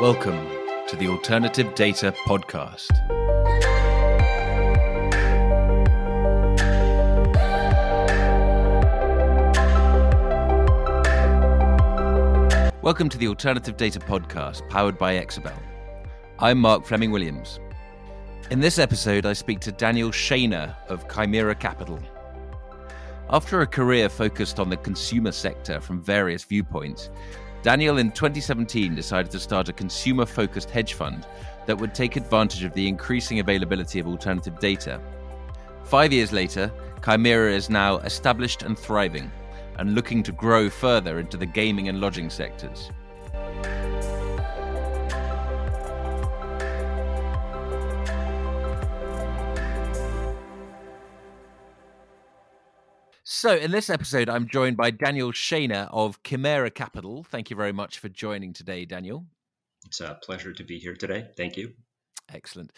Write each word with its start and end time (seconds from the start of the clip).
Welcome 0.00 0.46
to 0.86 0.94
the 0.94 1.08
Alternative 1.08 1.74
Data 1.74 2.14
Podcast. 2.24 2.86
Welcome 12.80 13.08
to 13.08 13.18
the 13.18 13.26
Alternative 13.26 13.76
Data 13.76 13.98
Podcast, 13.98 14.68
powered 14.68 14.96
by 14.98 15.14
Exabel. 15.14 15.58
I'm 16.38 16.58
Mark 16.58 16.84
Fleming 16.84 17.10
Williams. 17.10 17.58
In 18.52 18.60
this 18.60 18.78
episode, 18.78 19.26
I 19.26 19.32
speak 19.32 19.58
to 19.62 19.72
Daniel 19.72 20.10
Sheyner 20.10 20.76
of 20.86 21.12
Chimera 21.12 21.56
Capital. 21.56 21.98
After 23.30 23.62
a 23.62 23.66
career 23.66 24.08
focused 24.08 24.60
on 24.60 24.70
the 24.70 24.76
consumer 24.76 25.32
sector 25.32 25.80
from 25.80 26.00
various 26.00 26.44
viewpoints, 26.44 27.10
Daniel 27.62 27.98
in 27.98 28.12
2017 28.12 28.94
decided 28.94 29.32
to 29.32 29.40
start 29.40 29.68
a 29.68 29.72
consumer 29.72 30.24
focused 30.24 30.70
hedge 30.70 30.94
fund 30.94 31.26
that 31.66 31.76
would 31.76 31.92
take 31.92 32.14
advantage 32.14 32.62
of 32.62 32.72
the 32.72 32.86
increasing 32.86 33.40
availability 33.40 33.98
of 33.98 34.06
alternative 34.06 34.58
data. 34.60 35.00
Five 35.82 36.12
years 36.12 36.32
later, 36.32 36.70
Chimera 37.04 37.52
is 37.52 37.68
now 37.68 37.98
established 37.98 38.62
and 38.62 38.78
thriving, 38.78 39.30
and 39.78 39.94
looking 39.94 40.22
to 40.22 40.32
grow 40.32 40.70
further 40.70 41.18
into 41.18 41.36
the 41.36 41.46
gaming 41.46 41.88
and 41.88 42.00
lodging 42.00 42.30
sectors. 42.30 42.90
So, 53.40 53.54
in 53.54 53.70
this 53.70 53.88
episode, 53.88 54.28
I'm 54.28 54.48
joined 54.48 54.76
by 54.76 54.90
Daniel 54.90 55.30
Sheyner 55.30 55.88
of 55.92 56.20
Chimera 56.24 56.72
Capital. 56.72 57.22
Thank 57.22 57.50
you 57.50 57.56
very 57.56 57.70
much 57.70 58.00
for 58.00 58.08
joining 58.08 58.52
today, 58.52 58.84
Daniel. 58.84 59.26
It's 59.86 60.00
a 60.00 60.18
pleasure 60.24 60.52
to 60.52 60.64
be 60.64 60.80
here 60.80 60.96
today. 60.96 61.28
Thank 61.36 61.56
you. 61.56 61.74
Excellent. 62.34 62.72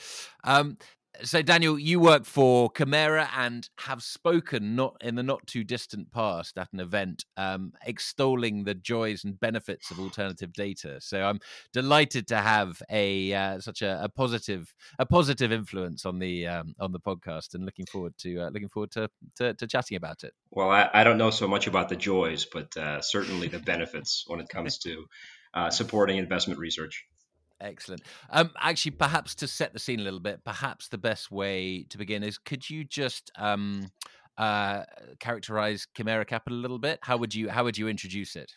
Um, 0.44 0.76
so 1.22 1.42
Daniel, 1.42 1.78
you 1.78 2.00
work 2.00 2.24
for 2.24 2.70
Chimera 2.76 3.28
and 3.36 3.68
have 3.78 4.02
spoken 4.02 4.74
not 4.74 4.96
in 5.00 5.14
the 5.14 5.22
not 5.22 5.46
too 5.46 5.64
distant 5.64 6.10
past 6.10 6.58
at 6.58 6.72
an 6.72 6.80
event 6.80 7.24
um, 7.36 7.72
extolling 7.86 8.64
the 8.64 8.74
joys 8.74 9.24
and 9.24 9.38
benefits 9.38 9.91
of 9.91 9.98
alternative 9.98 10.52
data. 10.52 10.98
So 11.00 11.22
I'm 11.22 11.41
delighted 11.72 12.26
to 12.28 12.36
have 12.36 12.82
a 12.91 13.32
uh, 13.32 13.60
such 13.60 13.82
a, 13.82 14.04
a, 14.04 14.08
positive 14.08 14.74
a 14.98 15.06
positive 15.06 15.52
influence 15.52 16.04
on 16.06 16.18
the 16.18 16.46
um, 16.46 16.74
on 16.78 16.92
the 16.92 17.00
podcast, 17.00 17.54
and 17.54 17.64
looking 17.64 17.86
forward 17.86 18.14
to 18.18 18.41
uh, 18.41 18.50
looking 18.50 18.68
forward 18.68 18.91
to, 18.92 19.08
to, 19.36 19.54
to 19.54 19.66
chatting 19.66 19.96
about 19.96 20.24
it. 20.24 20.32
Well, 20.50 20.70
I, 20.70 20.88
I, 20.92 21.04
don't 21.04 21.18
know 21.18 21.30
so 21.30 21.48
much 21.48 21.66
about 21.66 21.88
the 21.88 21.96
joys, 21.96 22.46
but 22.50 22.76
uh, 22.76 23.00
certainly 23.00 23.48
the 23.48 23.58
benefits 23.58 24.24
when 24.26 24.41
it 24.41 24.48
comes 24.48 24.78
to 24.78 25.06
uh, 25.54 25.70
supporting 25.70 26.18
investment 26.18 26.60
research. 26.60 27.06
Excellent. 27.61 28.03
Um, 28.30 28.50
actually, 28.58 28.92
perhaps 28.92 29.34
to 29.36 29.47
set 29.47 29.72
the 29.72 29.78
scene 29.78 30.00
a 30.00 30.03
little 30.03 30.20
bit, 30.20 30.44
perhaps 30.44 30.89
the 30.89 30.98
best 30.98 31.30
way 31.30 31.84
to 31.91 31.98
begin 31.98 32.22
is 32.22 32.39
could 32.39 32.69
you 32.69 32.84
just 32.84 33.30
um, 33.36 33.91
uh, 34.39 34.84
characterize 35.19 35.86
Chimera 35.94 36.25
Capital 36.25 36.58
a 36.58 36.62
little 36.62 36.78
bit? 36.78 36.98
How 37.03 37.16
would 37.19 37.34
you 37.34 37.50
how 37.50 37.64
would 37.64 37.77
you 37.77 37.88
introduce 37.88 38.36
it? 38.36 38.50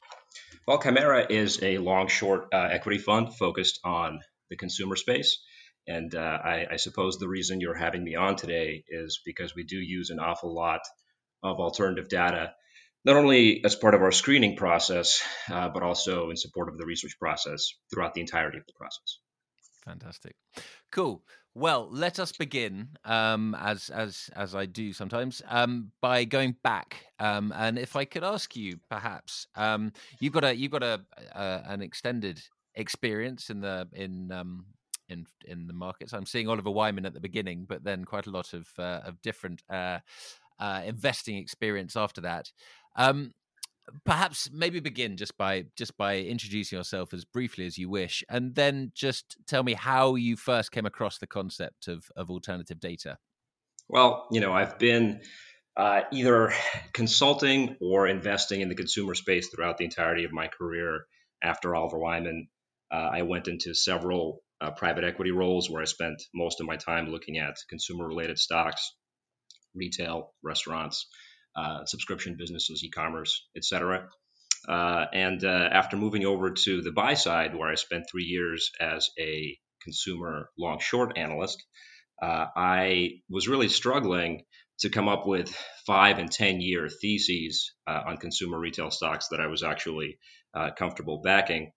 Well, 0.68 0.82
Chimera 0.82 1.28
is 1.30 1.62
a 1.62 1.78
long 1.80 2.08
short 2.08 2.48
uh, 2.54 2.70
equity 2.72 2.98
fund 2.98 3.36
focused 3.36 3.80
on 3.84 4.22
the 4.50 4.56
consumer 4.56 4.96
space. 4.96 5.40
And 5.88 6.16
uh, 6.16 6.40
I, 6.44 6.68
I 6.72 6.76
suppose 6.78 7.18
the 7.18 7.28
reason 7.28 7.60
you're 7.60 7.74
having 7.76 8.04
me 8.04 8.16
on 8.16 8.38
today 8.38 8.86
is 8.88 9.20
because 9.26 9.54
we 9.54 9.64
do 9.64 9.78
use 9.78 10.10
an 10.10 10.20
awful 10.20 10.56
lot 10.56 10.80
of 11.44 11.60
alternative 11.60 12.08
data 12.08 12.54
not 13.06 13.16
only 13.16 13.64
as 13.66 13.76
part 13.76 13.96
of 13.96 14.02
our 14.02 14.12
screening 14.12 14.56
process, 14.56 15.22
uh, 15.52 15.70
but 15.70 15.84
also 15.84 16.30
in 16.30 16.38
support 16.38 16.70
of 16.70 16.78
the 16.78 16.86
research 16.86 17.18
process 17.20 17.68
throughout 17.92 18.14
the 18.14 18.22
entirety 18.22 18.58
of 18.58 18.66
the 18.66 18.74
process. 18.74 19.20
Fantastic, 19.84 20.36
cool. 20.92 21.24
Well, 21.56 21.88
let 21.92 22.18
us 22.18 22.32
begin, 22.32 22.90
um, 23.06 23.56
as 23.60 23.90
as 23.90 24.30
as 24.36 24.56
I 24.56 24.66
do 24.66 24.92
sometimes, 24.92 25.42
um, 25.48 25.92
by 26.02 26.24
going 26.24 26.56
back. 26.64 27.06
Um, 27.20 27.54
and 27.56 27.78
if 27.78 27.96
I 27.96 28.06
could 28.06 28.24
ask 28.24 28.56
you, 28.56 28.80
perhaps 28.90 29.46
um, 29.56 29.94
you've 30.20 30.34
got 30.34 30.46
a 30.46 30.56
you've 30.56 30.72
got 30.72 30.82
a, 30.82 31.02
a, 31.36 31.62
an 31.68 31.82
extended 31.84 32.42
experience 32.74 33.52
in 33.52 33.62
the 33.62 33.88
in 33.94 34.32
um, 34.32 34.66
in 35.10 35.28
in 35.46 35.68
the 35.68 35.74
markets. 35.74 36.14
I'm 36.14 36.26
seeing 36.26 36.50
Oliver 36.50 36.72
Wyman 36.72 37.06
at 37.06 37.14
the 37.14 37.20
beginning, 37.20 37.66
but 37.70 37.84
then 37.84 38.04
quite 38.04 38.26
a 38.26 38.32
lot 38.32 38.54
of 38.54 38.68
uh, 38.80 39.02
of 39.06 39.22
different 39.22 39.62
uh, 39.70 40.00
uh, 40.60 40.82
investing 40.86 41.38
experience 41.38 41.96
after 41.96 42.22
that. 42.22 42.52
Um, 42.96 43.32
perhaps 44.06 44.50
maybe 44.52 44.80
begin 44.80 45.18
just 45.18 45.38
by 45.38 45.66
just 45.76 45.98
by 45.98 46.20
introducing 46.20 46.78
yourself 46.78 47.14
as 47.14 47.26
briefly 47.26 47.66
as 47.66 47.78
you 47.78 47.90
wish, 47.90 48.24
and 48.30 48.56
then 48.56 48.92
just 48.96 49.38
tell 49.48 49.64
me 49.64 49.74
how 49.74 50.16
you 50.16 50.36
first 50.36 50.72
came 50.72 50.86
across 50.86 51.18
the 51.18 51.28
concept 51.28 51.88
of 51.88 52.06
of 52.16 52.30
alternative 52.30 52.80
data. 52.80 53.18
Well, 53.90 54.28
you 54.32 54.40
know, 54.40 54.54
I've 54.54 54.80
been 54.80 55.22
uh, 55.76 56.02
either 56.12 56.54
consulting 56.94 57.78
or 57.82 58.08
investing 58.08 58.62
in 58.62 58.70
the 58.70 58.76
consumer 58.76 59.16
space 59.16 59.50
throughout 59.50 59.78
the 59.78 59.86
entirety 59.86 60.24
of 60.24 60.32
my 60.32 60.48
career. 60.48 61.06
After 61.42 61.76
Oliver 61.76 62.00
Wyman, 62.00 62.48
uh, 62.90 63.10
I 63.14 63.24
went 63.24 63.50
into 63.50 63.74
several 63.74 64.42
uh, 64.62 64.72
private 64.72 65.04
equity 65.04 65.32
roles 65.32 65.70
where 65.70 65.82
I 65.82 65.86
spent 65.86 66.22
most 66.34 66.62
of 66.62 66.68
my 66.68 66.78
time 66.78 67.08
looking 67.08 67.38
at 67.38 67.58
consumer 67.70 68.08
related 68.08 68.40
stocks, 68.40 68.96
retail, 69.76 70.34
restaurants, 70.42 71.08
uh, 71.56 71.86
subscription 71.86 72.36
businesses, 72.38 72.84
e-commerce, 72.84 73.48
etc. 73.56 74.10
Uh, 74.68 75.06
and 75.14 75.44
uh, 75.44 75.70
after 75.72 75.98
moving 75.98 76.26
over 76.26 76.52
to 76.52 76.82
the 76.82 76.92
buy 76.92 77.14
side, 77.14 77.56
where 77.56 77.70
I 77.70 77.76
spent 77.76 78.06
three 78.10 78.24
years 78.24 78.72
as 78.80 79.10
a 79.20 79.58
consumer 79.82 80.50
long 80.58 80.80
short 80.80 81.18
analyst, 81.18 81.64
uh, 82.22 82.46
I 82.56 83.22
was 83.30 83.48
really 83.48 83.70
struggling 83.70 84.46
to 84.80 84.90
come 84.90 85.08
up 85.08 85.28
with 85.28 85.56
five 85.86 86.18
and 86.18 86.32
10 86.32 86.62
year 86.62 86.90
theses 86.90 87.74
on 87.86 88.18
consumer 88.18 88.60
retail 88.60 88.90
stocks 88.90 89.28
that 89.30 89.40
I 89.40 89.48
was 89.48 89.62
actually 89.62 90.18
comfortable 90.78 91.22
backing. 91.22 91.72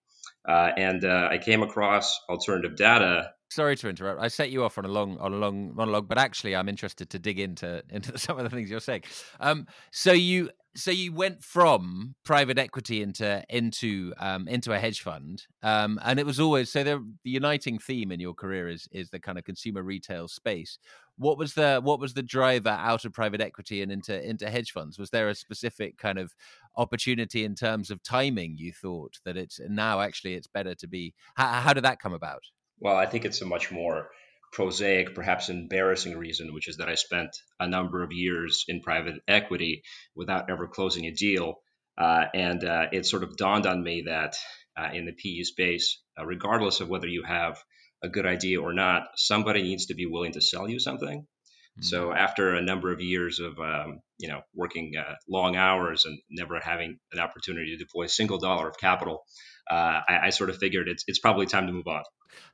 and 0.47 1.05
I 1.05 1.39
came 1.39 1.63
across 1.63 2.19
alternative 2.29 2.77
data 2.77 3.33
sorry 3.49 3.77
to 3.77 3.89
interrupt. 3.89 4.21
I 4.21 4.29
set 4.29 4.51
you 4.51 4.65
off 4.65 4.79
on 4.79 4.85
a 4.85 4.89
long 4.89 5.19
on 5.19 5.33
a 5.33 5.37
long 5.37 5.75
monologue, 5.75 6.09
but 6.09 6.19
actually, 6.19 6.57
I'm 6.57 6.69
interested 6.69 7.11
to 7.11 7.19
dig 7.19 7.39
into 7.39 7.83
into 7.91 8.17
some 8.19 8.39
of 8.39 8.45
the 8.45 8.51
things 8.51 8.71
you're 8.71 8.81
saying. 8.81 9.05
Um, 9.41 9.67
so 9.91 10.13
you 10.13 10.51
so 10.75 10.91
you 10.91 11.13
went 11.13 11.43
from 11.43 12.15
private 12.23 12.59
equity 12.59 13.03
into 13.03 13.43
into 13.49 14.13
um, 14.19 14.47
into 14.47 14.73
a 14.73 14.79
hedge 14.79 15.01
fund, 15.01 15.47
um, 15.63 15.99
and 16.05 16.21
it 16.21 16.27
was 16.27 16.39
always 16.39 16.71
so 16.71 16.85
the, 16.85 17.05
the 17.25 17.31
uniting 17.31 17.79
theme 17.79 18.13
in 18.13 18.21
your 18.21 18.35
career 18.35 18.69
is 18.69 18.89
is 18.93 19.11
the 19.11 19.21
kind 19.21 19.39
of 19.39 19.45
consumer 19.45 19.83
retail 19.83 20.29
space. 20.29 20.79
What 21.19 21.39
was 21.39 21.55
the 21.55 21.81
what 21.83 21.99
was 21.99 22.13
the 22.13 22.23
driver 22.23 22.69
out 22.69 23.07
of 23.07 23.13
private 23.15 23.41
equity 23.41 23.81
and 23.83 23.91
into 23.91 24.23
into 24.23 24.51
hedge 24.51 24.73
funds? 24.73 24.99
Was 24.99 25.11
there 25.11 25.29
a 25.29 25.35
specific 25.35 25.97
kind 25.97 26.19
of 26.19 26.35
opportunity 26.77 27.45
in 27.45 27.55
terms 27.55 27.91
of 27.91 28.03
timing? 28.03 28.57
You 28.59 28.73
thought 28.73 29.19
that 29.25 29.37
it's 29.37 29.59
now 29.69 30.01
actually 30.01 30.35
it's 30.35 30.47
better 30.47 30.75
to 30.75 30.87
be. 30.87 31.15
How, 31.37 31.61
how 31.61 31.73
did 31.73 31.85
that 31.85 32.01
come 32.01 32.13
about? 32.13 32.43
Well, 32.81 32.97
I 32.97 33.07
think 33.07 33.25
it's 33.25 33.41
a 33.43 33.47
much 33.47 33.71
more 33.71 34.09
prosaic, 34.53 35.15
perhaps 35.15 35.49
embarrassing 35.49 36.17
reason, 36.17 36.55
which 36.55 36.69
is 36.69 36.79
that 36.79 36.89
I 36.89 36.95
spent 36.95 37.31
a 37.59 37.67
number 37.67 38.03
of 38.03 38.13
years 38.13 38.65
in 38.69 38.81
private 38.81 39.17
equity 39.29 39.83
without 40.15 40.51
ever 40.51 40.67
closing 40.67 41.07
a 41.07 41.13
deal. 41.13 41.57
Uh, 41.99 42.27
and 42.35 42.65
uh, 42.65 42.87
it 42.93 43.07
sort 43.07 43.23
of 43.23 43.37
dawned 43.37 43.67
on 43.67 43.83
me 43.83 44.05
that 44.07 44.37
uh, 44.77 44.91
in 44.93 45.07
the 45.07 45.13
PE 45.13 45.43
space, 45.43 46.03
uh, 46.19 46.25
regardless 46.25 46.81
of 46.81 46.89
whether 46.89 47.07
you 47.07 47.23
have 47.23 47.63
a 48.03 48.09
good 48.09 48.27
idea 48.27 48.61
or 48.61 48.73
not, 48.73 49.09
somebody 49.17 49.63
needs 49.63 49.87
to 49.87 49.95
be 49.95 50.07
willing 50.07 50.33
to 50.33 50.41
sell 50.41 50.69
you 50.69 50.79
something. 50.79 51.21
Mm-hmm. 51.21 51.83
So 51.83 52.13
after 52.13 52.55
a 52.55 52.63
number 52.63 52.93
of 52.93 53.01
years 53.01 53.41
of 53.41 53.59
um, 53.59 54.01
you 54.19 54.29
know 54.29 54.41
working 54.55 54.93
uh, 54.99 55.15
long 55.29 55.57
hours 55.57 56.05
and 56.07 56.19
never 56.31 56.59
having 56.61 56.99
an 57.13 57.19
opportunity 57.19 57.77
to 57.77 57.85
deploy 57.85 58.05
a 58.05 58.09
single 58.09 58.39
dollar 58.39 58.69
of 58.69 58.79
capital, 58.79 59.25
uh, 59.71 60.01
I, 60.09 60.19
I, 60.25 60.31
sort 60.31 60.49
of 60.49 60.57
figured 60.57 60.89
it's 60.89 61.05
it's 61.07 61.19
probably 61.19 61.47
time 61.47 61.67
to 61.67 61.73
move 61.73 61.87
on. 61.87 62.03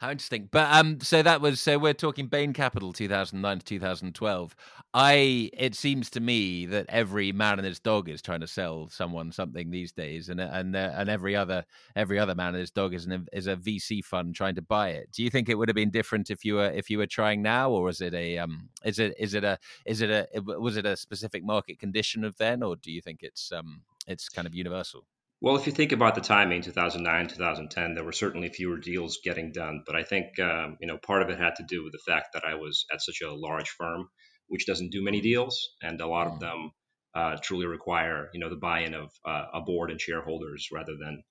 How 0.01 0.11
interesting. 0.11 0.49
But 0.51 0.73
um, 0.73 1.01
so 1.01 1.23
that 1.23 1.41
was 1.41 1.61
so 1.61 1.79
we're 1.79 1.95
talking 1.95 2.27
Bain 2.27 2.53
Capital 2.53 2.93
2009 2.93 3.59
to 3.61 3.65
2012. 3.65 4.55
I 4.95 5.51
it 5.53 5.75
seems 5.75 6.11
to 6.11 6.21
me 6.21 6.67
that 6.67 6.87
every 6.89 7.33
man 7.33 7.59
and 7.59 7.67
his 7.67 7.79
dog 7.81 8.09
is 8.09 8.21
trying 8.21 8.41
to 8.41 8.47
sell 8.47 8.89
someone 8.89 9.33
something 9.33 9.71
these 9.71 9.93
days, 9.93 10.29
and 10.29 10.41
and 10.41 10.75
uh, 10.77 10.93
and 10.95 11.09
every 11.09 11.35
other 11.37 11.65
every 11.97 12.19
other 12.19 12.35
man 12.35 12.49
and 12.49 12.59
his 12.59 12.71
dog 12.71 12.95
is 12.95 13.07
an 13.07 13.27
is 13.33 13.47
a 13.47 13.57
VC 13.57 14.03
fund 14.03 14.35
trying 14.35 14.55
to 14.57 14.63
buy 14.63 14.91
it. 14.91 15.11
Do 15.13 15.23
you 15.23 15.31
think 15.31 15.49
it 15.49 15.57
would 15.57 15.69
have 15.69 15.77
been 15.77 15.91
different 15.91 16.31
if 16.31 16.45
you 16.45 16.55
were 16.57 16.71
if 16.71 16.91
you 16.91 16.99
were 16.99 17.07
trying 17.07 17.43
now, 17.43 17.71
or 17.71 17.89
is 17.89 18.01
it 18.01 18.15
a 18.15 18.39
um 18.39 18.69
is 18.85 18.99
it 18.99 19.15
is 19.19 19.35
it 19.35 19.45
a 19.45 19.59
is 19.87 20.01
it 20.01 20.11
a 20.11 20.27
was 20.43 20.77
it 20.77 20.87
a 20.87 20.97
specific 20.97 21.45
market 21.45 21.79
condition 21.79 22.25
of 22.25 22.37
then, 22.37 22.63
or 22.63 22.77
do 22.77 22.91
you 22.93 23.01
think 23.01 23.21
it's 23.23 23.53
um 23.53 23.83
it's 24.07 24.29
kind 24.29 24.47
of 24.47 24.55
universal? 24.55 25.05
Well, 25.43 25.57
if 25.57 25.67
you 25.67 25.73
think 25.73 25.91
about 25.91 26.15
the 26.15 26.21
timing, 26.21 26.63
2009, 26.63 27.27
2010, 27.27 27.95
there 27.95 28.05
were 28.05 28.13
certainly 28.13 28.49
fewer 28.49 28.79
deals 28.79 29.19
getting 29.25 29.51
done. 29.51 29.83
But 29.85 29.97
I 29.97 30.05
think 30.05 30.39
um, 30.39 30.77
you 30.81 30.87
know 30.87 30.99
part 30.99 31.21
of 31.21 31.31
it 31.31 31.39
had 31.39 31.57
to 31.57 31.65
do 31.69 31.83
with 31.83 31.93
the 31.93 32.13
fact 32.13 32.29
that 32.35 32.45
I 32.45 32.55
was 32.55 32.87
at 32.93 33.03
such 33.03 33.23
a 33.23 33.35
large 33.35 33.69
firm, 33.71 34.09
which 34.47 34.67
doesn't 34.67 34.93
do 34.93 35.03
many 35.03 35.21
deals, 35.21 35.71
and 35.83 36.01
a 36.01 36.07
lot 36.07 36.29
of 36.29 36.35
mm. 36.35 36.41
them 36.41 36.71
uh, 37.17 37.37
truly 37.43 37.67
require 37.67 38.31
you 38.33 38.39
know 38.39 38.51
the 38.51 38.65
buy-in 38.69 38.95
of 38.95 39.11
uh, 39.27 39.47
a 39.55 39.61
board 39.63 39.91
and 39.91 40.01
shareholders 40.01 40.69
rather 40.71 40.93
than 40.97 41.25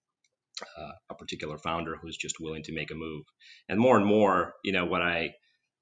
uh, 0.77 0.91
a 1.09 1.15
particular 1.15 1.57
founder 1.57 1.95
who's 1.95 2.17
just 2.17 2.35
willing 2.41 2.63
to 2.63 2.75
make 2.75 2.91
a 2.91 2.95
move. 2.95 3.23
And 3.69 3.79
more 3.79 3.95
and 3.95 4.05
more, 4.05 4.55
you 4.61 4.73
know, 4.73 4.83
what 4.83 5.01
I 5.01 5.35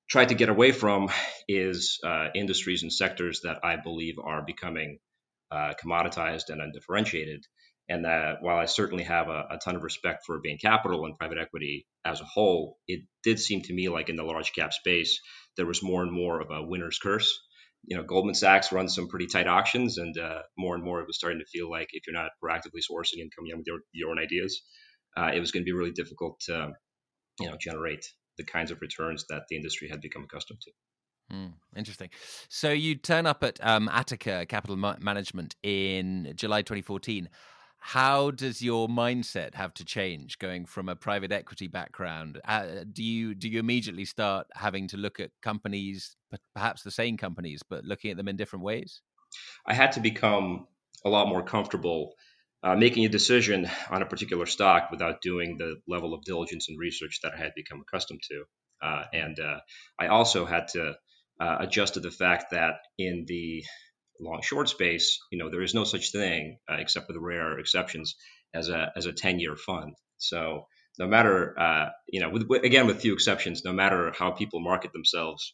try 0.08 0.26
to 0.26 0.36
get 0.36 0.50
away 0.50 0.72
from 0.72 1.10
is 1.48 1.98
uh, 2.06 2.28
industries 2.36 2.84
and 2.84 2.94
sectors 2.94 3.42
that 3.44 3.58
I 3.64 3.78
believe 3.78 4.20
are 4.24 4.44
becoming 4.46 5.00
uh, 5.50 5.74
commoditized 5.84 6.50
and 6.50 6.62
undifferentiated. 6.62 7.44
And 7.90 8.06
that 8.06 8.38
while 8.42 8.58
I 8.58 8.66
certainly 8.66 9.04
have 9.06 9.30
a, 9.30 9.46
a, 9.50 9.58
ton 9.58 9.76
of 9.76 9.82
respect 9.82 10.24
for 10.26 10.40
Bain 10.44 10.60
Capital 10.62 11.06
and 11.06 11.18
private 11.18 11.40
equity 11.40 11.88
as 12.06 12.22
a 12.22 12.26
whole, 12.26 12.78
it 12.88 13.02
did 13.24 13.40
seem 13.40 13.62
to 13.64 13.74
me 13.74 13.90
like 13.90 14.10
in 14.10 14.16
the 14.16 14.24
large 14.24 14.54
cap 14.54 14.74
space, 14.74 15.20
there 15.58 15.66
was 15.66 15.82
more 15.82 16.04
and 16.04 16.12
more 16.12 16.40
of 16.40 16.52
a 16.52 16.64
winner's 16.64 17.00
curse. 17.00 17.36
You 17.86 17.98
know, 17.98 18.04
Goldman 18.04 18.36
Sachs 18.36 18.72
runs 18.72 18.94
some 18.94 19.08
pretty 19.08 19.26
tight 19.26 19.48
auctions, 19.48 19.98
and 19.98 20.16
uh, 20.18 20.42
more 20.58 20.76
and 20.76 20.84
more 20.84 21.02
it 21.02 21.08
was 21.08 21.18
starting 21.18 21.40
to 21.40 21.46
feel 21.46 21.70
like 21.70 21.88
if 21.94 22.04
you're 22.06 22.14
not 22.14 22.32
proactively 22.44 22.82
sourcing 22.90 23.22
and 23.22 23.32
coming 23.36 23.54
up 23.54 23.58
with 23.58 23.68
your, 23.68 23.80
your 23.92 24.12
own 24.12 24.20
ideas, 24.20 24.62
uh, 25.18 25.32
it 25.34 25.40
was 25.40 25.52
going 25.52 25.64
to 25.64 25.66
be 25.66 25.74
really 25.74 25.92
difficult 25.92 26.40
to, 26.42 26.72
you 27.40 27.50
know, 27.50 27.58
generate 27.60 28.06
the 28.38 28.44
kinds 28.44 28.70
of 28.70 28.82
returns 28.82 29.26
that 29.30 29.44
the 29.50 29.56
industry 29.56 29.90
had 29.90 30.02
become 30.02 30.24
accustomed 30.24 30.60
to. 30.62 30.72
Mm, 31.36 31.54
interesting. 31.76 32.10
So 32.50 32.72
you 32.72 32.96
turn 32.96 33.26
up 33.26 33.44
at 33.44 33.60
um, 33.62 33.88
Attica 33.90 34.46
Capital 34.48 34.76
Ma- 34.76 34.98
Management 35.00 35.56
in 35.64 36.34
July 36.36 36.62
2014. 36.62 37.30
How 37.80 38.32
does 38.32 38.62
your 38.62 38.88
mindset 38.88 39.56
have 39.56 39.74
to 39.76 39.86
change 39.86 40.38
going 40.38 40.66
from 40.66 40.90
a 40.90 40.96
private 40.96 41.32
equity 41.32 41.68
background? 41.68 42.40
Uh, 42.46 42.84
do 42.92 43.04
you 43.04 43.34
do 43.34 43.48
you 43.48 43.60
immediately 43.60 44.06
start 44.06 44.48
having 44.54 44.88
to 44.90 44.98
look 44.98 45.20
at 45.20 45.32
companies, 45.42 46.16
perhaps 46.54 46.84
the 46.84 46.92
same 46.92 47.18
companies, 47.18 47.64
but 47.68 47.86
looking 47.86 48.12
at 48.12 48.18
them 48.18 48.28
in 48.28 48.36
different 48.36 48.66
ways? 48.66 49.02
I 49.66 49.74
had 49.74 49.94
to 49.94 50.02
become 50.02 50.68
a 51.06 51.10
lot 51.10 51.28
more 51.28 51.44
comfortable 51.44 52.14
uh, 52.64 52.76
making 52.76 53.06
a 53.06 53.10
decision 53.10 53.70
on 53.90 54.02
a 54.02 54.06
particular 54.06 54.46
stock 54.46 54.92
without 54.92 55.22
doing 55.22 55.58
the 55.58 55.78
level 55.88 56.14
of 56.14 56.24
diligence 56.24 56.68
and 56.68 56.78
research 56.78 57.20
that 57.24 57.34
I 57.34 57.38
had 57.38 57.54
become 57.56 57.82
accustomed 57.82 58.22
to. 58.30 58.44
Uh, 58.82 59.04
and 59.14 59.40
uh, 59.40 59.60
I 59.98 60.08
also 60.08 60.46
had 60.46 60.68
to 60.70 60.96
uh, 61.40 61.58
adjust 61.62 61.94
to 61.94 62.02
the 62.02 62.12
fact 62.12 62.52
that 62.52 62.76
in 62.98 63.26
the 63.28 63.64
long 64.20 64.42
short 64.42 64.70
space, 64.70 65.20
you 65.32 65.40
know, 65.40 65.50
there 65.50 65.62
is 65.62 65.74
no 65.74 65.84
such 65.84 66.12
thing, 66.12 66.60
uh, 66.70 66.76
except 66.80 67.08
for 67.08 67.14
the 67.14 67.20
rare 67.20 67.60
exceptions, 67.60 68.16
as 68.54 68.70
a 68.70 68.92
as 68.96 69.06
a 69.06 69.14
10 69.14 69.40
year 69.40 69.56
fund. 69.56 69.96
So 70.18 70.68
no 70.98 71.08
matter, 71.08 71.58
uh, 71.60 71.90
you 72.08 72.20
know, 72.20 72.30
with, 72.30 72.64
again 72.64 72.88
with 72.88 73.02
few 73.02 73.14
exceptions, 73.14 73.64
no 73.64 73.74
matter 73.74 74.12
how 74.18 74.32
people 74.32 74.60
market 74.60 74.92
themselves, 74.92 75.54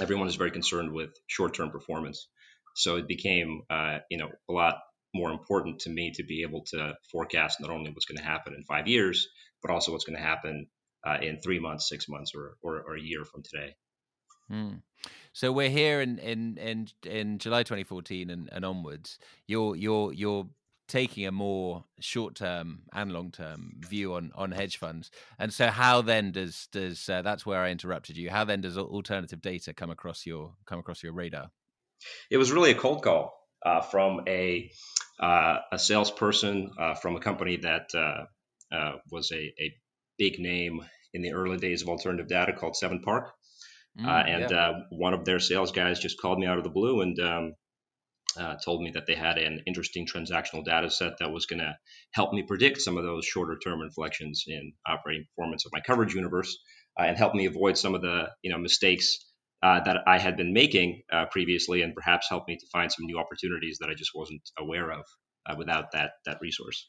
everyone 0.00 0.28
is 0.28 0.36
very 0.36 0.50
concerned 0.50 0.92
with 0.92 1.10
short 1.26 1.54
term 1.54 1.70
performance. 1.70 2.28
So 2.76 2.96
it 2.96 3.08
became, 3.08 3.62
you 4.08 4.18
know, 4.18 4.30
a 4.48 4.52
lot 4.52 4.76
more 5.14 5.30
important 5.32 5.80
to 5.80 5.90
me 5.90 6.12
to 6.12 6.22
be 6.22 6.42
able 6.42 6.62
to 6.66 6.94
forecast 7.10 7.60
not 7.60 7.70
only 7.70 7.90
what's 7.90 8.06
going 8.06 8.18
to 8.18 8.24
happen 8.24 8.54
in 8.54 8.64
five 8.64 8.86
years, 8.86 9.28
but 9.62 9.70
also 9.70 9.92
what's 9.92 10.04
going 10.04 10.18
to 10.18 10.22
happen 10.24 10.68
uh, 11.06 11.18
in 11.22 11.40
three 11.40 11.58
months, 11.58 11.88
six 11.88 12.08
months, 12.08 12.32
or, 12.34 12.56
or, 12.62 12.82
or 12.82 12.96
a 12.96 13.00
year 13.00 13.24
from 13.24 13.42
today. 13.42 13.74
Hmm. 14.50 14.74
So 15.32 15.52
we're 15.52 15.70
here 15.70 16.00
in 16.00 16.18
in 16.18 16.58
in, 16.58 16.88
in 17.04 17.38
July 17.38 17.62
2014 17.62 18.30
and, 18.30 18.48
and 18.52 18.64
onwards. 18.64 19.18
You're 19.46 19.76
you're 19.76 20.12
you're 20.12 20.46
taking 20.88 21.26
a 21.26 21.32
more 21.32 21.84
short 22.00 22.34
term 22.34 22.80
and 22.92 23.12
long 23.12 23.30
term 23.30 23.74
view 23.78 24.14
on 24.14 24.32
on 24.34 24.50
hedge 24.50 24.78
funds. 24.78 25.10
And 25.38 25.52
so 25.52 25.68
how 25.68 26.02
then 26.02 26.32
does 26.32 26.68
does 26.72 27.08
uh, 27.08 27.22
that's 27.22 27.46
where 27.46 27.60
I 27.60 27.70
interrupted 27.70 28.16
you. 28.16 28.30
How 28.30 28.44
then 28.44 28.62
does 28.62 28.78
alternative 28.78 29.40
data 29.40 29.72
come 29.74 29.90
across 29.90 30.26
your 30.26 30.54
come 30.66 30.78
across 30.78 31.02
your 31.02 31.12
radar? 31.12 31.50
It 32.30 32.38
was 32.38 32.52
really 32.52 32.70
a 32.70 32.74
cold 32.74 33.02
call 33.02 33.34
uh, 33.64 33.82
from 33.82 34.22
a 34.26 34.70
uh, 35.20 35.58
a 35.72 35.78
salesperson 35.78 36.70
uh, 36.78 36.94
from 36.94 37.16
a 37.16 37.20
company 37.20 37.56
that 37.58 37.90
uh, 37.94 38.24
uh, 38.74 38.92
was 39.10 39.30
a, 39.32 39.52
a 39.60 39.74
big 40.16 40.38
name 40.38 40.84
in 41.12 41.22
the 41.22 41.32
early 41.32 41.58
days 41.58 41.82
of 41.82 41.88
alternative 41.88 42.28
data 42.28 42.52
called 42.52 42.76
Seven 42.76 43.00
Park. 43.00 43.32
Mm, 43.98 44.28
and 44.28 44.50
yeah. 44.50 44.72
one 44.90 45.14
of 45.14 45.24
their 45.24 45.40
sales 45.40 45.72
guys 45.72 45.98
just 45.98 46.20
called 46.20 46.38
me 46.38 46.46
out 46.46 46.58
of 46.58 46.64
the 46.64 46.70
blue 46.70 47.00
and 47.00 47.18
um, 47.18 47.54
told 48.64 48.82
me 48.82 48.90
that 48.90 49.06
they 49.06 49.14
had 49.14 49.38
an 49.38 49.62
interesting 49.66 50.06
transactional 50.06 50.64
data 50.64 50.90
set 50.90 51.18
that 51.18 51.32
was 51.32 51.46
going 51.46 51.58
to 51.58 51.76
help 52.12 52.32
me 52.32 52.42
predict 52.42 52.80
some 52.80 52.96
of 52.96 53.04
those 53.04 53.24
shorter 53.24 53.58
term 53.58 53.82
inflections 53.82 54.44
in 54.46 54.72
operating 54.86 55.24
performance 55.34 55.66
of 55.66 55.72
my 55.72 55.80
coverage 55.80 56.14
universe 56.14 56.56
and 56.96 57.16
help 57.16 57.34
me 57.34 57.46
avoid 57.46 57.76
some 57.78 57.94
of 57.94 58.02
the 58.02 58.28
you 58.42 58.50
know 58.50 58.58
mistakes 58.58 59.18
uh, 59.62 59.80
that 59.80 59.98
I 60.06 60.18
had 60.18 60.36
been 60.36 60.52
making 60.52 61.02
uh, 61.12 61.26
previously, 61.26 61.82
and 61.82 61.94
perhaps 61.94 62.28
help 62.28 62.46
me 62.46 62.56
to 62.56 62.66
find 62.72 62.92
some 62.92 63.06
new 63.06 63.18
opportunities 63.18 63.78
that 63.80 63.90
I 63.90 63.94
just 63.94 64.12
wasn't 64.14 64.42
aware 64.58 64.92
of 64.92 65.04
uh, 65.46 65.54
without 65.56 65.92
that 65.92 66.12
that 66.26 66.38
resource. 66.40 66.88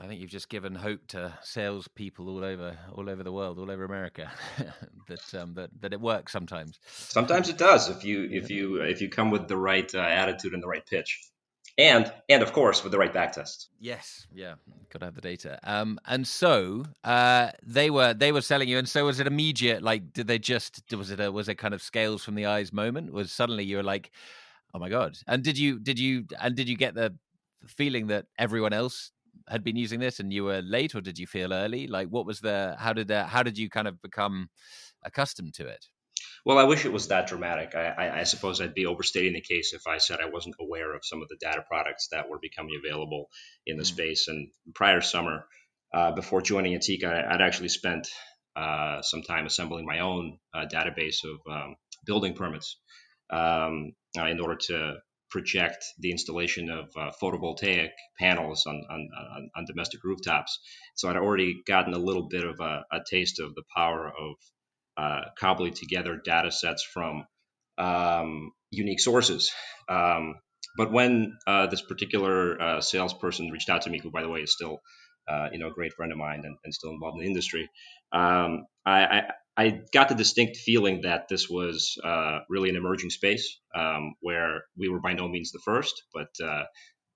I 0.00 0.06
think 0.06 0.20
you've 0.20 0.30
just 0.30 0.48
given 0.48 0.74
hope 0.74 1.06
to 1.08 1.32
salespeople 1.42 2.28
all 2.28 2.44
over 2.44 2.76
all 2.92 3.08
over 3.08 3.22
the 3.22 3.32
world, 3.32 3.58
all 3.58 3.70
over 3.70 3.84
America, 3.84 4.30
that 5.08 5.34
um, 5.34 5.54
that 5.54 5.70
that 5.80 5.92
it 5.92 6.00
works 6.00 6.32
sometimes. 6.32 6.78
Sometimes 6.86 7.48
it 7.48 7.58
does 7.58 7.88
if 7.88 8.04
you 8.04 8.28
if 8.30 8.50
you 8.50 8.82
if 8.82 9.00
you 9.00 9.08
come 9.08 9.30
with 9.30 9.48
the 9.48 9.56
right 9.56 9.92
uh, 9.94 9.98
attitude 9.98 10.52
and 10.52 10.62
the 10.62 10.68
right 10.68 10.84
pitch 10.86 11.20
and 11.78 12.12
and 12.28 12.42
of 12.42 12.52
course 12.52 12.82
with 12.82 12.92
the 12.92 12.98
right 12.98 13.12
back 13.12 13.32
tests. 13.32 13.68
Yes, 13.80 14.26
yeah, 14.32 14.54
got 14.90 15.00
to 15.00 15.04
have 15.06 15.14
the 15.14 15.20
data. 15.20 15.58
Um, 15.64 15.98
and 16.06 16.26
so 16.26 16.84
uh, 17.02 17.50
they 17.62 17.90
were 17.90 18.14
they 18.14 18.32
were 18.32 18.40
selling 18.40 18.68
you, 18.68 18.78
and 18.78 18.88
so 18.88 19.06
was 19.06 19.20
it 19.20 19.26
immediate? 19.26 19.82
Like, 19.82 20.12
did 20.12 20.26
they 20.26 20.38
just 20.38 20.82
was 20.96 21.10
it 21.10 21.20
a 21.20 21.30
was 21.30 21.48
it 21.48 21.56
kind 21.56 21.74
of 21.74 21.82
scales 21.82 22.24
from 22.24 22.34
the 22.34 22.46
eyes 22.46 22.72
moment? 22.72 23.12
Was 23.12 23.32
suddenly 23.32 23.64
you 23.64 23.76
were 23.76 23.82
like, 23.82 24.10
oh 24.72 24.78
my 24.78 24.88
god! 24.88 25.18
And 25.26 25.42
did 25.42 25.58
you 25.58 25.78
did 25.80 25.98
you 25.98 26.26
and 26.40 26.54
did 26.54 26.68
you 26.68 26.76
get 26.76 26.94
the 26.94 27.14
feeling 27.66 28.08
that 28.08 28.26
everyone 28.38 28.72
else 28.72 29.10
had 29.48 29.64
been 29.64 29.76
using 29.76 30.00
this 30.00 30.20
and 30.20 30.32
you 30.32 30.44
were 30.44 30.62
late, 30.62 30.94
or 30.94 31.00
did 31.00 31.18
you 31.18 31.26
feel 31.26 31.52
early? 31.52 31.86
Like, 31.86 32.08
what 32.08 32.26
was 32.26 32.40
the 32.40 32.76
how 32.78 32.92
did 32.92 33.08
the 33.08 33.24
how 33.24 33.42
did 33.42 33.58
you 33.58 33.68
kind 33.68 33.88
of 33.88 34.00
become 34.00 34.48
accustomed 35.04 35.54
to 35.54 35.66
it? 35.66 35.86
Well, 36.44 36.58
I 36.58 36.64
wish 36.64 36.84
it 36.84 36.92
was 36.92 37.08
that 37.08 37.26
dramatic. 37.26 37.74
I, 37.74 37.86
I, 37.86 38.20
I, 38.20 38.24
suppose 38.24 38.60
I'd 38.60 38.74
be 38.74 38.84
overstating 38.84 39.32
the 39.32 39.40
case 39.40 39.72
if 39.72 39.86
I 39.86 39.96
said 39.96 40.20
I 40.20 40.28
wasn't 40.28 40.56
aware 40.60 40.94
of 40.94 41.04
some 41.04 41.22
of 41.22 41.28
the 41.28 41.38
data 41.40 41.62
products 41.66 42.08
that 42.12 42.28
were 42.28 42.38
becoming 42.38 42.78
available 42.84 43.30
in 43.66 43.78
the 43.78 43.82
mm. 43.82 43.86
space. 43.86 44.28
And 44.28 44.50
prior 44.74 45.00
summer, 45.00 45.46
uh, 45.92 46.12
before 46.12 46.42
joining 46.42 46.74
Attica, 46.74 47.26
I'd 47.30 47.40
actually 47.40 47.70
spent 47.70 48.08
uh, 48.56 49.00
some 49.00 49.22
time 49.22 49.46
assembling 49.46 49.86
my 49.86 50.00
own 50.00 50.38
uh, 50.52 50.66
database 50.70 51.24
of 51.24 51.40
um, 51.50 51.76
building 52.04 52.34
permits 52.34 52.78
um, 53.30 53.94
uh, 54.18 54.26
in 54.26 54.38
order 54.38 54.56
to 54.56 54.96
project 55.34 55.84
the 55.98 56.12
installation 56.12 56.70
of 56.70 56.84
uh, 56.96 57.10
photovoltaic 57.20 57.90
panels 58.20 58.66
on, 58.66 58.76
on, 58.88 59.08
on, 59.36 59.50
on, 59.56 59.64
domestic 59.64 60.04
rooftops. 60.04 60.60
So 60.94 61.08
I'd 61.08 61.16
already 61.16 61.60
gotten 61.66 61.92
a 61.92 61.98
little 61.98 62.28
bit 62.28 62.44
of 62.44 62.60
a, 62.60 62.84
a 62.92 63.00
taste 63.10 63.40
of 63.40 63.52
the 63.56 63.64
power 63.76 64.06
of 64.06 64.34
uh, 64.96 65.22
cobbling 65.36 65.74
together 65.74 66.20
data 66.24 66.52
sets 66.52 66.84
from 66.84 67.24
um, 67.78 68.52
unique 68.70 69.00
sources. 69.00 69.50
Um, 69.88 70.36
but 70.76 70.92
when 70.92 71.36
uh, 71.48 71.66
this 71.66 71.82
particular 71.82 72.62
uh, 72.62 72.80
salesperson 72.80 73.50
reached 73.50 73.68
out 73.68 73.82
to 73.82 73.90
me, 73.90 73.98
who 74.00 74.12
by 74.12 74.22
the 74.22 74.28
way 74.28 74.42
is 74.42 74.52
still, 74.52 74.78
uh, 75.28 75.48
you 75.52 75.58
know, 75.58 75.66
a 75.66 75.74
great 75.74 75.94
friend 75.94 76.12
of 76.12 76.18
mine 76.18 76.42
and, 76.44 76.56
and 76.64 76.72
still 76.72 76.90
involved 76.90 77.16
in 77.16 77.24
the 77.24 77.28
industry, 77.28 77.68
um, 78.12 78.66
I, 78.86 79.02
I, 79.02 79.22
I, 79.56 79.80
got 79.92 80.08
the 80.08 80.14
distinct 80.14 80.56
feeling 80.56 81.02
that 81.02 81.28
this 81.28 81.48
was 81.48 81.96
uh, 82.02 82.40
really 82.48 82.70
an 82.70 82.76
emerging 82.76 83.10
space 83.10 83.60
um, 83.74 84.14
where 84.20 84.64
we 84.76 84.88
were 84.88 85.00
by 85.00 85.12
no 85.12 85.28
means 85.28 85.52
the 85.52 85.60
first, 85.64 86.02
but 86.12 86.28
uh, 86.42 86.64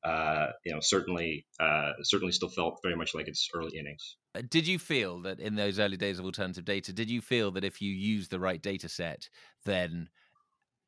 uh, 0.04 0.46
you 0.64 0.72
know, 0.72 0.78
certainly, 0.80 1.46
uh, 1.60 1.92
certainly 2.02 2.32
still 2.32 2.48
felt 2.48 2.78
very 2.82 2.96
much 2.96 3.14
like 3.14 3.28
its 3.28 3.48
early 3.54 3.76
innings. 3.78 4.16
Uh, 4.34 4.42
did 4.48 4.66
you 4.66 4.78
feel 4.78 5.22
that 5.22 5.40
in 5.40 5.56
those 5.56 5.78
early 5.78 5.96
days 5.96 6.18
of 6.18 6.24
alternative 6.24 6.64
data, 6.64 6.92
did 6.92 7.10
you 7.10 7.20
feel 7.20 7.50
that 7.52 7.64
if 7.64 7.82
you 7.82 7.90
used 7.90 8.30
the 8.30 8.40
right 8.40 8.62
data 8.62 8.88
set, 8.88 9.28
then 9.64 10.08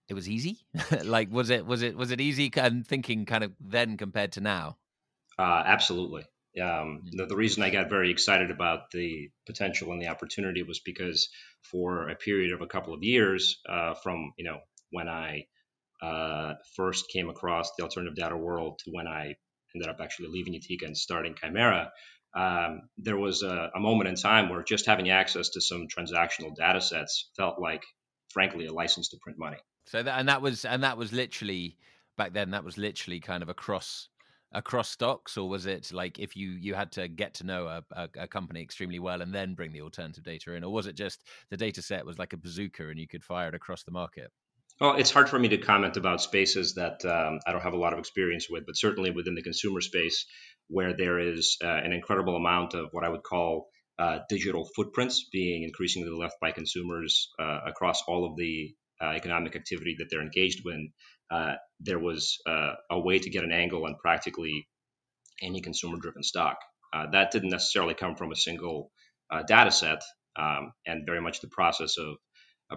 it 0.08 0.14
was 0.14 0.28
easy? 0.28 0.58
like, 1.04 1.30
was 1.32 1.50
it, 1.50 1.66
was 1.66 1.82
it, 1.82 1.96
was 1.96 2.10
it 2.10 2.20
easy 2.20 2.50
and 2.56 2.86
thinking 2.86 3.26
kind 3.26 3.42
of 3.42 3.52
then 3.60 3.96
compared 3.96 4.32
to 4.32 4.40
now? 4.40 4.76
Uh, 5.38 5.62
absolutely. 5.66 6.24
Um, 6.60 7.02
the, 7.12 7.26
the, 7.26 7.36
reason 7.36 7.62
I 7.62 7.70
got 7.70 7.88
very 7.88 8.10
excited 8.10 8.50
about 8.50 8.90
the 8.90 9.30
potential 9.46 9.92
and 9.92 10.02
the 10.02 10.08
opportunity 10.08 10.64
was 10.64 10.80
because 10.80 11.28
for 11.62 12.08
a 12.08 12.16
period 12.16 12.52
of 12.52 12.60
a 12.60 12.66
couple 12.66 12.92
of 12.92 13.04
years, 13.04 13.60
uh, 13.68 13.94
from 13.94 14.32
you 14.36 14.44
know 14.44 14.58
when 14.90 15.08
I 15.08 15.46
uh, 16.02 16.54
first 16.74 17.08
came 17.08 17.30
across 17.30 17.70
the 17.76 17.84
alternative 17.84 18.16
data 18.16 18.36
world 18.36 18.80
to 18.84 18.90
when 18.90 19.06
I 19.06 19.36
ended 19.74 19.88
up 19.88 20.00
actually 20.00 20.28
leaving 20.28 20.56
Attica 20.56 20.86
and 20.86 20.96
starting 20.96 21.36
Chimera, 21.40 21.92
um, 22.34 22.82
there 22.98 23.16
was 23.16 23.42
a, 23.42 23.70
a, 23.74 23.80
moment 23.80 24.08
in 24.08 24.14
time 24.14 24.48
where 24.48 24.62
just 24.62 24.86
having 24.86 25.10
access 25.10 25.50
to 25.50 25.60
some 25.60 25.86
transactional 25.88 26.54
data 26.54 26.80
sets 26.80 27.30
felt 27.36 27.60
like, 27.60 27.82
frankly, 28.32 28.66
a 28.66 28.72
license 28.72 29.08
to 29.08 29.18
print 29.20 29.38
money. 29.38 29.56
So 29.86 30.02
that 30.02 30.18
and 30.18 30.28
that 30.28 30.40
was 30.40 30.64
and 30.64 30.84
that 30.84 30.96
was 30.96 31.12
literally 31.12 31.76
back 32.16 32.32
then. 32.32 32.50
That 32.50 32.64
was 32.64 32.78
literally 32.78 33.18
kind 33.18 33.42
of 33.42 33.48
across 33.48 34.08
across 34.52 34.88
stocks, 34.90 35.36
or 35.36 35.48
was 35.48 35.66
it 35.66 35.92
like 35.92 36.18
if 36.18 36.36
you 36.36 36.50
you 36.50 36.74
had 36.74 36.92
to 36.92 37.08
get 37.08 37.34
to 37.34 37.44
know 37.44 37.66
a, 37.66 37.82
a, 37.92 38.08
a, 38.20 38.26
company 38.26 38.60
extremely 38.62 38.98
well 38.98 39.22
and 39.22 39.34
then 39.34 39.54
bring 39.54 39.72
the 39.72 39.82
alternative 39.82 40.24
data 40.24 40.54
in, 40.54 40.64
or 40.64 40.72
was 40.72 40.86
it 40.86 40.96
just 40.96 41.22
the 41.50 41.56
data 41.56 41.82
set 41.82 42.04
was 42.06 42.18
like 42.18 42.32
a 42.32 42.36
bazooka 42.36 42.88
and 42.88 42.98
you 42.98 43.06
could 43.06 43.24
fire 43.24 43.48
it 43.48 43.54
across 43.54 43.84
the 43.84 43.92
market? 43.92 44.30
Well, 44.80 44.96
it's 44.96 45.10
hard 45.10 45.28
for 45.28 45.38
me 45.38 45.48
to 45.48 45.58
comment 45.58 45.98
about 45.98 46.22
spaces 46.22 46.74
that 46.74 47.04
um, 47.04 47.40
I 47.46 47.52
don't 47.52 47.60
have 47.60 47.74
a 47.74 47.78
lot 47.78 47.92
of 47.92 47.98
experience 47.98 48.48
with, 48.48 48.64
but 48.64 48.78
certainly 48.78 49.10
within 49.10 49.34
the 49.34 49.42
consumer 49.42 49.82
space, 49.82 50.24
where 50.68 50.96
there 50.96 51.18
is 51.18 51.58
uh, 51.62 51.66
an 51.68 51.92
incredible 51.92 52.34
amount 52.34 52.72
of 52.74 52.88
what 52.92 53.04
I 53.04 53.10
would 53.10 53.22
call 53.22 53.68
uh, 53.98 54.20
digital 54.30 54.66
footprints 54.74 55.28
being 55.30 55.64
increasingly 55.64 56.10
left 56.10 56.36
by 56.40 56.52
consumers 56.52 57.28
uh, 57.38 57.60
across 57.66 58.02
all 58.08 58.24
of 58.24 58.36
the 58.36 58.74
uh, 59.02 59.10
economic 59.10 59.54
activity 59.54 59.96
that 59.98 60.06
they're 60.10 60.22
engaged 60.22 60.62
in, 60.66 60.92
uh, 61.30 61.54
there 61.80 61.98
was 61.98 62.38
uh, 62.46 62.72
a 62.90 62.98
way 62.98 63.18
to 63.18 63.30
get 63.30 63.44
an 63.44 63.52
angle 63.52 63.84
on 63.86 63.96
practically 63.96 64.68
any 65.42 65.60
consumer 65.60 65.96
driven 65.98 66.22
stock. 66.22 66.58
that 67.12 67.30
didn't 67.30 67.50
necessarily 67.50 67.94
come 67.94 68.16
from 68.16 68.32
a 68.32 68.36
single 68.36 68.90
data 69.46 69.70
set, 69.70 70.02
um, 70.36 70.72
and 70.86 71.06
very 71.06 71.20
much 71.20 71.40
the 71.40 71.48
process 71.48 71.96
of 71.98 72.16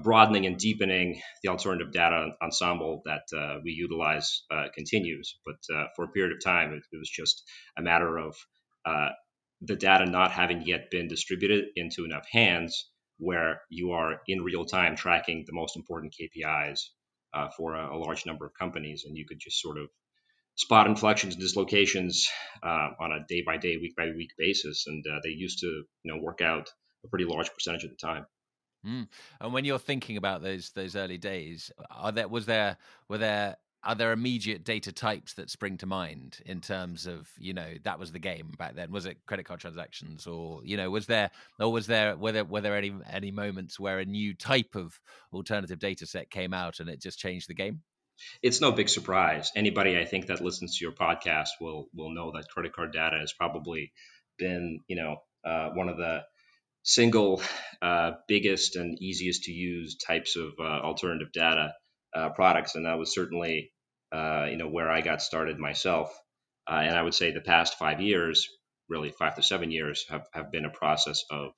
broadening 0.03 0.45
and 0.45 0.57
deepening 0.57 1.21
the 1.43 1.49
alternative 1.49 1.91
data 1.91 2.29
ensemble 2.41 3.01
that 3.05 3.23
uh, 3.37 3.59
we 3.63 3.71
utilize 3.71 4.43
uh, 4.51 4.65
continues. 4.73 5.37
But 5.45 5.75
uh, 5.75 5.85
for 5.95 6.05
a 6.05 6.09
period 6.09 6.33
of 6.33 6.43
time, 6.43 6.73
it, 6.73 6.83
it, 6.91 6.97
was 6.97 7.09
just 7.09 7.43
a 7.77 7.81
matter 7.81 8.17
of 8.17 8.35
the 9.61 9.75
data 9.75 10.05
not 10.05 10.31
having 10.31 10.61
yet 10.65 10.91
been 10.91 11.07
distributed 11.07 11.65
into 11.75 12.03
enough 12.05 12.25
hands 12.31 12.89
where 13.17 13.61
you 13.69 13.91
are 13.91 14.19
in 14.27 14.41
real 14.41 14.65
time 14.65 14.95
tracking 14.95 15.43
the 15.45 15.53
most 15.53 15.77
important 15.77 16.13
KPIs 16.13 16.79
uh, 17.33 17.49
for 17.57 17.75
a, 17.75 17.95
a, 17.95 17.97
large 17.97 18.25
number 18.25 18.45
of 18.45 18.53
companies, 18.53 19.05
and 19.05 19.17
you 19.17 19.25
could 19.25 19.39
just 19.39 19.61
sort 19.61 19.77
of 19.77 19.89
spot 20.55 20.87
inflections 20.87 21.33
and 21.33 21.41
dislocations 21.41 22.29
uh, 22.61 22.89
on 22.99 23.11
a 23.11 23.25
day 23.27 23.43
by 23.45 23.57
day, 23.57 23.77
week 23.77 23.95
by 23.95 24.05
week 24.15 24.31
basis, 24.37 24.85
and 24.87 25.03
uh, 25.11 25.19
they 25.23 25.29
used 25.29 25.59
to 25.59 25.67
you 25.67 26.13
know 26.13 26.21
work 26.21 26.41
out 26.41 26.69
a 27.03 27.07
pretty 27.07 27.25
large 27.25 27.53
percentage 27.53 27.83
of 27.83 27.89
the 27.89 27.97
time. 27.97 28.25
Mm. 28.85 29.07
And 29.39 29.53
when 29.53 29.65
you're 29.65 29.79
thinking 29.79 30.17
about 30.17 30.41
those 30.41 30.71
those 30.71 30.95
early 30.95 31.17
days, 31.17 31.71
are 31.89 32.11
there 32.11 32.27
was 32.27 32.45
there 32.45 32.77
were 33.07 33.17
there 33.17 33.57
are 33.85 33.95
there 33.95 34.11
immediate 34.11 34.63
data 34.63 34.91
types 34.91 35.33
that 35.33 35.49
spring 35.49 35.77
to 35.77 35.85
mind 35.85 36.39
in 36.45 36.61
terms 36.61 37.05
of 37.05 37.27
you 37.37 37.53
know 37.53 37.67
that 37.83 37.99
was 37.99 38.11
the 38.11 38.19
game 38.19 38.51
back 38.57 38.75
then? 38.75 38.91
Was 38.91 39.05
it 39.05 39.17
credit 39.25 39.45
card 39.45 39.59
transactions 39.59 40.27
or 40.27 40.61
you 40.63 40.77
know 40.77 40.89
was 40.89 41.05
there 41.05 41.31
or 41.59 41.71
was 41.71 41.87
there 41.87 42.15
were 42.15 42.31
there 42.31 42.45
were 42.45 42.61
there 42.61 42.77
any 42.77 42.93
any 43.09 43.31
moments 43.31 43.79
where 43.79 43.99
a 43.99 44.05
new 44.05 44.33
type 44.33 44.75
of 44.75 44.97
alternative 45.33 45.79
data 45.79 46.05
set 46.05 46.29
came 46.29 46.53
out 46.53 46.79
and 46.79 46.89
it 46.89 47.01
just 47.01 47.19
changed 47.19 47.49
the 47.49 47.53
game? 47.53 47.81
It's 48.41 48.61
no 48.61 48.71
big 48.71 48.89
surprise. 48.89 49.51
Anybody 49.55 49.97
i 49.97 50.05
think 50.05 50.27
that 50.27 50.41
listens 50.41 50.77
to 50.77 50.85
your 50.85 50.93
podcast 50.93 51.49
will 51.59 51.87
will 51.93 52.13
know 52.13 52.31
that 52.31 52.49
credit 52.49 52.73
card 52.73 52.93
data 52.93 53.17
has 53.19 53.33
probably 53.33 53.91
been 54.37 54.79
you 54.87 54.95
know 54.95 55.17
uh, 55.45 55.69
one 55.69 55.89
of 55.89 55.97
the 55.97 56.21
single 56.83 57.41
uh, 57.81 58.11
biggest 58.27 58.75
and 58.75 58.97
easiest 59.01 59.43
to 59.43 59.51
use 59.51 59.97
types 59.97 60.35
of 60.35 60.53
uh, 60.59 60.63
alternative 60.63 61.31
data 61.33 61.73
uh, 62.15 62.29
products, 62.29 62.75
and 62.75 62.85
that 62.85 62.97
was 62.97 63.13
certainly 63.13 63.71
uh, 64.13 64.47
you 64.49 64.57
know 64.57 64.69
where 64.69 64.89
I 64.91 65.01
got 65.01 65.21
started 65.21 65.57
myself. 65.59 66.13
Uh, 66.69 66.81
and 66.85 66.97
I 66.97 67.01
would 67.01 67.13
say 67.13 67.31
the 67.31 67.41
past 67.41 67.77
five 67.77 67.99
years, 67.99 68.47
really 68.87 69.11
five 69.11 69.35
to 69.35 69.43
seven 69.43 69.71
years, 69.71 70.05
have, 70.09 70.27
have 70.33 70.51
been 70.51 70.65
a 70.65 70.69
process 70.69 71.23
of 71.29 71.51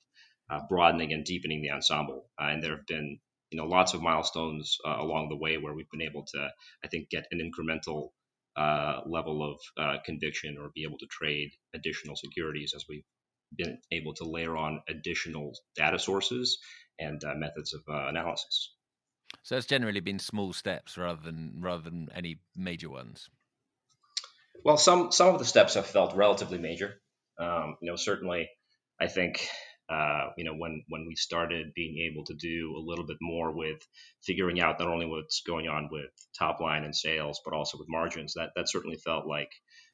uh, 0.50 0.60
broadening 0.68 1.12
and 1.12 1.24
deepening 1.24 1.62
the 1.62 1.70
ensemble. 1.70 2.28
and 2.38 2.62
there 2.62 2.76
have 2.76 2.86
been 2.86 3.18
you 3.50 3.58
know 3.58 3.66
lots 3.66 3.94
of 3.94 4.02
milestones 4.02 4.78
along 4.84 5.28
the 5.28 5.36
way 5.36 5.58
where 5.58 5.74
we've 5.74 5.90
been 5.90 6.02
able 6.02 6.24
to, 6.34 6.48
I 6.84 6.88
think, 6.88 7.10
get 7.10 7.26
an 7.30 7.40
incremental 7.40 8.10
uh, 8.56 9.02
level 9.06 9.42
of 9.42 9.60
uh, 9.76 9.98
conviction 10.04 10.56
or 10.58 10.70
be 10.74 10.84
able 10.84 10.98
to 10.98 11.06
trade 11.06 11.50
additional 11.74 12.16
securities 12.16 12.72
as 12.74 12.84
we've 12.88 13.04
been 13.56 13.78
able 13.92 14.14
to 14.14 14.24
layer 14.24 14.56
on 14.56 14.80
additional 14.88 15.52
data 15.76 15.98
sources 15.98 16.58
and 16.98 17.22
uh, 17.22 17.34
methods 17.34 17.74
of 17.74 17.82
analysis. 17.86 18.75
So 19.46 19.56
it's 19.56 19.66
generally 19.66 20.00
been 20.00 20.18
small 20.18 20.52
steps 20.52 20.98
rather 20.98 21.22
than 21.22 21.58
rather 21.60 21.84
than 21.84 22.08
any 22.12 22.40
major 22.56 22.90
ones. 22.90 23.30
Well, 24.64 24.76
some 24.76 25.12
some 25.12 25.32
of 25.32 25.38
the 25.38 25.44
steps 25.44 25.74
have 25.74 25.86
felt 25.86 26.16
relatively 26.16 26.58
major. 26.58 27.00
Um, 27.38 27.76
you 27.80 27.88
know, 27.88 27.94
certainly, 27.94 28.50
I 29.00 29.06
think 29.06 29.48
uh, 29.88 30.30
you 30.36 30.42
know 30.42 30.54
when 30.54 30.82
when 30.88 31.06
we 31.06 31.14
started 31.14 31.74
being 31.76 32.10
able 32.10 32.24
to 32.24 32.34
do 32.34 32.74
a 32.76 32.82
little 32.84 33.06
bit 33.06 33.18
more 33.20 33.52
with 33.52 33.78
figuring 34.24 34.60
out 34.60 34.80
not 34.80 34.88
only 34.88 35.06
what's 35.06 35.42
going 35.42 35.68
on 35.68 35.90
with 35.92 36.10
top 36.36 36.58
line 36.60 36.82
and 36.82 36.96
sales, 36.96 37.40
but 37.44 37.54
also 37.54 37.78
with 37.78 37.86
margins. 37.88 38.34
That 38.34 38.50
that 38.56 38.68
certainly 38.68 38.96
felt 38.96 39.28
like 39.28 39.52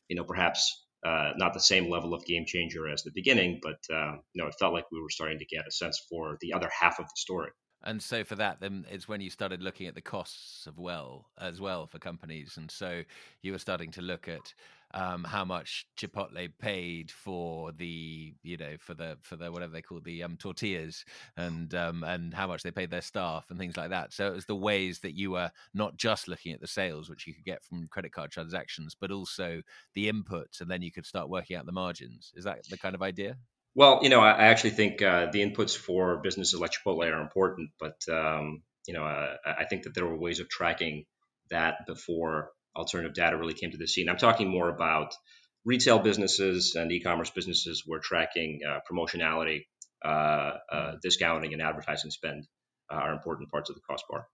you 0.09 0.17
know 0.17 0.25
perhaps 0.25 0.83
uh, 1.05 1.33
not 1.37 1.53
the 1.53 1.61
same 1.61 1.91
level 1.91 2.15
of 2.15 2.25
game 2.25 2.47
changer 2.47 2.89
as 2.89 3.03
the 3.03 3.13
beginning, 3.15 3.61
but 3.63 3.81
uh, 3.95 4.13
you 4.33 4.43
know 4.43 4.47
it 4.47 4.57
felt 4.59 4.73
like 4.73 4.91
we 4.91 5.03
were 5.03 5.11
starting 5.11 5.41
to 5.41 5.45
get 5.45 5.69
a 5.69 5.71
sense 5.71 6.03
for 6.09 6.39
the 6.41 6.55
other 6.55 6.71
half 6.81 6.99
of 6.99 7.05
the 7.05 7.17
story. 7.17 7.51
And 7.85 8.03
so 8.03 8.23
for 8.25 8.37
that, 8.37 8.61
then 8.61 8.87
it's 8.91 9.09
when 9.09 9.21
you 9.21 9.31
started 9.31 9.63
looking 9.63 9.87
at 9.87 9.95
the 9.95 10.01
costs 10.01 10.67
of 10.67 10.79
well 10.79 11.27
as 11.39 11.61
well 11.61 11.87
for 11.87 11.99
companies, 11.99 12.57
and 12.57 12.71
so 12.71 13.03
you 13.43 13.53
were 13.53 13.59
starting 13.59 13.91
to 13.93 14.03
look 14.03 14.29
at 14.29 14.55
um, 14.95 15.25
how 15.25 15.45
much 15.45 15.87
Chipotle 15.97 16.51
paid 16.59 17.11
for 17.11 17.73
the 17.73 18.35
you 18.43 18.57
know 18.57 18.77
for 18.79 18.95
the 18.95 19.17
for 19.23 19.37
the 19.37 19.51
whatever 19.51 19.73
they 19.73 19.83
call 19.83 20.01
the 20.01 20.23
um, 20.23 20.37
tortillas, 20.37 21.05
and 21.37 21.75
um, 21.75 22.05
and 22.05 22.33
how 22.35 22.47
much 22.47 22.63
they 22.63 22.71
paid 22.71 22.91
their 22.91 23.01
staff 23.03 23.47
and 23.51 23.59
things 23.59 23.77
like 23.77 23.91
that. 23.91 24.13
So 24.13 24.29
it 24.29 24.35
was 24.35 24.47
the 24.47 24.55
ways 24.55 25.01
that 25.01 25.17
you 25.17 25.33
were 25.33 25.51
not 25.75 25.97
just 25.97 26.29
looking 26.29 26.53
at 26.53 26.61
the 26.61 26.69
sales, 26.69 27.11
which 27.11 27.27
you 27.27 27.35
could 27.35 27.45
get 27.45 27.65
from 27.65 27.89
credit 27.89 28.13
card 28.13 28.31
transactions, 28.31 28.95
but 28.99 29.11
also 29.11 29.63
the 29.95 30.11
inputs, 30.13 30.61
and 30.61 30.71
then 30.71 30.83
you 30.83 30.93
could 30.93 31.07
start 31.07 31.29
working 31.29 31.57
out 31.57 31.67
the 31.67 31.73
margins. 31.73 32.33
Is 32.37 32.45
that 32.45 32.61
the 32.69 32.79
kind 32.79 32.95
of 32.95 33.03
idea? 33.03 33.37
Well, 33.75 34.01
you 34.03 34.11
know, 34.11 34.21
I, 34.21 34.33
I 34.33 34.45
actually 34.47 34.71
think 34.71 35.01
uh, 35.01 35.31
the 35.33 35.41
inputs 35.41 35.77
for 35.77 36.19
businesses 36.23 36.61
like 36.61 36.73
Chipotle 36.73 37.11
are 37.11 37.23
important, 37.23 37.71
but 37.81 37.97
um, 38.11 38.63
you 38.87 38.95
know, 38.95 39.05
uh, 39.05 39.37
I 39.47 39.65
think 39.65 39.85
that 39.85 39.95
there 39.95 40.07
were 40.07 40.19
ways 40.19 40.41
of 40.41 40.49
tracking 40.49 41.05
that 41.51 41.87
before 41.87 42.51
alternative 42.77 43.15
data 43.15 43.37
really 43.37 43.55
came 43.55 43.71
to 43.71 43.79
the 43.79 43.87
scene. 43.87 44.09
I'm 44.09 44.17
talking 44.17 44.49
more 44.49 44.69
about 44.69 45.15
retail 45.65 45.99
businesses 45.99 46.75
and 46.75 46.91
e-commerce 46.91 47.31
businesses 47.31 47.85
where 47.87 48.01
tracking 48.01 48.61
uh, 48.69 48.81
promotionality, 48.91 49.67
uh, 50.05 50.53
uh, 50.71 50.93
discounting, 51.03 51.53
and 51.53 51.63
advertising 51.63 52.11
spend 52.11 52.47
uh, 52.91 52.97
are 52.97 53.13
important 53.13 53.51
parts 53.51 53.71
of 53.71 53.77
the 53.77 53.83
cost 53.83 54.05
bar. 54.11 54.27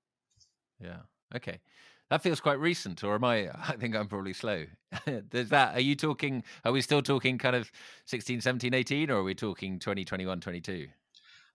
Yeah. 0.80 1.00
Okay. 1.36 1.60
That 2.10 2.22
feels 2.22 2.40
quite 2.40 2.58
recent, 2.58 3.04
or 3.04 3.14
am 3.14 3.24
I? 3.24 3.48
I 3.68 3.76
think 3.76 3.94
I'm 3.94 4.08
probably 4.08 4.32
slow. 4.32 4.64
Does 5.30 5.50
that, 5.50 5.74
are 5.74 5.80
you 5.80 5.94
talking, 5.94 6.42
are 6.64 6.72
we 6.72 6.80
still 6.80 7.02
talking 7.02 7.38
kind 7.38 7.56
of 7.56 7.70
16, 8.06 8.40
17, 8.40 8.74
18, 8.74 9.10
or 9.10 9.18
are 9.18 9.22
we 9.22 9.34
talking 9.34 9.78
2021, 9.78 10.40
22? 10.40 10.88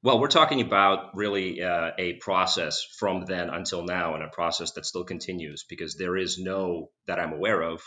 Well, 0.03 0.19
we're 0.19 0.27
talking 0.27 0.59
about 0.59 1.15
really 1.15 1.63
uh, 1.63 1.91
a 1.97 2.13
process 2.15 2.83
from 2.99 3.23
then 3.25 3.49
until 3.49 3.85
now, 3.85 4.15
and 4.15 4.23
a 4.23 4.27
process 4.27 4.71
that 4.71 4.85
still 4.85 5.05
continues 5.05 5.63
because 5.63 5.95
there 5.95 6.17
is 6.17 6.37
no 6.37 6.89
that 7.07 7.19
I'm 7.19 7.31
aware 7.31 7.61
of, 7.61 7.81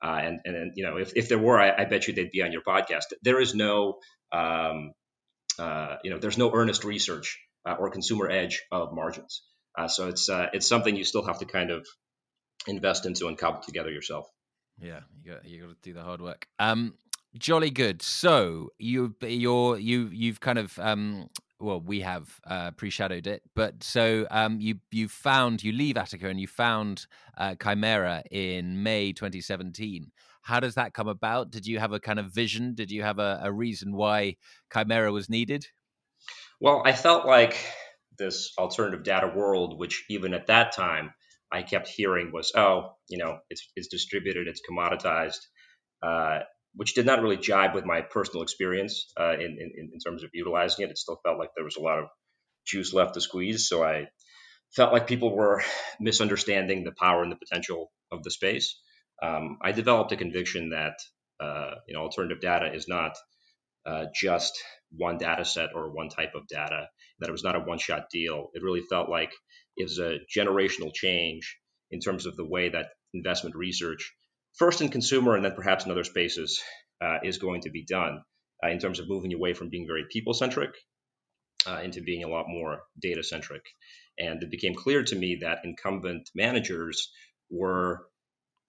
uh, 0.00 0.20
and 0.22 0.38
and 0.44 0.72
you 0.76 0.84
know 0.84 0.98
if, 0.98 1.14
if 1.16 1.28
there 1.28 1.40
were, 1.40 1.58
I, 1.58 1.72
I, 1.76 1.84
bet 1.86 2.06
you 2.06 2.14
they'd 2.14 2.30
be 2.30 2.42
on 2.42 2.52
your 2.52 2.62
podcast. 2.62 3.06
There 3.22 3.40
is 3.40 3.56
no, 3.56 3.98
um, 4.30 4.92
uh, 5.58 5.96
you 6.04 6.12
know, 6.12 6.18
there's 6.18 6.38
no 6.38 6.52
earnest 6.54 6.84
research 6.84 7.36
uh, 7.68 7.74
or 7.80 7.90
consumer 7.90 8.30
edge 8.30 8.62
of 8.70 8.92
margins. 8.92 9.42
Uh, 9.76 9.88
so 9.88 10.06
it's 10.06 10.28
uh, 10.28 10.46
it's 10.52 10.68
something 10.68 10.94
you 10.94 11.02
still 11.02 11.26
have 11.26 11.40
to 11.40 11.46
kind 11.46 11.72
of 11.72 11.84
invest 12.66 13.06
into 13.06 13.28
and 13.28 13.38
cobble 13.38 13.60
together 13.60 13.90
yourself. 13.90 14.28
Yeah, 14.78 15.00
you 15.22 15.32
got 15.32 15.44
you 15.44 15.60
got 15.60 15.68
to 15.70 15.76
do 15.82 15.92
the 15.92 16.02
hard 16.02 16.20
work. 16.20 16.46
Um, 16.58 16.94
jolly 17.38 17.70
good. 17.70 18.02
So 18.02 18.70
you 18.78 19.14
you're 19.22 19.78
you 19.78 20.08
you've 20.12 20.40
kind 20.40 20.58
of 20.58 20.78
um 20.78 21.28
well 21.58 21.80
we 21.80 22.00
have 22.00 22.40
uh, 22.46 22.70
pre-shadowed 22.72 23.26
it 23.26 23.42
but 23.54 23.82
so 23.82 24.26
um, 24.30 24.60
you 24.60 24.76
you 24.90 25.08
found 25.08 25.62
you 25.62 25.72
leave 25.72 25.96
attica 25.96 26.28
and 26.28 26.40
you 26.40 26.46
found 26.46 27.06
uh, 27.38 27.54
chimera 27.62 28.22
in 28.30 28.82
may 28.82 29.12
2017 29.12 30.10
how 30.42 30.60
does 30.60 30.74
that 30.74 30.92
come 30.92 31.08
about 31.08 31.50
did 31.50 31.66
you 31.66 31.78
have 31.78 31.92
a 31.92 32.00
kind 32.00 32.18
of 32.18 32.26
vision 32.26 32.74
did 32.74 32.90
you 32.90 33.02
have 33.02 33.18
a, 33.18 33.40
a 33.42 33.52
reason 33.52 33.92
why 33.94 34.36
chimera 34.72 35.10
was 35.10 35.30
needed 35.30 35.66
well 36.60 36.82
i 36.84 36.92
felt 36.92 37.26
like 37.26 37.56
this 38.18 38.52
alternative 38.58 39.02
data 39.02 39.32
world 39.34 39.78
which 39.78 40.04
even 40.08 40.34
at 40.34 40.46
that 40.46 40.72
time 40.72 41.12
I 41.52 41.62
kept 41.62 41.88
hearing 41.88 42.32
was, 42.32 42.52
oh, 42.56 42.92
you 43.08 43.18
know, 43.18 43.38
it's, 43.50 43.68
it's 43.76 43.88
distributed, 43.88 44.48
it's 44.48 44.62
commoditized, 44.68 45.40
uh, 46.02 46.40
which 46.74 46.94
did 46.94 47.06
not 47.06 47.22
really 47.22 47.36
jibe 47.36 47.74
with 47.74 47.84
my 47.84 48.02
personal 48.02 48.42
experience 48.42 49.12
uh, 49.18 49.34
in, 49.34 49.58
in, 49.58 49.90
in 49.92 49.98
terms 50.04 50.24
of 50.24 50.30
utilizing 50.34 50.84
it. 50.84 50.90
It 50.90 50.98
still 50.98 51.20
felt 51.24 51.38
like 51.38 51.50
there 51.54 51.64
was 51.64 51.76
a 51.76 51.82
lot 51.82 51.98
of 52.00 52.06
juice 52.66 52.92
left 52.92 53.14
to 53.14 53.20
squeeze. 53.20 53.68
So 53.68 53.84
I 53.84 54.08
felt 54.74 54.92
like 54.92 55.06
people 55.06 55.34
were 55.34 55.62
misunderstanding 56.00 56.84
the 56.84 56.92
power 56.92 57.22
and 57.22 57.32
the 57.32 57.36
potential 57.36 57.90
of 58.12 58.22
the 58.22 58.30
space. 58.30 58.78
Um, 59.22 59.58
I 59.62 59.72
developed 59.72 60.12
a 60.12 60.16
conviction 60.16 60.70
that 60.70 60.94
uh, 61.40 61.76
you 61.86 61.94
know 61.94 62.00
alternative 62.00 62.40
data 62.40 62.72
is 62.72 62.88
not 62.88 63.16
uh, 63.86 64.06
just 64.14 64.52
one 64.90 65.18
data 65.18 65.44
set 65.44 65.70
or 65.74 65.92
one 65.92 66.08
type 66.08 66.32
of 66.34 66.46
data, 66.48 66.88
that 67.20 67.28
it 67.28 67.32
was 67.32 67.44
not 67.44 67.56
a 67.56 67.60
one 67.60 67.78
shot 67.78 68.10
deal. 68.10 68.50
It 68.54 68.62
really 68.62 68.82
felt 68.82 69.08
like 69.08 69.32
was 69.84 69.98
a 69.98 70.18
generational 70.34 70.92
change 70.94 71.58
in 71.90 72.00
terms 72.00 72.26
of 72.26 72.36
the 72.36 72.44
way 72.46 72.68
that 72.68 72.86
investment 73.14 73.54
research, 73.56 74.14
first 74.54 74.80
in 74.80 74.88
consumer 74.88 75.36
and 75.36 75.44
then 75.44 75.54
perhaps 75.54 75.84
in 75.84 75.90
other 75.90 76.04
spaces, 76.04 76.62
uh, 77.00 77.18
is 77.22 77.38
going 77.38 77.62
to 77.62 77.70
be 77.70 77.84
done 77.84 78.22
uh, 78.64 78.68
in 78.68 78.78
terms 78.78 78.98
of 78.98 79.08
moving 79.08 79.34
away 79.34 79.54
from 79.54 79.68
being 79.68 79.86
very 79.86 80.04
people 80.10 80.34
centric 80.34 80.70
uh, 81.66 81.80
into 81.82 82.00
being 82.00 82.24
a 82.24 82.28
lot 82.28 82.46
more 82.48 82.80
data 83.00 83.22
centric. 83.22 83.62
And 84.18 84.42
it 84.42 84.50
became 84.50 84.74
clear 84.74 85.02
to 85.04 85.16
me 85.16 85.38
that 85.42 85.58
incumbent 85.64 86.30
managers 86.34 87.12
were 87.50 88.06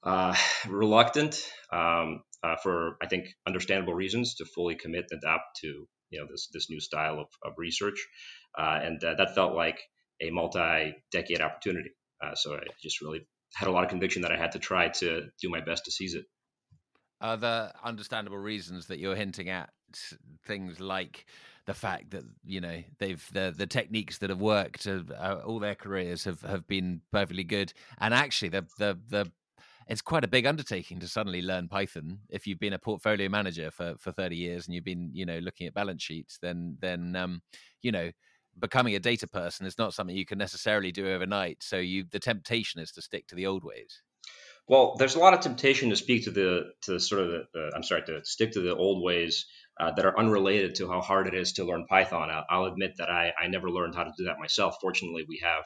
uh, 0.04 0.36
reluctant, 0.68 1.42
um, 1.72 2.24
uh, 2.44 2.56
for 2.62 2.98
I 3.02 3.08
think 3.08 3.28
understandable 3.48 3.94
reasons 3.94 4.36
to 4.36 4.46
fully 4.46 4.76
commit 4.76 5.06
and 5.12 5.22
adapt 5.24 5.60
to 5.62 5.88
you 6.10 6.20
know 6.20 6.28
this 6.30 6.50
this 6.54 6.70
new 6.70 6.80
style 6.80 7.20
of, 7.20 7.28
of 7.44 7.54
research, 7.58 8.06
uh, 8.58 8.80
and 8.82 9.02
that 9.02 9.36
felt 9.36 9.54
like 9.54 9.80
a 10.22 10.30
multi-decade 10.30 11.42
opportunity. 11.42 11.92
Uh, 12.24 12.36
so 12.36 12.56
I 12.56 12.62
just 12.82 13.02
really 13.02 13.28
had 13.54 13.68
a 13.68 13.72
lot 13.72 13.84
of 13.84 13.90
conviction 13.90 14.22
that 14.24 14.32
I 14.32 14.38
had 14.38 14.52
to 14.54 14.60
try 14.60 14.90
to 14.90 15.30
do 15.42 15.50
my 15.50 15.62
best 15.62 15.86
to 15.86 15.92
seize 15.92 16.16
it. 16.16 16.26
Are 17.22 17.38
there 17.38 17.72
understandable 17.84 18.38
reasons 18.38 18.88
that 18.88 19.00
you're 19.00 19.16
hinting 19.16 19.50
at 19.50 19.70
things 20.46 20.80
like 20.80 21.26
the 21.66 21.74
fact 21.74 22.12
that 22.12 22.24
you 22.46 22.62
know 22.62 22.82
they've 23.00 23.26
the 23.34 23.54
the 23.56 23.68
techniques 23.68 24.18
that 24.18 24.30
have 24.30 24.42
worked 24.42 24.88
uh, 24.88 25.42
all 25.46 25.60
their 25.60 25.76
careers 25.76 26.24
have 26.24 26.42
have 26.42 26.68
been 26.68 27.02
perfectly 27.12 27.44
good 27.44 27.74
and 28.00 28.14
actually 28.14 28.50
the 28.50 28.66
the 28.78 28.98
the 29.10 29.32
it's 29.88 30.02
quite 30.02 30.24
a 30.24 30.28
big 30.28 30.46
undertaking 30.46 31.00
to 31.00 31.08
suddenly 31.08 31.42
learn 31.42 31.68
python 31.68 32.20
if 32.30 32.48
you've 32.48 32.60
been 32.60 32.74
a 32.74 32.80
portfolio 32.80 33.30
manager 33.30 33.70
for 33.70 33.96
for 34.00 34.12
30 34.12 34.36
years 34.36 34.66
and 34.66 34.76
you've 34.76 34.84
been 34.84 35.10
you 35.14 35.26
know 35.26 35.40
looking 35.40 35.68
at 35.68 35.74
balance 35.74 36.04
sheets 36.04 36.38
then 36.42 36.78
then 36.82 37.16
um 37.16 37.42
you 37.82 37.92
know 37.92 38.12
becoming 38.60 38.96
a 38.96 39.00
data 39.00 39.28
person 39.28 39.66
is 39.66 39.78
not 39.78 39.94
something 39.94 40.16
you 40.16 40.26
can 40.26 40.38
necessarily 40.38 40.92
do 40.92 41.08
overnight 41.10 41.58
so 41.62 41.78
you 41.78 42.06
the 42.12 42.20
temptation 42.20 42.82
is 42.82 42.92
to 42.92 43.02
stick 43.02 43.28
to 43.28 43.36
the 43.36 43.46
old 43.46 43.64
ways 43.64 44.02
well, 44.70 44.96
there's 44.98 45.16
a 45.16 45.20
lot 45.20 45.34
of 45.34 45.40
temptation 45.40 45.92
to 45.92 45.96
speak 45.96 46.26
to 46.26 46.32
the 46.32 46.74
to 46.84 47.00
sort 47.00 47.22
of 47.22 47.28
the, 47.30 47.44
the 47.54 47.72
I'm 47.74 47.84
sorry 47.84 48.02
to 48.04 48.26
stick 48.26 48.52
to 48.54 48.62
the 48.62 48.76
old 48.76 49.02
ways 49.02 49.46
uh, 49.80 49.92
that 49.92 50.06
are 50.06 50.20
unrelated 50.20 50.76
to 50.76 50.90
how 50.90 51.02
hard 51.02 51.28
it 51.28 51.34
is 51.34 51.54
to 51.54 51.64
learn 51.64 51.86
Python. 51.86 52.30
I'll, 52.30 52.46
I'll, 52.50 52.66
admit 52.66 52.96
that 52.98 53.10
I, 53.10 53.32
I 53.42 53.48
never 53.48 53.70
learned 53.70 53.96
how 53.96 54.04
to 54.04 54.14
do 54.18 54.26
that 54.26 54.40
myself. 54.40 54.78
Fortunately, 54.82 55.24
we 55.28 55.42
have 55.44 55.64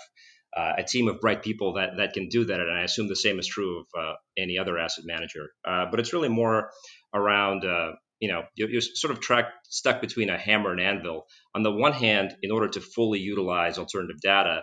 uh, 0.56 0.74
a 0.80 0.84
team 0.84 1.08
of 1.08 1.20
bright 1.20 1.42
people 1.42 1.74
that, 1.74 1.98
that 1.98 2.14
can 2.14 2.28
do 2.28 2.46
that, 2.46 2.60
and 2.60 2.72
I 2.72 2.84
assume 2.84 3.08
the 3.08 3.16
same 3.16 3.40
is 3.40 3.48
true 3.48 3.80
of 3.80 3.86
uh, 3.98 4.14
any 4.38 4.58
other 4.58 4.78
asset 4.78 5.06
manager. 5.08 5.50
Uh, 5.66 5.86
but 5.90 6.00
it's 6.00 6.14
really 6.14 6.30
more 6.30 6.72
around 7.14 7.66
uh, 7.66 7.94
you 8.22 8.30
know 8.32 8.44
you're, 8.56 8.70
you're 8.70 8.82
sort 8.82 9.12
of 9.12 9.20
track, 9.20 9.46
stuck 9.66 10.00
between 10.00 10.30
a 10.30 10.38
hammer 10.38 10.72
and 10.72 10.80
anvil. 10.80 11.26
On 11.54 11.64
the 11.64 11.72
one 11.72 11.92
hand, 11.94 12.36
in 12.42 12.52
order 12.52 12.70
to 12.70 12.80
fully 12.80 13.20
utilize 13.20 13.78
alternative 13.78 14.22
data, 14.22 14.62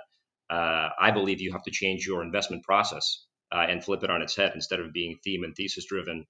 uh, 0.49 0.89
I 0.99 1.11
believe 1.11 1.43
you 1.43 1.53
have 1.53 1.65
to 1.65 1.71
change 1.71 2.07
your 2.07 2.23
investment 2.23 2.65
process 2.65 3.27
uh, 3.53 3.67
and 3.69 3.85
flip 3.85 4.03
it 4.05 4.11
on 4.11 4.23
its 4.23 4.37
head. 4.37 4.53
Instead 4.55 4.81
of 4.81 4.93
being 4.93 5.19
theme 5.23 5.45
and 5.45 5.55
thesis 5.55 5.87
driven, 5.87 6.25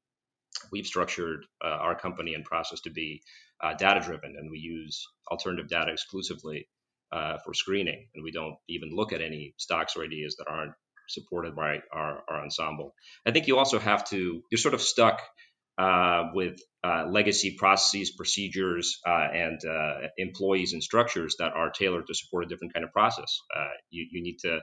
we've 0.73 0.87
structured 0.87 1.45
uh, 1.65 1.69
our 1.69 1.97
company 1.97 2.35
and 2.35 2.45
process 2.45 2.81
to 2.81 2.91
be 2.91 3.23
uh, 3.63 3.75
data 3.75 4.01
driven, 4.01 4.35
and 4.37 4.51
we 4.51 4.59
use 4.59 5.07
alternative 5.31 5.69
data 5.69 5.93
exclusively 5.93 6.67
uh, 7.13 7.37
for 7.45 7.55
screening, 7.55 8.09
and 8.15 8.25
we 8.25 8.33
don't 8.33 8.57
even 8.69 8.91
look 8.93 9.13
at 9.13 9.21
any 9.21 9.55
stocks 9.59 9.97
or 9.97 10.05
ideas 10.05 10.37
that 10.39 10.49
aren't 10.49 10.73
supported 11.09 11.55
by 11.55 11.79
our, 11.93 12.23
our 12.29 12.43
ensemble. 12.43 12.95
I 13.27 13.31
think 13.33 13.47
you 13.47 13.59
also 13.59 13.79
have 13.79 14.09
to, 14.11 14.43
you're 14.51 14.59
sort 14.59 14.75
of 14.75 14.83
stuck 14.83 15.21
uh, 15.79 16.31
with 16.35 16.61
uh, 16.85 17.05
legacy 17.09 17.57
processes, 17.57 18.11
procedures, 18.11 19.01
uh, 19.07 19.29
and 19.33 19.61
uh, 19.65 20.09
employees 20.17 20.73
and 20.73 20.83
structures 20.83 21.37
that 21.39 21.53
are 21.53 21.71
tailored 21.71 22.07
to 22.07 22.15
support 22.15 22.45
a 22.45 22.49
different 22.49 22.75
kind 22.75 22.85
of 22.85 22.93
process. 22.93 23.39
Uh, 23.55 23.69
you, 23.91 24.07
you, 24.11 24.23
need 24.23 24.39
to 24.41 24.61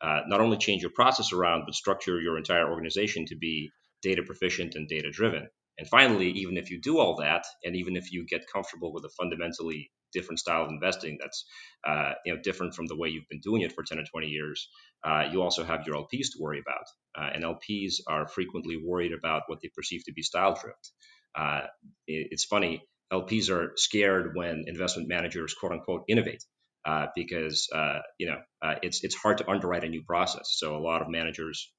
uh, 0.00 0.20
not 0.26 0.40
only 0.40 0.56
change 0.56 0.82
your 0.82 0.90
process 0.90 1.32
around, 1.32 1.64
but 1.66 1.74
structure 1.74 2.20
your 2.20 2.36
entire 2.36 2.70
organization 2.70 3.26
to 3.26 3.36
be 3.36 3.70
data 4.02 4.22
proficient 4.22 4.74
and 4.74 4.88
data 4.88 5.10
driven. 5.10 5.48
And 5.78 5.88
finally, 5.88 6.30
even 6.30 6.56
if 6.56 6.70
you 6.70 6.80
do 6.80 6.98
all 6.98 7.16
that, 7.16 7.44
and 7.64 7.76
even 7.76 7.96
if 7.96 8.10
you 8.10 8.26
get 8.26 8.46
comfortable 8.52 8.92
with 8.92 9.04
a 9.04 9.10
fundamentally 9.10 9.90
different 10.12 10.38
style 10.38 10.64
of 10.64 10.70
investing 10.70 11.18
that's 11.20 11.44
uh, 11.86 12.12
you 12.24 12.34
know 12.34 12.40
different 12.42 12.74
from 12.74 12.86
the 12.86 12.96
way 12.96 13.08
you've 13.08 13.28
been 13.28 13.40
doing 13.40 13.62
it 13.62 13.72
for 13.72 13.84
10 13.84 13.98
or 13.98 14.04
20 14.04 14.26
years, 14.26 14.68
uh, 15.04 15.24
you 15.30 15.42
also 15.42 15.64
have 15.64 15.86
your 15.86 15.96
LPs 15.96 16.32
to 16.32 16.38
worry 16.40 16.60
about. 16.60 16.86
Uh, 17.18 17.30
and 17.34 17.44
LPs 17.44 17.94
are 18.06 18.26
frequently 18.28 18.76
worried 18.82 19.12
about 19.12 19.42
what 19.46 19.60
they 19.62 19.70
perceive 19.74 20.04
to 20.04 20.12
be 20.12 20.22
style 20.22 20.58
drift. 20.60 20.92
Uh, 21.38 21.62
it, 22.06 22.28
it's 22.32 22.44
funny, 22.44 22.82
LPs 23.12 23.50
are 23.50 23.72
scared 23.76 24.34
when 24.34 24.64
investment 24.66 25.08
managers 25.08 25.54
quote 25.54 25.72
unquote 25.72 26.04
innovate 26.08 26.44
uh, 26.84 27.06
because 27.14 27.68
uh, 27.74 28.00
you 28.18 28.28
know 28.28 28.38
it's 28.82 29.04
it's 29.04 29.14
hard 29.14 29.38
to 29.38 29.50
underwrite 29.50 29.84
a 29.84 29.88
new 29.88 30.02
process. 30.02 30.54
So 30.56 30.76
a 30.76 30.82
lot 30.82 31.02
of 31.02 31.08
managers, 31.08 31.72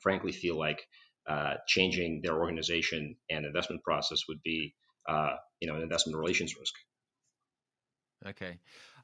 frankly, 0.00 0.32
feel 0.32 0.58
like 0.58 0.82
changing 1.66 2.20
their 2.22 2.34
organization 2.34 3.16
and 3.30 3.46
investment 3.46 3.82
process 3.82 4.20
would 4.28 4.42
be 4.42 4.74
you 5.60 5.68
know 5.68 5.76
an 5.76 5.82
investment 5.82 6.18
relations 6.18 6.54
risk. 6.58 6.74
Okay. 8.26 8.58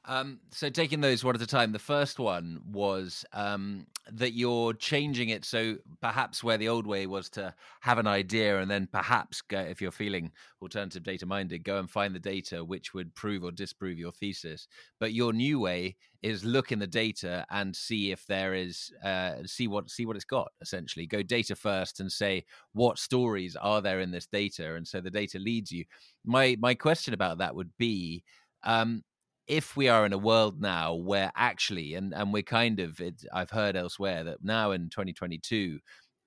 Um, 0.05 0.39
so 0.51 0.69
taking 0.69 1.01
those 1.01 1.23
one 1.23 1.35
at 1.35 1.41
a 1.41 1.47
time, 1.47 1.73
the 1.73 1.79
first 1.79 2.17
one 2.17 2.61
was 2.71 3.25
um, 3.33 3.87
that 4.13 4.31
you're 4.33 4.71
changing 4.73 5.29
it. 5.29 5.43
So 5.43 5.75
perhaps 6.01 6.41
where 6.41 6.57
the 6.57 6.69
old 6.69 6.87
way 6.87 7.07
was 7.07 7.29
to 7.31 7.53
have 7.81 7.97
an 7.97 8.07
idea 8.07 8.59
and 8.61 8.71
then 8.71 8.87
perhaps 8.89 9.41
go, 9.41 9.59
if 9.59 9.81
you're 9.81 9.91
feeling 9.91 10.31
alternative 10.61 11.03
data 11.03 11.25
minded, 11.25 11.65
go 11.65 11.79
and 11.79 11.89
find 11.89 12.15
the 12.15 12.19
data 12.19 12.63
which 12.63 12.93
would 12.93 13.13
prove 13.15 13.43
or 13.43 13.51
disprove 13.51 13.99
your 13.99 14.13
thesis. 14.13 14.67
But 14.97 15.11
your 15.13 15.33
new 15.33 15.59
way 15.59 15.97
is 16.21 16.45
look 16.45 16.71
in 16.71 16.79
the 16.79 16.87
data 16.87 17.45
and 17.49 17.75
see 17.75 18.11
if 18.11 18.25
there 18.27 18.53
is 18.53 18.91
uh, 19.03 19.43
see 19.45 19.67
what 19.67 19.89
see 19.89 20.05
what 20.05 20.15
it's 20.15 20.25
got. 20.25 20.51
Essentially, 20.61 21.05
go 21.05 21.21
data 21.21 21.55
first 21.55 21.99
and 21.99 22.09
say 22.09 22.45
what 22.71 22.97
stories 22.97 23.57
are 23.57 23.81
there 23.81 23.99
in 23.99 24.11
this 24.11 24.27
data, 24.27 24.75
and 24.75 24.87
so 24.87 25.01
the 25.01 25.11
data 25.11 25.37
leads 25.37 25.69
you. 25.71 25.83
My 26.23 26.55
my 26.59 26.75
question 26.75 27.13
about 27.13 27.39
that 27.39 27.55
would 27.55 27.71
be. 27.77 28.23
Um, 28.63 29.03
if 29.47 29.77
we 29.77 29.87
are 29.87 30.05
in 30.05 30.13
a 30.13 30.17
world 30.17 30.59
now 30.61 30.93
where 30.93 31.31
actually, 31.35 31.93
and 31.95 32.13
and 32.13 32.33
we're 32.33 32.43
kind 32.43 32.79
of, 32.79 32.99
it, 32.99 33.23
I've 33.33 33.51
heard 33.51 33.75
elsewhere 33.75 34.23
that 34.25 34.43
now 34.43 34.71
in 34.71 34.89
2022, 34.89 35.79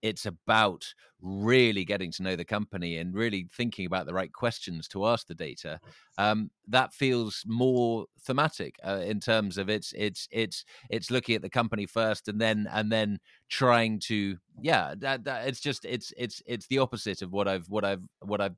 it's 0.03 0.25
about 0.27 0.87
really 1.21 1.85
getting 1.85 2.11
to 2.11 2.23
know 2.23 2.35
the 2.35 2.45
company 2.45 2.97
and 2.97 3.15
really 3.15 3.47
thinking 3.55 3.85
about 3.85 4.07
the 4.07 4.15
right 4.15 4.33
questions 4.33 4.89
to 4.89 5.07
ask 5.07 5.27
the 5.27 5.35
data 5.35 5.79
um, 6.17 6.51
that 6.67 6.95
feels 6.95 7.45
more 7.47 8.07
thematic 8.23 8.77
uh, 8.87 9.03
in 9.05 9.21
terms 9.21 9.59
of 9.59 9.69
it's 9.69 9.93
it's 9.95 10.27
it's 10.31 10.65
it's 10.89 11.11
looking 11.11 11.35
at 11.35 11.43
the 11.43 11.51
company 11.51 11.85
first 11.85 12.29
and 12.29 12.41
then 12.41 12.67
and 12.73 12.91
then 12.91 13.19
trying 13.51 13.99
to 13.99 14.39
yeah 14.63 14.95
that, 14.97 15.25
that 15.25 15.47
it's 15.47 15.61
just 15.61 15.85
it's 15.85 16.13
it's 16.17 16.43
it's 16.47 16.67
the 16.69 16.79
opposite 16.79 17.21
of 17.21 17.33
what 17.33 17.47
i've 17.47 17.69
what 17.69 17.85
i've 17.85 18.03
what 18.21 18.41
i've 18.41 18.57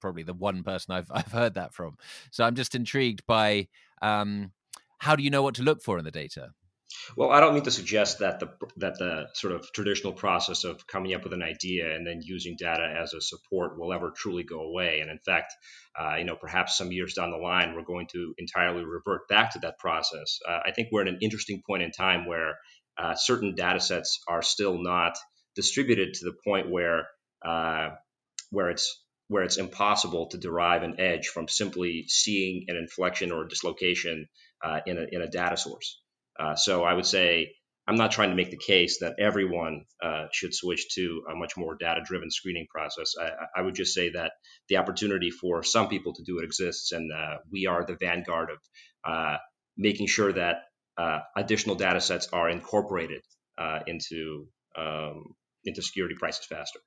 probably 0.00 0.22
the 0.22 0.34
one 0.34 0.62
person 0.62 0.94
I've 0.94 1.10
I've 1.14 1.32
heard 1.32 1.54
that 1.54 1.74
from. 1.74 1.96
So 2.30 2.44
I'm 2.44 2.54
just 2.54 2.74
intrigued 2.74 3.26
by 3.26 3.68
um, 4.02 4.52
how 4.98 5.16
do 5.16 5.22
you 5.22 5.30
know 5.30 5.42
what 5.42 5.54
to 5.56 5.62
look 5.62 5.82
for 5.82 5.98
in 5.98 6.04
the 6.04 6.10
data? 6.10 6.50
Well, 7.16 7.30
I 7.30 7.40
don't 7.40 7.54
mean 7.54 7.64
to 7.64 7.70
suggest 7.70 8.20
that 8.20 8.40
the 8.40 8.48
that 8.78 8.98
the 8.98 9.28
sort 9.34 9.52
of 9.52 9.70
traditional 9.72 10.12
process 10.12 10.64
of 10.64 10.86
coming 10.86 11.14
up 11.14 11.22
with 11.22 11.32
an 11.32 11.42
idea 11.42 11.94
and 11.94 12.06
then 12.06 12.20
using 12.22 12.56
data 12.58 12.82
as 12.82 13.12
a 13.12 13.20
support 13.20 13.78
will 13.78 13.92
ever 13.92 14.10
truly 14.16 14.42
go 14.42 14.60
away. 14.60 15.00
And 15.00 15.10
in 15.10 15.18
fact, 15.18 15.52
uh, 15.98 16.16
you 16.16 16.24
know, 16.24 16.36
perhaps 16.36 16.76
some 16.78 16.90
years 16.90 17.14
down 17.14 17.30
the 17.30 17.36
line, 17.36 17.74
we're 17.74 17.82
going 17.82 18.06
to 18.12 18.34
entirely 18.38 18.84
revert 18.84 19.28
back 19.28 19.52
to 19.52 19.58
that 19.60 19.78
process. 19.78 20.38
Uh, 20.48 20.60
I 20.64 20.72
think 20.72 20.88
we're 20.90 21.02
at 21.02 21.08
an 21.08 21.18
interesting 21.20 21.62
point 21.66 21.82
in 21.82 21.90
time 21.90 22.26
where 22.26 22.54
uh, 22.96 23.14
certain 23.14 23.54
data 23.54 23.80
sets 23.80 24.20
are 24.26 24.42
still 24.42 24.82
not 24.82 25.16
distributed 25.54 26.14
to 26.14 26.24
the 26.24 26.36
point 26.44 26.70
where 26.70 27.08
uh, 27.44 27.90
where 28.50 28.70
it's 28.70 29.04
where 29.28 29.42
it's 29.42 29.58
impossible 29.58 30.26
to 30.28 30.38
derive 30.38 30.82
an 30.82 30.98
edge 30.98 31.28
from 31.28 31.48
simply 31.48 32.04
seeing 32.08 32.64
an 32.68 32.76
inflection 32.76 33.30
or 33.30 33.46
dislocation 33.46 34.26
uh, 34.64 34.80
in, 34.86 34.98
a, 34.98 35.06
in 35.12 35.22
a 35.22 35.28
data 35.28 35.56
source. 35.56 36.00
Uh, 36.38 36.54
so 36.54 36.82
I 36.82 36.94
would 36.94 37.06
say 37.06 37.52
I'm 37.86 37.96
not 37.96 38.10
trying 38.10 38.30
to 38.30 38.36
make 38.36 38.50
the 38.50 38.58
case 38.58 38.98
that 39.00 39.16
everyone 39.18 39.84
uh, 40.02 40.26
should 40.32 40.54
switch 40.54 40.88
to 40.94 41.24
a 41.30 41.34
much 41.34 41.56
more 41.56 41.74
data 41.74 42.02
driven 42.04 42.30
screening 42.30 42.66
process. 42.70 43.14
I, 43.20 43.60
I, 43.60 43.62
would 43.62 43.74
just 43.74 43.94
say 43.94 44.10
that 44.10 44.32
the 44.68 44.76
opportunity 44.76 45.30
for 45.30 45.62
some 45.62 45.88
people 45.88 46.12
to 46.14 46.22
do 46.22 46.38
it 46.38 46.44
exists, 46.44 46.92
and 46.92 47.10
uh, 47.12 47.38
we 47.50 47.66
are 47.66 47.84
the 47.84 47.96
vanguard 47.96 48.50
of 48.50 48.58
uh, 49.04 49.36
making 49.76 50.06
sure 50.06 50.32
that 50.32 50.64
uh, 50.98 51.20
additional 51.36 51.76
data 51.76 52.00
sets 52.00 52.28
are 52.32 52.48
incorporated 52.48 53.22
into, 53.86 54.46
um, 54.76 55.34
into 55.64 55.82
security 55.82 56.14
prices 56.14 56.46
faster. 56.46 56.80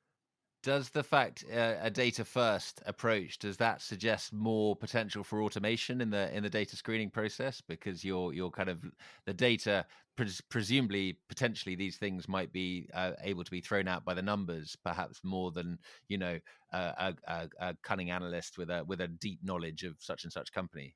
Does 0.63 0.89
the 0.89 1.03
fact 1.03 1.43
uh, 1.51 1.75
a 1.81 1.89
data 1.89 2.23
first 2.23 2.83
approach 2.85 3.39
does 3.39 3.57
that 3.57 3.81
suggest 3.81 4.31
more 4.31 4.75
potential 4.75 5.23
for 5.23 5.41
automation 5.41 6.01
in 6.01 6.11
the 6.11 6.35
in 6.35 6.43
the 6.43 6.49
data 6.49 6.75
screening 6.75 7.09
process 7.09 7.61
because 7.67 8.03
you're 8.03 8.31
you're 8.31 8.51
kind 8.51 8.69
of 8.69 8.83
the 9.25 9.33
data 9.33 9.85
pres- 10.15 10.41
presumably 10.49 11.17
potentially 11.29 11.75
these 11.75 11.97
things 11.97 12.27
might 12.27 12.53
be 12.53 12.87
uh, 12.93 13.13
able 13.23 13.43
to 13.43 13.49
be 13.49 13.61
thrown 13.61 13.87
out 13.87 14.05
by 14.05 14.13
the 14.13 14.21
numbers 14.21 14.77
perhaps 14.83 15.19
more 15.23 15.51
than 15.51 15.79
you 16.07 16.19
know 16.19 16.39
a, 16.73 17.15
a, 17.27 17.49
a 17.59 17.75
cunning 17.81 18.11
analyst 18.11 18.57
with 18.57 18.69
a 18.69 18.83
with 18.85 19.01
a 19.01 19.07
deep 19.07 19.39
knowledge 19.43 19.83
of 19.83 19.95
such 19.99 20.23
and 20.25 20.31
such 20.31 20.51
company. 20.51 20.93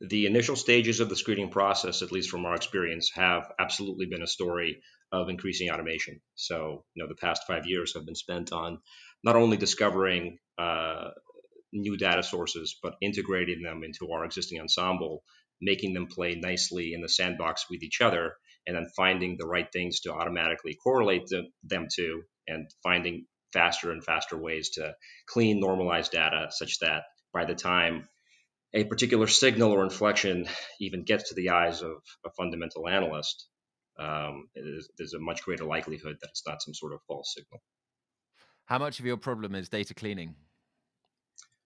The 0.00 0.26
initial 0.26 0.56
stages 0.56 1.00
of 1.00 1.08
the 1.08 1.16
screening 1.16 1.50
process, 1.50 2.02
at 2.02 2.12
least 2.12 2.30
from 2.30 2.46
our 2.46 2.54
experience, 2.54 3.10
have 3.14 3.50
absolutely 3.58 4.06
been 4.06 4.22
a 4.22 4.26
story 4.28 4.80
of 5.12 5.28
increasing 5.28 5.70
automation. 5.70 6.20
So, 6.34 6.84
you 6.94 7.02
know, 7.02 7.08
the 7.08 7.14
past 7.14 7.42
five 7.46 7.66
years 7.66 7.94
have 7.94 8.06
been 8.06 8.14
spent 8.14 8.52
on 8.52 8.78
not 9.22 9.36
only 9.36 9.56
discovering 9.56 10.38
uh, 10.58 11.10
new 11.72 11.96
data 11.96 12.22
sources, 12.22 12.76
but 12.82 12.94
integrating 13.00 13.62
them 13.62 13.82
into 13.84 14.10
our 14.12 14.24
existing 14.24 14.60
ensemble, 14.60 15.22
making 15.60 15.92
them 15.92 16.06
play 16.06 16.34
nicely 16.34 16.94
in 16.94 17.02
the 17.02 17.08
sandbox 17.08 17.66
with 17.70 17.82
each 17.82 18.00
other, 18.00 18.34
and 18.66 18.76
then 18.76 18.86
finding 18.96 19.36
the 19.38 19.46
right 19.46 19.68
things 19.72 20.00
to 20.00 20.12
automatically 20.12 20.76
correlate 20.82 21.28
them 21.64 21.86
to, 21.94 22.22
and 22.46 22.68
finding 22.82 23.26
faster 23.52 23.90
and 23.90 24.04
faster 24.04 24.36
ways 24.36 24.70
to 24.70 24.94
clean, 25.26 25.62
normalize 25.62 26.10
data 26.10 26.48
such 26.50 26.78
that 26.78 27.02
by 27.32 27.44
the 27.44 27.54
time 27.54 28.08
a 28.74 28.84
particular 28.84 29.26
signal 29.26 29.72
or 29.72 29.84
inflection 29.84 30.46
even 30.80 31.04
gets 31.04 31.28
to 31.28 31.34
the 31.34 31.50
eyes 31.50 31.82
of 31.82 31.96
a 32.24 32.30
fundamental 32.30 32.88
analyst, 32.88 33.46
um, 33.98 34.48
there's 34.54 35.14
a 35.14 35.20
much 35.20 35.42
greater 35.42 35.64
likelihood 35.64 36.16
that 36.20 36.30
it's 36.30 36.46
not 36.46 36.62
some 36.62 36.74
sort 36.74 36.92
of 36.92 37.00
false 37.06 37.34
signal. 37.34 37.60
How 38.64 38.78
much 38.78 39.00
of 39.00 39.06
your 39.06 39.16
problem 39.16 39.54
is 39.54 39.68
data 39.68 39.94
cleaning? 39.94 40.34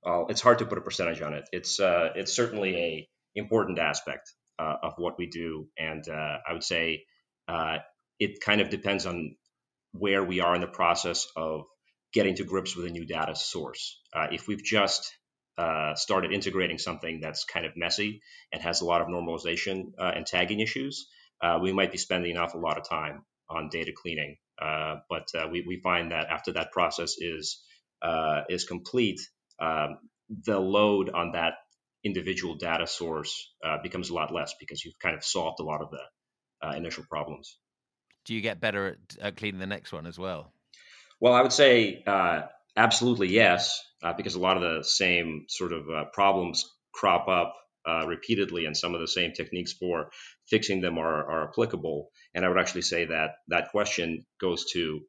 Well, 0.03 0.27
it's 0.29 0.41
hard 0.41 0.59
to 0.61 0.67
put 0.67 0.79
a 0.79 0.81
percentage 0.81 1.21
on 1.21 1.35
it. 1.35 1.49
It's 1.53 1.81
uh, 1.81 2.11
it's 2.15 2.35
certainly 2.35 2.77
a 2.77 3.09
important 3.35 3.79
aspect 3.79 4.33
uh, 4.59 4.77
of 4.83 4.95
what 4.99 5.19
we 5.19 5.27
do, 5.27 5.69
and 5.79 6.09
uh, 6.09 6.39
I 6.49 6.53
would 6.53 6.65
say 6.65 7.05
uh, 7.49 7.79
it 8.19 8.41
kind 8.41 8.61
of 8.61 8.71
depends 8.71 9.05
on 9.07 9.37
where 9.93 10.25
we 10.25 10.41
are 10.41 10.55
in 10.55 10.61
the 10.61 10.67
process 10.67 11.27
of 11.37 11.65
getting 12.13 12.37
to 12.37 12.45
grips 12.45 12.77
with 12.77 12.87
a 12.87 12.91
new 12.91 13.05
data 13.05 13.35
source. 13.35 14.01
Uh, 14.13 14.29
if 14.31 14.47
we've 14.47 14.63
just 14.63 15.13
uh, 15.59 15.95
started 15.95 16.33
integrating 16.33 16.79
something 16.79 17.21
that's 17.21 17.45
kind 17.45 17.67
of 17.67 17.77
messy 17.77 18.23
and 18.53 18.63
has 18.63 18.81
a 18.81 18.85
lot 18.85 19.01
of 19.01 19.09
normalization 19.09 19.93
and 19.99 20.27
tagging 20.27 20.61
issues, 20.61 21.09
we 21.61 21.73
might 21.73 21.93
be 21.93 21.99
spending 21.99 22.33
an 22.33 22.39
awful 22.39 22.61
lot 22.61 22.79
of 22.79 22.89
time 22.89 23.25
on 23.49 23.69
data 23.71 23.93
cleaning. 23.95 24.37
but 24.59 25.29
we, 25.51 25.65
we 25.67 25.81
find 25.83 26.13
that 26.13 26.29
after 26.29 26.53
that 26.53 26.73
process 26.73 27.17
is 27.19 27.63
is 28.49 28.65
complete, 28.65 29.21
um, 29.61 29.99
the 30.29 30.59
load 30.59 31.11
on 31.11 31.33
that 31.33 31.55
individual 32.05 32.55
data 32.55 32.87
source 32.87 33.53
uh, 33.65 33.79
becomes 33.83 34.11
a 34.11 34.15
lot 34.15 34.33
less 34.33 34.55
because 34.61 34.85
you've 34.85 34.99
kind 34.99 35.17
of 35.17 35.25
solved 35.25 35.61
a 35.61 35.65
lot 35.65 35.83
of 35.83 35.91
the 35.91 36.67
uh, 36.67 36.73
initial 36.73 37.05
problems. 37.09 37.59
Do 38.25 38.35
you 38.35 38.41
get 38.41 38.61
better 38.61 38.97
at, 39.21 39.37
cleaning 39.37 39.61
the 39.61 39.67
next 39.67 39.93
one 39.93 40.07
as 40.07 40.19
well? 40.19 40.53
Well, 41.21 41.33
I 41.33 41.43
would 41.43 41.53
say 41.53 42.03
uh, 42.07 42.43
absolutely 42.77 43.29
yes, 43.29 43.81
uh, 44.03 44.13
because 44.13 44.35
a 44.35 44.41
lot 44.41 44.57
of 44.57 44.63
the 44.63 44.85
same 44.85 45.47
sort 45.49 45.73
of 45.73 45.89
uh, 45.89 46.05
problems 46.13 46.65
crop 46.93 47.29
up 47.29 47.55
uh, 47.89 48.07
repeatedly, 48.07 48.67
and 48.67 48.77
some 48.77 48.95
of 48.95 49.01
the 49.01 49.09
same 49.09 49.33
techniques 49.33 49.73
for 49.73 50.11
fixing 50.49 50.81
them 50.81 50.99
are, 50.99 51.31
are 51.31 51.49
applicable. 51.49 52.11
And 52.35 52.45
I 52.45 52.49
would 52.49 52.59
actually 52.59 52.83
say 52.83 53.07
that 53.07 53.31
that 53.49 53.71
question 53.71 54.25
goes 54.41 54.65
to 54.73 55.01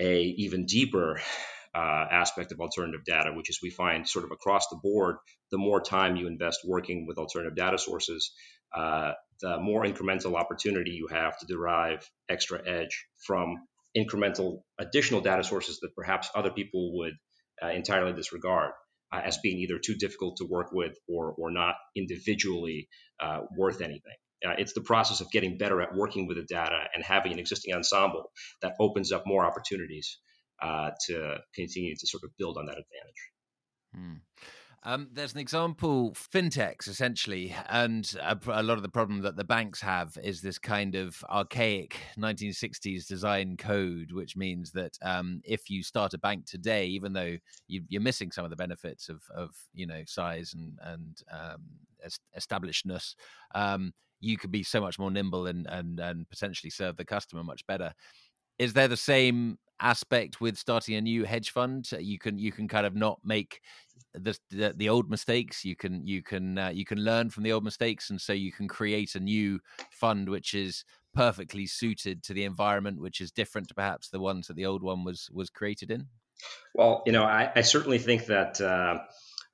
a 0.00 0.20
even 0.22 0.66
deeper 0.66 1.20
uh, 1.74 2.06
aspect 2.10 2.52
of 2.52 2.60
alternative 2.60 3.04
data, 3.04 3.32
which 3.34 3.50
is 3.50 3.60
we 3.62 3.70
find 3.70 4.08
sort 4.08 4.24
of 4.24 4.30
across 4.30 4.68
the 4.68 4.80
board, 4.82 5.16
the 5.50 5.58
more 5.58 5.80
time 5.80 6.16
you 6.16 6.26
invest 6.26 6.60
working 6.64 7.06
with 7.06 7.18
alternative 7.18 7.56
data 7.56 7.78
sources, 7.78 8.32
uh, 8.74 9.12
the 9.40 9.58
more 9.58 9.84
incremental 9.84 10.34
opportunity 10.34 10.92
you 10.92 11.08
have 11.08 11.38
to 11.38 11.46
derive 11.46 12.08
extra 12.28 12.60
edge 12.66 13.06
from 13.26 13.56
incremental 13.96 14.62
additional 14.78 15.20
data 15.20 15.44
sources 15.44 15.80
that 15.80 15.94
perhaps 15.94 16.30
other 16.34 16.50
people 16.50 16.96
would 16.98 17.14
uh, 17.62 17.68
entirely 17.68 18.12
disregard 18.12 18.72
uh, 19.12 19.20
as 19.24 19.38
being 19.38 19.58
either 19.58 19.78
too 19.78 19.94
difficult 19.94 20.36
to 20.36 20.44
work 20.44 20.72
with 20.72 20.96
or, 21.08 21.32
or 21.32 21.50
not 21.50 21.74
individually 21.94 22.88
uh, 23.20 23.40
worth 23.56 23.80
anything. 23.80 24.16
Uh, 24.44 24.54
it's 24.58 24.74
the 24.74 24.82
process 24.82 25.20
of 25.20 25.30
getting 25.30 25.56
better 25.56 25.80
at 25.80 25.94
working 25.94 26.26
with 26.26 26.36
the 26.36 26.44
data 26.44 26.84
and 26.94 27.04
having 27.04 27.32
an 27.32 27.38
existing 27.38 27.74
ensemble 27.74 28.30
that 28.62 28.74
opens 28.80 29.12
up 29.12 29.22
more 29.26 29.44
opportunities 29.44 30.18
uh, 30.62 30.90
to 31.06 31.36
continue 31.54 31.94
to 31.96 32.06
sort 32.06 32.22
of 32.24 32.30
build 32.38 32.56
on 32.58 32.66
that 32.66 32.72
advantage. 32.78 33.30
Hmm. 33.94 34.14
Um, 34.82 35.08
there's 35.12 35.32
an 35.32 35.40
example, 35.40 36.12
fintechs 36.12 36.86
essentially, 36.86 37.52
and 37.68 38.08
a, 38.22 38.38
a, 38.46 38.62
lot 38.62 38.76
of 38.76 38.82
the 38.82 38.88
problem 38.88 39.22
that 39.22 39.34
the 39.34 39.42
banks 39.42 39.80
have 39.80 40.16
is 40.22 40.40
this 40.40 40.60
kind 40.60 40.94
of 40.94 41.24
archaic 41.28 41.96
1960s 42.16 43.04
design 43.04 43.56
code, 43.56 44.12
which 44.12 44.36
means 44.36 44.70
that 44.72 44.96
um, 45.02 45.40
if 45.44 45.68
you 45.68 45.82
start 45.82 46.14
a 46.14 46.18
bank 46.18 46.46
today, 46.46 46.86
even 46.86 47.14
though 47.14 47.36
you, 47.66 47.82
are 47.98 48.00
missing 48.00 48.30
some 48.30 48.44
of 48.44 48.50
the 48.50 48.56
benefits 48.56 49.08
of, 49.08 49.22
of 49.34 49.56
you 49.74 49.88
know 49.88 50.02
size 50.06 50.54
and 50.54 50.78
and 50.80 51.20
um, 51.32 51.64
establishedness, 52.36 53.16
um, 53.56 53.92
you 54.26 54.36
could 54.36 54.50
be 54.50 54.62
so 54.62 54.80
much 54.80 54.98
more 54.98 55.10
nimble 55.10 55.46
and 55.46 55.66
and 55.66 56.00
and 56.00 56.28
potentially 56.28 56.70
serve 56.70 56.96
the 56.96 57.04
customer 57.04 57.44
much 57.44 57.66
better. 57.66 57.94
Is 58.58 58.72
there 58.72 58.88
the 58.88 58.96
same 58.96 59.58
aspect 59.80 60.40
with 60.40 60.56
starting 60.56 60.94
a 60.96 61.00
new 61.00 61.24
hedge 61.24 61.50
fund? 61.50 61.88
You 61.98 62.18
can 62.18 62.38
you 62.38 62.52
can 62.52 62.66
kind 62.68 62.86
of 62.86 62.94
not 62.94 63.20
make 63.24 63.60
the 64.14 64.36
the, 64.50 64.74
the 64.76 64.88
old 64.88 65.08
mistakes. 65.08 65.64
You 65.64 65.76
can 65.76 66.06
you 66.06 66.22
can 66.22 66.58
uh, 66.58 66.70
you 66.70 66.84
can 66.84 66.98
learn 66.98 67.30
from 67.30 67.44
the 67.44 67.52
old 67.52 67.64
mistakes 67.64 68.10
and 68.10 68.20
so 68.20 68.32
you 68.32 68.52
can 68.52 68.68
create 68.68 69.14
a 69.14 69.20
new 69.20 69.60
fund 69.90 70.28
which 70.28 70.54
is 70.54 70.84
perfectly 71.14 71.66
suited 71.66 72.22
to 72.22 72.34
the 72.34 72.44
environment 72.44 73.00
which 73.00 73.22
is 73.22 73.30
different 73.30 73.68
to 73.68 73.74
perhaps 73.74 74.10
the 74.10 74.20
ones 74.20 74.48
that 74.48 74.56
the 74.56 74.66
old 74.66 74.82
one 74.82 75.04
was 75.04 75.30
was 75.32 75.50
created 75.50 75.90
in. 75.90 76.08
Well 76.74 77.02
you 77.06 77.12
know 77.12 77.24
i, 77.24 77.50
I 77.54 77.62
certainly 77.62 77.98
think 77.98 78.26
that 78.26 78.60
uh, 78.60 78.98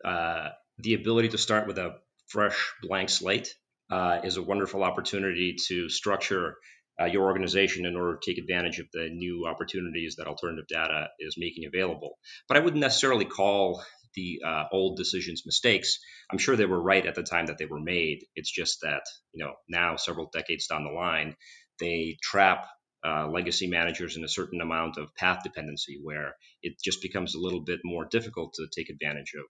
uh, 0.05 0.49
the 0.79 0.95
ability 0.95 1.29
to 1.29 1.39
start 1.39 1.69
with 1.69 1.79
a 1.79 1.97
fresh 2.27 2.75
blank 2.83 3.11
slate 3.11 3.55
uh, 3.93 4.21
is 4.25 4.39
a 4.39 4.43
wonderful 4.43 4.83
opportunity 4.83 5.55
to 5.69 5.91
structure 5.91 6.57
uh, 6.99 7.05
your 7.05 7.25
organization 7.25 7.85
in 7.85 7.95
order 7.95 8.17
to 8.19 8.31
take 8.31 8.39
advantage 8.39 8.79
of 8.79 8.87
the 8.93 9.11
new 9.13 9.47
opportunities 9.47 10.17
that 10.17 10.27
alternative 10.27 10.67
data 10.67 11.09
is 11.21 11.37
making 11.37 11.67
available. 11.67 12.19
But 12.49 12.57
I 12.57 12.61
wouldn't 12.61 12.81
necessarily 12.81 13.27
call 13.27 13.85
the 14.15 14.41
uh, 14.47 14.65
old 14.73 14.97
decisions 14.97 15.43
mistakes. 15.45 15.99
I'm 16.31 16.39
sure 16.39 16.57
they 16.57 16.65
were 16.65 16.83
right 16.83 17.05
at 17.05 17.15
the 17.15 17.23
time 17.23 17.47
that 17.47 17.59
they 17.59 17.67
were 17.67 17.81
made. 17.81 18.25
It's 18.35 18.51
just 18.51 18.81
that 18.81 19.03
you 19.35 19.45
know 19.45 19.53
now, 19.69 19.97
several 19.97 20.31
decades 20.33 20.67
down 20.67 20.85
the 20.85 20.91
line, 20.91 21.37
they 21.79 22.17
trap 22.23 22.67
uh, 23.07 23.29
legacy 23.29 23.67
managers 23.67 24.17
in 24.17 24.25
a 24.25 24.29
certain 24.29 24.63
amount 24.63 24.97
of 24.97 25.15
path 25.17 25.41
dependency, 25.45 25.99
where 26.03 26.37
it 26.63 26.75
just 26.83 27.03
becomes 27.03 27.35
a 27.35 27.41
little 27.41 27.61
bit 27.61 27.81
more 27.85 28.07
difficult 28.07 28.55
to 28.55 28.69
take 28.75 28.89
advantage 28.89 29.35
of 29.37 29.45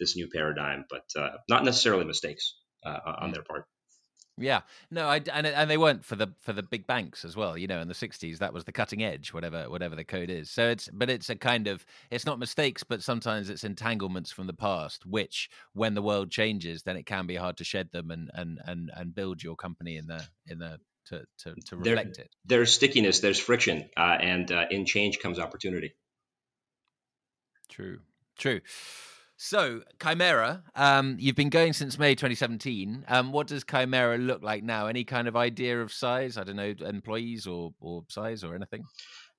this 0.00 0.16
new 0.16 0.28
paradigm. 0.34 0.84
But 0.90 1.20
uh, 1.20 1.36
not 1.48 1.64
necessarily 1.64 2.04
mistakes 2.04 2.56
uh, 2.84 2.98
on 3.20 3.30
their 3.30 3.42
part. 3.42 3.66
Yeah, 4.36 4.62
no, 4.90 5.06
I 5.06 5.20
and 5.32 5.46
and 5.46 5.70
they 5.70 5.76
weren't 5.76 6.04
for 6.04 6.16
the 6.16 6.28
for 6.40 6.52
the 6.52 6.62
big 6.62 6.88
banks 6.88 7.24
as 7.24 7.36
well. 7.36 7.56
You 7.56 7.68
know, 7.68 7.80
in 7.80 7.86
the 7.86 7.94
'60s, 7.94 8.38
that 8.38 8.52
was 8.52 8.64
the 8.64 8.72
cutting 8.72 9.04
edge, 9.04 9.32
whatever 9.32 9.70
whatever 9.70 9.94
the 9.94 10.04
code 10.04 10.28
is. 10.28 10.50
So 10.50 10.68
it's 10.68 10.88
but 10.92 11.08
it's 11.08 11.30
a 11.30 11.36
kind 11.36 11.68
of 11.68 11.86
it's 12.10 12.26
not 12.26 12.40
mistakes, 12.40 12.82
but 12.82 13.02
sometimes 13.02 13.48
it's 13.48 13.62
entanglements 13.62 14.32
from 14.32 14.48
the 14.48 14.52
past, 14.52 15.06
which 15.06 15.50
when 15.72 15.94
the 15.94 16.02
world 16.02 16.32
changes, 16.32 16.82
then 16.82 16.96
it 16.96 17.06
can 17.06 17.28
be 17.28 17.36
hard 17.36 17.58
to 17.58 17.64
shed 17.64 17.90
them 17.92 18.10
and 18.10 18.30
and 18.34 18.58
and 18.66 18.90
and 18.96 19.14
build 19.14 19.40
your 19.40 19.54
company 19.54 19.96
in 19.96 20.08
the 20.08 20.26
in 20.46 20.58
the 20.58 20.80
to 21.06 21.24
to, 21.38 21.54
to 21.66 21.76
reflect 21.76 22.16
there, 22.16 22.24
it. 22.24 22.34
There's 22.44 22.72
stickiness, 22.74 23.20
there's 23.20 23.38
friction, 23.38 23.88
uh, 23.96 24.16
and 24.20 24.50
uh, 24.50 24.66
in 24.68 24.84
change 24.84 25.20
comes 25.20 25.38
opportunity. 25.38 25.94
True, 27.68 28.00
true. 28.36 28.60
So, 29.36 29.82
Chimera, 30.00 30.62
um, 30.76 31.16
you've 31.18 31.34
been 31.34 31.50
going 31.50 31.72
since 31.72 31.98
May 31.98 32.14
2017. 32.14 33.04
Um, 33.08 33.32
what 33.32 33.48
does 33.48 33.64
Chimera 33.64 34.16
look 34.16 34.42
like 34.42 34.62
now? 34.62 34.86
Any 34.86 35.04
kind 35.04 35.26
of 35.26 35.34
idea 35.34 35.80
of 35.82 35.92
size? 35.92 36.38
I 36.38 36.44
don't 36.44 36.56
know, 36.56 36.74
employees 36.86 37.46
or, 37.46 37.74
or 37.80 38.04
size 38.08 38.44
or 38.44 38.54
anything? 38.54 38.84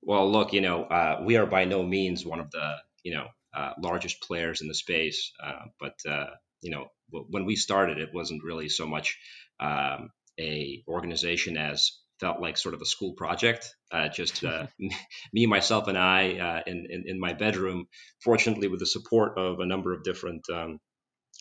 Well, 0.02 0.30
look, 0.30 0.52
you 0.52 0.62
know, 0.62 0.84
uh, 0.84 1.22
we 1.24 1.38
are 1.38 1.46
by 1.46 1.64
no 1.64 1.82
means 1.82 2.26
one 2.26 2.40
of 2.40 2.52
the, 2.52 2.76
you 3.04 3.14
know, 3.14 3.28
uh, 3.56 3.72
largest 3.82 4.22
players 4.22 4.62
in 4.62 4.68
the 4.68 4.76
space. 4.76 5.32
Uh, 5.42 5.66
but, 5.80 5.96
uh, 6.10 6.28
you 6.62 6.72
know, 6.72 6.88
when 7.10 7.46
we 7.46 7.56
started, 7.56 7.98
it 7.98 8.14
wasn't 8.14 8.44
really 8.44 8.68
so 8.68 8.86
much 8.86 9.18
um, 9.62 10.10
a 10.40 10.84
organization 10.88 11.56
as 11.56 12.00
felt 12.20 12.42
like 12.42 12.58
sort 12.58 12.76
of 12.76 12.82
a 12.82 12.86
school 12.86 13.14
project. 13.14 13.74
Uh, 13.92 14.10
just 14.10 14.44
uh, 14.44 14.68
me, 15.34 15.46
myself, 15.46 15.88
and 15.88 15.98
I 15.98 16.38
uh, 16.38 16.62
in, 16.68 16.88
in, 16.90 17.04
in 17.08 17.20
my 17.20 17.34
bedroom. 17.34 17.88
Fortunately, 18.24 18.68
with 18.68 18.80
the 18.80 18.86
support 18.86 19.38
of 19.38 19.60
a 19.60 19.66
number 19.66 19.94
of 19.94 20.04
different 20.04 20.46
um, 20.50 20.80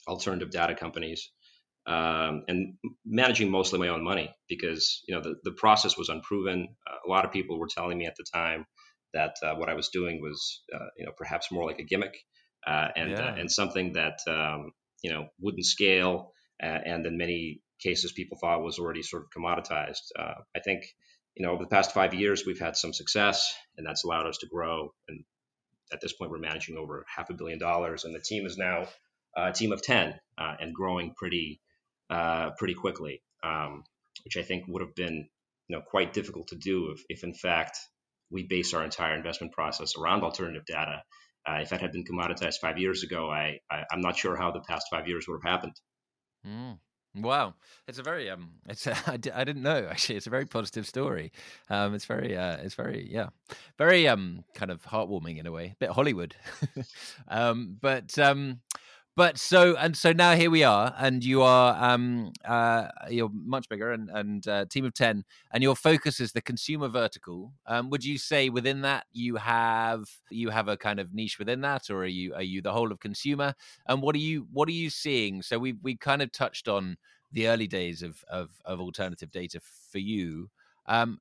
alternative 0.08 0.50
data 0.50 0.74
companies, 0.74 1.30
um, 1.86 2.44
and 2.48 2.74
managing 3.04 3.50
mostly 3.50 3.78
my 3.78 3.88
own 3.88 4.02
money 4.02 4.34
because 4.48 5.02
you 5.06 5.14
know 5.14 5.22
the, 5.22 5.34
the 5.44 5.52
process 5.52 5.96
was 5.96 6.08
unproven. 6.08 6.68
Uh, 6.88 6.96
a 7.06 7.10
lot 7.10 7.24
of 7.24 7.32
people 7.32 7.58
were 7.58 7.68
telling 7.68 7.98
me 7.98 8.06
at 8.06 8.16
the 8.16 8.24
time 8.32 8.66
that 9.12 9.36
uh, 9.42 9.54
what 9.54 9.68
I 9.68 9.74
was 9.74 9.90
doing 9.90 10.20
was 10.20 10.62
uh, 10.74 10.86
you 10.98 11.06
know 11.06 11.12
perhaps 11.16 11.52
more 11.52 11.66
like 11.66 11.78
a 11.78 11.84
gimmick 11.84 12.16
and 12.66 13.10
yeah. 13.10 13.34
and 13.34 13.50
something 13.50 13.92
that 13.92 14.18
um, 14.26 14.72
you 15.02 15.12
know 15.12 15.28
wouldn't 15.40 15.66
scale. 15.66 16.32
and 16.60 17.06
in 17.06 17.18
many 17.18 17.60
cases 17.80 18.12
people 18.12 18.38
thought 18.38 18.62
was 18.62 18.78
already 18.78 19.02
sort 19.02 19.24
of 19.24 19.30
commoditized. 19.30 20.10
Uh, 20.18 20.34
I 20.56 20.60
think, 20.60 20.84
you 21.34 21.44
know, 21.44 21.52
over 21.52 21.64
the 21.64 21.68
past 21.68 21.92
five 21.92 22.14
years, 22.14 22.44
we've 22.46 22.58
had 22.58 22.76
some 22.76 22.92
success, 22.92 23.54
and 23.76 23.86
that's 23.86 24.04
allowed 24.04 24.26
us 24.26 24.38
to 24.38 24.46
grow. 24.46 24.92
And 25.08 25.24
at 25.92 26.00
this 26.00 26.12
point, 26.12 26.30
we're 26.30 26.38
managing 26.38 26.76
over 26.76 27.04
half 27.14 27.30
a 27.30 27.34
billion 27.34 27.58
dollars, 27.58 28.04
and 28.04 28.14
the 28.14 28.20
team 28.20 28.46
is 28.46 28.56
now 28.56 28.86
a 29.36 29.52
team 29.52 29.72
of 29.72 29.82
ten 29.82 30.14
uh, 30.38 30.54
and 30.60 30.74
growing 30.74 31.12
pretty, 31.16 31.60
uh, 32.08 32.50
pretty 32.56 32.74
quickly, 32.74 33.22
um, 33.42 33.82
which 34.24 34.36
I 34.36 34.42
think 34.42 34.64
would 34.68 34.82
have 34.82 34.94
been, 34.94 35.28
you 35.68 35.76
know, 35.76 35.82
quite 35.82 36.12
difficult 36.12 36.48
to 36.48 36.56
do 36.56 36.92
if, 36.92 37.02
if 37.08 37.24
in 37.24 37.34
fact 37.34 37.78
we 38.30 38.44
base 38.44 38.74
our 38.74 38.84
entire 38.84 39.16
investment 39.16 39.52
process 39.52 39.96
around 39.96 40.22
alternative 40.22 40.64
data. 40.66 41.02
Uh, 41.46 41.58
if 41.60 41.70
that 41.70 41.80
had 41.80 41.92
been 41.92 42.04
commoditized 42.04 42.58
five 42.60 42.78
years 42.78 43.02
ago, 43.02 43.28
I, 43.28 43.58
I 43.70 43.84
am 43.92 44.00
not 44.00 44.16
sure 44.16 44.34
how 44.36 44.50
the 44.50 44.60
past 44.60 44.86
five 44.90 45.08
years 45.08 45.26
would 45.28 45.40
have 45.44 45.52
happened. 45.52 45.74
Mm. 46.46 46.78
Wow, 47.16 47.54
it's 47.86 47.98
a 47.98 48.02
very 48.02 48.28
um, 48.28 48.50
it's 48.68 48.86
a, 48.88 48.96
I, 49.06 49.16
d- 49.16 49.30
I 49.30 49.44
didn't 49.44 49.62
know 49.62 49.86
actually. 49.88 50.16
It's 50.16 50.26
a 50.26 50.30
very 50.30 50.46
positive 50.46 50.86
story. 50.86 51.30
Um, 51.70 51.94
it's 51.94 52.06
very 52.06 52.36
uh, 52.36 52.56
it's 52.56 52.74
very 52.74 53.08
yeah, 53.10 53.28
very 53.78 54.08
um, 54.08 54.44
kind 54.54 54.70
of 54.72 54.82
heartwarming 54.82 55.38
in 55.38 55.46
a 55.46 55.52
way, 55.52 55.66
a 55.66 55.76
bit 55.78 55.90
Hollywood. 55.90 56.34
um, 57.28 57.78
but 57.80 58.18
um, 58.18 58.60
but 59.16 59.38
so 59.38 59.76
and 59.76 59.96
so 59.96 60.12
now 60.12 60.34
here 60.34 60.50
we 60.50 60.64
are, 60.64 60.94
and 60.98 61.24
you 61.24 61.42
are 61.42 61.76
um 61.82 62.32
uh 62.44 62.88
you're 63.10 63.30
much 63.32 63.68
bigger 63.68 63.92
and 63.92 64.10
and 64.10 64.48
uh, 64.48 64.64
team 64.66 64.84
of 64.84 64.94
ten, 64.94 65.24
and 65.52 65.62
your 65.62 65.76
focus 65.76 66.20
is 66.20 66.32
the 66.32 66.42
consumer 66.42 66.88
vertical. 66.88 67.52
Um, 67.66 67.90
would 67.90 68.04
you 68.04 68.18
say 68.18 68.48
within 68.50 68.80
that 68.82 69.06
you 69.12 69.36
have 69.36 70.04
you 70.30 70.50
have 70.50 70.68
a 70.68 70.76
kind 70.76 70.98
of 71.00 71.14
niche 71.14 71.38
within 71.38 71.60
that, 71.62 71.90
or 71.90 71.98
are 72.02 72.06
you 72.06 72.34
are 72.34 72.42
you 72.42 72.60
the 72.62 72.72
whole 72.72 72.90
of 72.92 73.00
consumer? 73.00 73.54
And 73.86 74.02
what 74.02 74.14
are 74.14 74.18
you 74.18 74.46
what 74.52 74.68
are 74.68 74.72
you 74.72 74.90
seeing? 74.90 75.42
So 75.42 75.58
we 75.58 75.74
we 75.82 75.96
kind 75.96 76.22
of 76.22 76.32
touched 76.32 76.68
on 76.68 76.96
the 77.32 77.48
early 77.48 77.66
days 77.66 78.02
of 78.02 78.24
of, 78.28 78.50
of 78.64 78.80
alternative 78.80 79.30
data 79.30 79.60
for 79.90 79.98
you. 79.98 80.50
Um, 80.86 81.20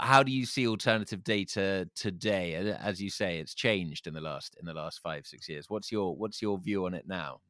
how 0.00 0.22
do 0.22 0.32
you 0.32 0.46
see 0.46 0.66
alternative 0.66 1.22
data 1.24 1.88
today? 1.94 2.54
As 2.54 3.00
you 3.00 3.10
say 3.10 3.38
it's 3.38 3.54
changed 3.54 4.06
in 4.06 4.14
the 4.14 4.20
last 4.20 4.56
in 4.60 4.66
the 4.66 4.74
last 4.74 5.00
five 5.00 5.26
six 5.26 5.48
years. 5.48 5.66
What's 5.68 5.92
your 5.92 6.16
what's 6.16 6.40
your 6.42 6.58
view 6.58 6.86
on 6.86 6.94
it 6.94 7.06
now? 7.06 7.40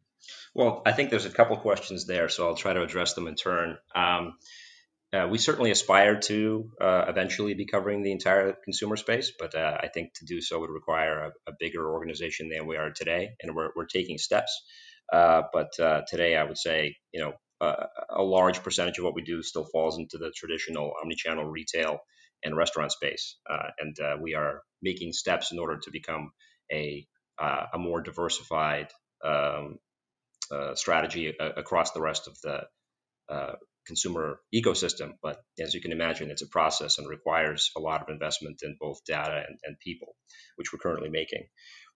Well 0.54 0.82
i 0.86 0.92
think 0.92 1.10
there's 1.10 1.26
a 1.26 1.30
couple 1.30 1.56
questions 1.56 2.06
there 2.06 2.28
so 2.28 2.46
i'll 2.46 2.54
try 2.54 2.72
to 2.72 2.82
address 2.82 3.14
them 3.14 3.26
in 3.26 3.34
turn. 3.34 3.76
Um, 3.94 4.34
uh, 5.12 5.28
we 5.28 5.36
certainly 5.36 5.70
aspire 5.70 6.18
to 6.20 6.70
uh, 6.80 7.04
eventually 7.06 7.52
be 7.52 7.66
covering 7.66 8.02
the 8.02 8.12
entire 8.12 8.56
consumer 8.64 8.96
space, 8.96 9.30
but 9.38 9.54
uh, 9.54 9.76
I 9.78 9.88
think 9.88 10.14
to 10.14 10.24
do 10.24 10.40
so 10.40 10.58
would 10.58 10.70
require 10.70 11.24
a, 11.24 11.50
a, 11.50 11.52
bigger 11.60 11.92
organization 11.92 12.48
than 12.48 12.66
we 12.66 12.78
are 12.78 12.90
today, 12.90 13.32
and 13.42 13.54
we're, 13.54 13.68
we're 13.76 13.84
taking 13.84 14.16
steps. 14.16 14.62
Uh, 15.12 15.42
but 15.52 15.78
uh, 15.78 16.00
today, 16.08 16.34
I 16.34 16.44
would 16.44 16.56
say, 16.56 16.96
you 17.12 17.20
know, 17.20 17.34
uh, 17.62 17.86
a 18.10 18.22
large 18.22 18.62
percentage 18.62 18.98
of 18.98 19.04
what 19.04 19.14
we 19.14 19.22
do 19.22 19.42
still 19.42 19.64
falls 19.64 19.96
into 19.96 20.18
the 20.18 20.32
traditional 20.36 20.92
omni-channel 21.00 21.44
retail 21.44 22.00
and 22.42 22.56
restaurant 22.56 22.90
space, 22.90 23.36
uh, 23.48 23.68
and 23.78 23.96
uh, 24.00 24.16
we 24.20 24.34
are 24.34 24.62
making 24.82 25.12
steps 25.12 25.52
in 25.52 25.60
order 25.60 25.78
to 25.78 25.90
become 25.92 26.32
a 26.72 27.06
uh, 27.40 27.66
a 27.74 27.78
more 27.78 28.00
diversified 28.02 28.88
um, 29.24 29.78
uh, 30.50 30.74
strategy 30.74 31.32
across 31.56 31.92
the 31.92 32.00
rest 32.00 32.26
of 32.26 32.36
the 32.42 32.62
uh, 33.28 33.54
consumer 33.86 34.40
ecosystem. 34.54 35.12
But 35.22 35.40
as 35.60 35.72
you 35.72 35.80
can 35.80 35.92
imagine, 35.92 36.30
it's 36.30 36.42
a 36.42 36.48
process 36.48 36.98
and 36.98 37.08
requires 37.08 37.70
a 37.76 37.80
lot 37.80 38.02
of 38.02 38.08
investment 38.08 38.60
in 38.62 38.76
both 38.78 39.04
data 39.06 39.44
and, 39.48 39.58
and 39.64 39.78
people, 39.78 40.14
which 40.56 40.72
we're 40.72 40.78
currently 40.80 41.10
making. 41.10 41.46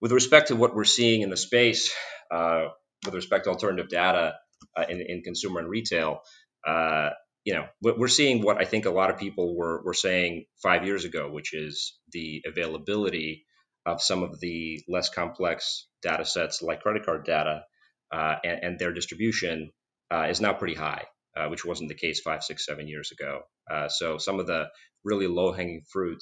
With 0.01 0.11
respect 0.11 0.47
to 0.47 0.55
what 0.55 0.75
we're 0.75 0.85
seeing 0.85 1.21
in 1.21 1.29
the 1.29 1.37
space, 1.37 1.93
with 2.31 3.13
respect 3.13 3.43
to 3.45 3.51
alternative 3.51 3.89
data, 3.89 4.35
uh, 4.75 4.85
in, 4.89 5.01
in 5.01 5.21
consumer 5.21 5.59
and 5.59 5.69
retail, 5.69 6.21
uh, 6.65 7.09
you 7.47 7.53
know, 7.53 7.65
we're 7.81 8.09
seeing 8.09 8.41
what 8.41 8.57
I 8.57 8.65
think 8.65 8.85
a 8.85 8.91
lot 8.91 9.09
of 9.09 9.17
people 9.17 9.55
were, 9.55 9.81
were 9.81 9.93
saying 9.93 10.47
five 10.61 10.85
years 10.85 11.05
ago, 11.05 11.31
which 11.31 11.53
is 11.53 11.97
the 12.11 12.43
availability 12.45 13.45
of 13.85 14.01
some 14.01 14.21
of 14.21 14.37
the 14.41 14.83
less 14.89 15.09
complex 15.09 15.87
data 16.01 16.25
sets 16.25 16.61
like 16.61 16.81
credit 16.81 17.05
card 17.05 17.23
data 17.23 17.63
uh, 18.11 18.35
and, 18.43 18.63
and, 18.63 18.79
their 18.79 18.91
distribution 18.91 19.71
uh, 20.11 20.27
is 20.29 20.41
now 20.41 20.51
pretty 20.51 20.75
high, 20.75 21.05
uh, 21.37 21.47
which 21.47 21.63
wasn't 21.63 21.87
the 21.87 21.95
case 21.95 22.19
five, 22.19 22.43
six, 22.43 22.65
seven 22.65 22.85
years 22.85 23.13
ago. 23.13 23.43
Uh, 23.71 23.87
so 23.87 24.17
some 24.17 24.41
of 24.41 24.47
the 24.47 24.65
really 25.05 25.27
low 25.27 25.53
hanging 25.53 25.83
fruit 25.89 26.21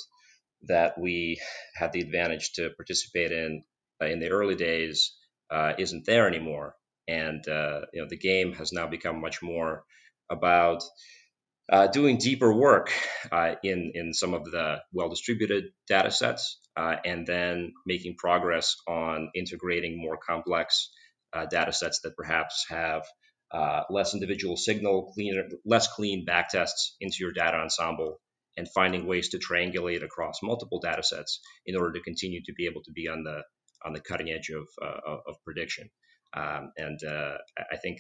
that 0.68 0.94
we 1.00 1.42
had 1.76 1.92
the 1.92 2.02
advantage 2.02 2.52
to 2.54 2.70
participate 2.78 3.32
in 3.32 3.64
in 4.02 4.20
the 4.20 4.30
early 4.30 4.56
days 4.56 5.16
isn't 5.80 6.06
there 6.06 6.28
anymore 6.28 6.76
and 7.08 7.48
uh, 7.48 7.82
you 7.94 8.02
know 8.02 8.08
the 8.10 8.18
game 8.18 8.54
has 8.54 8.72
now 8.72 8.88
become 8.88 9.22
much 9.22 9.42
more 9.42 9.84
about 10.30 10.84
uh, 11.72 11.88
doing 11.88 12.18
deeper 12.18 12.54
work 12.54 12.92
uh, 13.32 13.56
in 13.64 13.92
in 13.96 14.14
some 14.14 14.34
of 14.34 14.46
the 14.46 14.78
well 14.94 15.10
distributed 15.10 15.66
data 15.88 16.12
sets, 16.12 16.60
uh, 16.78 16.96
and 17.04 17.26
then 17.26 17.74
making 17.86 18.16
progress 18.18 18.76
on 18.88 19.30
integrating 19.36 20.00
more 20.00 20.18
complex 20.18 20.92
uh, 21.34 21.46
data 21.46 21.74
sets 21.74 22.02
that 22.04 22.16
perhaps 22.16 22.66
have 22.70 23.04
uh, 23.52 23.82
less 23.90 24.14
individual 24.14 24.58
signal, 24.58 25.12
cleaner, 25.14 25.48
less 25.66 25.88
clean 25.88 26.26
backtests 26.26 26.94
into 27.02 27.18
your 27.20 27.32
data 27.32 27.58
ensemble, 27.58 28.20
and 28.58 28.68
finding 28.70 29.08
ways 29.08 29.30
to 29.30 29.40
triangulate 29.40 30.04
across 30.04 30.40
multiple 30.44 30.80
data 30.80 31.02
sets 31.02 31.40
in 31.66 31.76
order 31.76 31.94
to 31.94 32.02
continue 32.02 32.42
to 32.46 32.54
be 32.54 32.68
able 32.68 32.84
to 32.84 32.92
be 32.92 33.08
on 33.08 33.24
the 33.24 33.42
on 33.84 33.94
the 33.94 34.00
cutting 34.00 34.32
edge 34.32 34.50
of, 34.50 34.68
of 34.82 35.36
prediction. 35.44 35.90
Um, 36.36 36.72
and 36.78 37.00
uh, 37.04 37.38
I 37.72 37.78
think, 37.78 38.00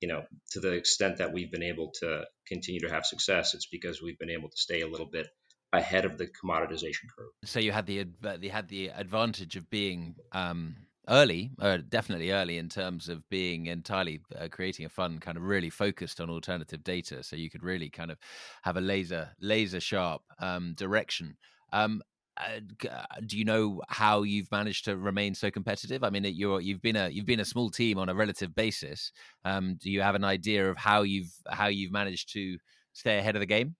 you 0.00 0.08
know, 0.08 0.22
to 0.52 0.60
the 0.60 0.72
extent 0.72 1.18
that 1.18 1.32
we've 1.32 1.50
been 1.50 1.62
able 1.62 1.92
to 2.00 2.24
continue 2.48 2.80
to 2.80 2.90
have 2.90 3.04
success, 3.04 3.54
it's 3.54 3.66
because 3.66 4.02
we've 4.02 4.18
been 4.18 4.30
able 4.30 4.48
to 4.48 4.56
stay 4.56 4.80
a 4.80 4.88
little 4.88 5.08
bit 5.10 5.26
ahead 5.72 6.04
of 6.04 6.18
the 6.18 6.26
commoditization 6.26 7.06
curve. 7.16 7.30
So 7.44 7.60
you 7.60 7.72
had 7.72 7.86
the 7.86 8.06
you 8.40 8.50
had 8.50 8.68
the 8.68 8.88
advantage 8.88 9.56
of 9.56 9.68
being 9.70 10.14
um, 10.32 10.76
early, 11.08 11.50
uh, 11.60 11.78
definitely 11.88 12.30
early 12.30 12.58
in 12.58 12.68
terms 12.68 13.08
of 13.08 13.28
being 13.28 13.66
entirely 13.66 14.20
uh, 14.38 14.48
creating 14.50 14.86
a 14.86 14.88
fund 14.88 15.20
kind 15.20 15.36
of 15.36 15.42
really 15.42 15.70
focused 15.70 16.20
on 16.20 16.30
alternative 16.30 16.82
data, 16.84 17.22
so 17.22 17.36
you 17.36 17.50
could 17.50 17.62
really 17.62 17.90
kind 17.90 18.10
of 18.10 18.18
have 18.62 18.76
a 18.76 18.80
laser 18.80 19.30
laser 19.40 19.80
sharp 19.80 20.22
um, 20.38 20.74
direction. 20.76 21.36
Um, 21.72 22.02
uh, 22.38 22.98
do 23.24 23.38
you 23.38 23.44
know 23.44 23.82
how 23.88 24.22
you've 24.22 24.50
managed 24.50 24.86
to 24.86 24.96
remain 24.96 25.34
so 25.34 25.50
competitive? 25.50 26.02
I 26.02 26.10
mean, 26.10 26.24
you're 26.24 26.60
you've 26.60 26.82
been 26.82 26.96
a 26.96 27.08
you've 27.08 27.26
been 27.26 27.40
a 27.40 27.44
small 27.44 27.70
team 27.70 27.98
on 27.98 28.08
a 28.08 28.14
relative 28.14 28.54
basis. 28.54 29.12
Um, 29.44 29.76
do 29.80 29.90
you 29.90 30.02
have 30.02 30.14
an 30.14 30.24
idea 30.24 30.70
of 30.70 30.76
how 30.76 31.02
you've 31.02 31.32
how 31.48 31.68
you've 31.68 31.92
managed 31.92 32.32
to 32.32 32.58
stay 32.92 33.18
ahead 33.18 33.36
of 33.36 33.40
the 33.40 33.46
game? 33.46 33.76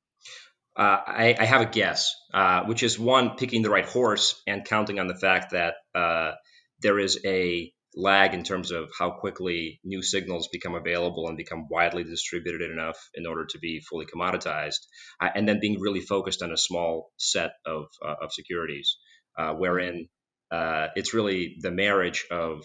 Uh, 0.76 0.98
I, 1.06 1.36
I, 1.38 1.44
have 1.44 1.60
a 1.60 1.66
guess, 1.66 2.12
uh, 2.32 2.64
which 2.64 2.82
is 2.82 2.98
one 2.98 3.36
picking 3.36 3.62
the 3.62 3.70
right 3.70 3.86
horse 3.86 4.42
and 4.44 4.64
counting 4.64 4.98
on 4.98 5.06
the 5.06 5.14
fact 5.14 5.52
that 5.52 5.74
uh, 5.94 6.32
there 6.80 6.98
is 6.98 7.20
a 7.24 7.72
lag 7.96 8.34
in 8.34 8.42
terms 8.42 8.70
of 8.70 8.90
how 8.98 9.10
quickly 9.10 9.80
new 9.84 10.02
signals 10.02 10.48
become 10.48 10.74
available 10.74 11.28
and 11.28 11.36
become 11.36 11.68
widely 11.70 12.04
distributed 12.04 12.70
enough 12.70 12.98
in 13.14 13.26
order 13.26 13.46
to 13.46 13.58
be 13.58 13.80
fully 13.80 14.06
commoditized, 14.06 14.80
uh, 15.20 15.28
and 15.34 15.48
then 15.48 15.60
being 15.60 15.80
really 15.80 16.00
focused 16.00 16.42
on 16.42 16.52
a 16.52 16.56
small 16.56 17.12
set 17.16 17.52
of, 17.66 17.86
uh, 18.04 18.14
of 18.22 18.32
securities, 18.32 18.96
uh, 19.38 19.54
wherein 19.54 20.08
uh, 20.50 20.88
it's 20.96 21.14
really 21.14 21.56
the 21.60 21.70
marriage 21.70 22.26
of 22.30 22.64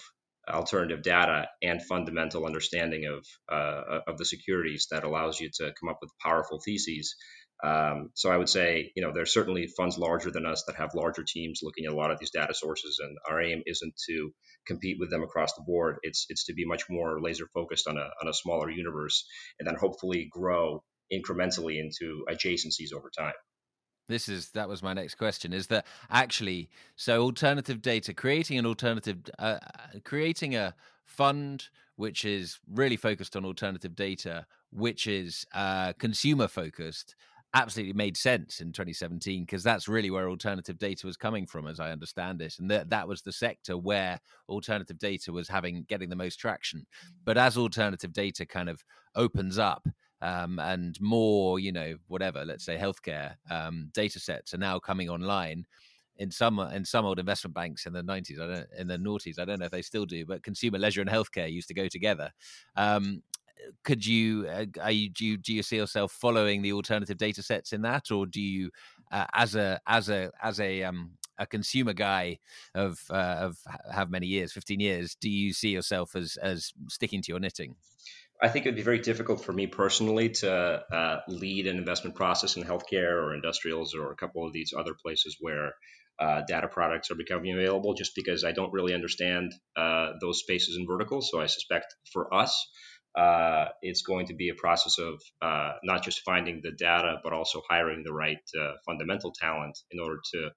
alternative 0.49 1.03
data 1.03 1.47
and 1.61 1.81
fundamental 1.83 2.45
understanding 2.45 3.05
of 3.05 3.25
uh, 3.51 3.99
of 4.07 4.17
the 4.17 4.25
securities 4.25 4.87
that 4.91 5.03
allows 5.03 5.39
you 5.39 5.49
to 5.53 5.71
come 5.79 5.89
up 5.89 5.99
with 6.01 6.11
powerful 6.21 6.59
theses 6.63 7.15
um, 7.61 8.11
so 8.13 8.29
I 8.29 8.37
would 8.37 8.47
say, 8.47 8.91
you 8.95 9.03
know, 9.03 9.11
there's 9.13 9.33
certainly 9.33 9.67
funds 9.67 9.97
larger 9.97 10.31
than 10.31 10.45
us 10.45 10.63
that 10.67 10.77
have 10.77 10.93
larger 10.95 11.23
teams 11.27 11.59
looking 11.61 11.85
at 11.85 11.91
a 11.91 11.95
lot 11.95 12.11
of 12.11 12.19
these 12.19 12.31
data 12.31 12.53
sources, 12.53 12.99
and 13.03 13.17
our 13.29 13.41
aim 13.41 13.63
isn't 13.65 13.93
to 14.07 14.31
compete 14.65 14.97
with 14.99 15.09
them 15.09 15.23
across 15.23 15.53
the 15.53 15.63
board. 15.65 15.97
It's 16.03 16.25
it's 16.29 16.45
to 16.45 16.53
be 16.53 16.65
much 16.65 16.83
more 16.89 17.21
laser 17.21 17.47
focused 17.53 17.87
on 17.87 17.97
a 17.97 18.09
on 18.21 18.29
a 18.29 18.33
smaller 18.33 18.69
universe, 18.69 19.25
and 19.59 19.67
then 19.67 19.75
hopefully 19.75 20.29
grow 20.31 20.83
incrementally 21.11 21.79
into 21.79 22.23
adjacencies 22.29 22.93
over 22.95 23.11
time. 23.17 23.33
This 24.07 24.29
is 24.29 24.51
that 24.51 24.69
was 24.69 24.81
my 24.81 24.93
next 24.93 25.15
question. 25.15 25.51
Is 25.51 25.67
that 25.67 25.85
actually 26.09 26.69
so? 26.95 27.21
Alternative 27.21 27.81
data, 27.81 28.13
creating 28.13 28.57
an 28.57 28.65
alternative, 28.65 29.17
uh, 29.37 29.59
creating 30.05 30.55
a 30.55 30.75
fund 31.03 31.67
which 31.97 32.23
is 32.23 32.59
really 32.71 32.95
focused 32.95 33.35
on 33.35 33.43
alternative 33.43 33.93
data, 33.93 34.45
which 34.71 35.05
is 35.05 35.45
uh, 35.53 35.91
consumer 35.99 36.47
focused 36.47 37.13
absolutely 37.53 37.93
made 37.93 38.15
sense 38.15 38.61
in 38.61 38.71
2017 38.71 39.43
because 39.43 39.63
that's 39.63 39.87
really 39.87 40.11
where 40.11 40.29
alternative 40.29 40.77
data 40.77 41.07
was 41.07 41.17
coming 41.17 41.47
from 41.47 41.67
as 41.67 41.79
i 41.79 41.91
understand 41.91 42.43
it 42.43 42.53
and 42.59 42.69
that 42.69 42.89
that 42.91 43.07
was 43.07 43.23
the 43.23 43.31
sector 43.31 43.75
where 43.75 44.19
alternative 44.49 44.99
data 44.99 45.31
was 45.31 45.47
having 45.47 45.85
getting 45.87 46.09
the 46.09 46.15
most 46.15 46.37
traction. 46.37 46.85
But 47.25 47.37
as 47.37 47.57
alternative 47.57 48.13
data 48.13 48.45
kind 48.45 48.69
of 48.69 48.83
opens 49.15 49.57
up 49.57 49.87
um, 50.21 50.59
and 50.59 50.99
more 50.99 51.59
you 51.59 51.71
know 51.71 51.95
whatever 52.07 52.43
let's 52.45 52.65
say 52.65 52.77
healthcare 52.77 53.35
um, 53.49 53.89
data 53.93 54.19
sets 54.19 54.53
are 54.53 54.57
now 54.57 54.79
coming 54.79 55.09
online 55.09 55.65
in 56.17 56.29
some 56.29 56.59
in 56.59 56.83
some 56.83 57.05
old 57.05 57.19
investment 57.19 57.53
banks 57.53 57.85
in 57.85 57.93
the 57.93 58.03
90s 58.03 58.41
i 58.41 58.47
don't 58.53 58.67
in 58.77 58.87
the 58.87 58.97
noughties 58.97 59.39
i 59.39 59.45
don't 59.45 59.59
know 59.59 59.65
if 59.65 59.71
they 59.71 59.81
still 59.81 60.05
do 60.05 60.25
but 60.25 60.43
consumer 60.43 60.77
leisure 60.77 60.99
and 60.99 61.09
healthcare 61.09 61.49
used 61.49 61.69
to 61.69 61.73
go 61.73 61.87
together 61.87 62.29
um, 62.75 63.23
could 63.83 64.05
you, 64.05 64.47
uh, 64.47 64.65
are 64.81 64.91
you 64.91 65.09
do 65.09 65.25
you 65.25 65.37
do 65.37 65.53
you 65.53 65.63
see 65.63 65.77
yourself 65.77 66.11
following 66.11 66.61
the 66.61 66.73
alternative 66.73 67.17
data 67.17 67.41
sets 67.41 67.73
in 67.73 67.81
that, 67.83 68.11
or 68.11 68.25
do 68.25 68.41
you, 68.41 68.71
uh, 69.11 69.25
as 69.33 69.55
a 69.55 69.79
as 69.87 70.09
a 70.09 70.31
as 70.41 70.59
a 70.59 70.83
um, 70.83 71.11
a 71.37 71.45
consumer 71.45 71.93
guy 71.93 72.39
of 72.75 72.99
uh, 73.09 73.37
of 73.49 73.57
how 73.91 74.05
many 74.05 74.27
years, 74.27 74.51
fifteen 74.51 74.79
years, 74.79 75.15
do 75.19 75.29
you 75.29 75.53
see 75.53 75.69
yourself 75.69 76.15
as 76.15 76.37
as 76.41 76.71
sticking 76.89 77.21
to 77.21 77.31
your 77.31 77.39
knitting? 77.39 77.75
I 78.41 78.47
think 78.47 78.65
it'd 78.65 78.75
be 78.77 78.83
very 78.83 78.99
difficult 78.99 79.43
for 79.43 79.51
me 79.51 79.67
personally 79.67 80.29
to 80.29 80.51
uh, 80.51 81.19
lead 81.27 81.67
an 81.67 81.77
investment 81.77 82.15
process 82.15 82.55
in 82.55 82.63
healthcare 82.63 83.21
or 83.21 83.33
industrials 83.33 83.93
or 83.93 84.11
a 84.11 84.15
couple 84.15 84.47
of 84.47 84.53
these 84.53 84.73
other 84.77 84.93
places 84.93 85.35
where 85.41 85.73
uh, 86.19 86.41
data 86.47 86.67
products 86.67 87.11
are 87.11 87.15
becoming 87.15 87.53
available, 87.53 87.95
just 87.95 88.13
because 88.15 88.45
I 88.45 88.53
don't 88.53 88.71
really 88.71 88.93
understand 88.93 89.53
uh, 89.75 90.11
those 90.21 90.39
spaces 90.39 90.77
and 90.77 90.87
verticals. 90.87 91.29
So 91.31 91.41
I 91.41 91.47
suspect 91.47 91.95
for 92.13 92.33
us, 92.33 92.53
uh, 93.19 93.67
it's 93.81 94.01
going 94.01 94.27
to 94.27 94.33
be 94.33 94.47
a 94.47 94.55
process 94.55 94.97
of 94.97 95.21
uh, 95.41 95.73
not 95.83 96.03
just 96.03 96.21
finding 96.21 96.61
the 96.63 96.71
data, 96.71 97.17
but 97.21 97.33
also 97.33 97.61
hiring 97.69 98.01
the 98.03 98.13
right 98.13 98.37
uh, 98.57 98.71
fundamental 98.85 99.33
talent 99.37 99.77
in 99.91 99.99
order 99.99 100.19
to 100.33 100.49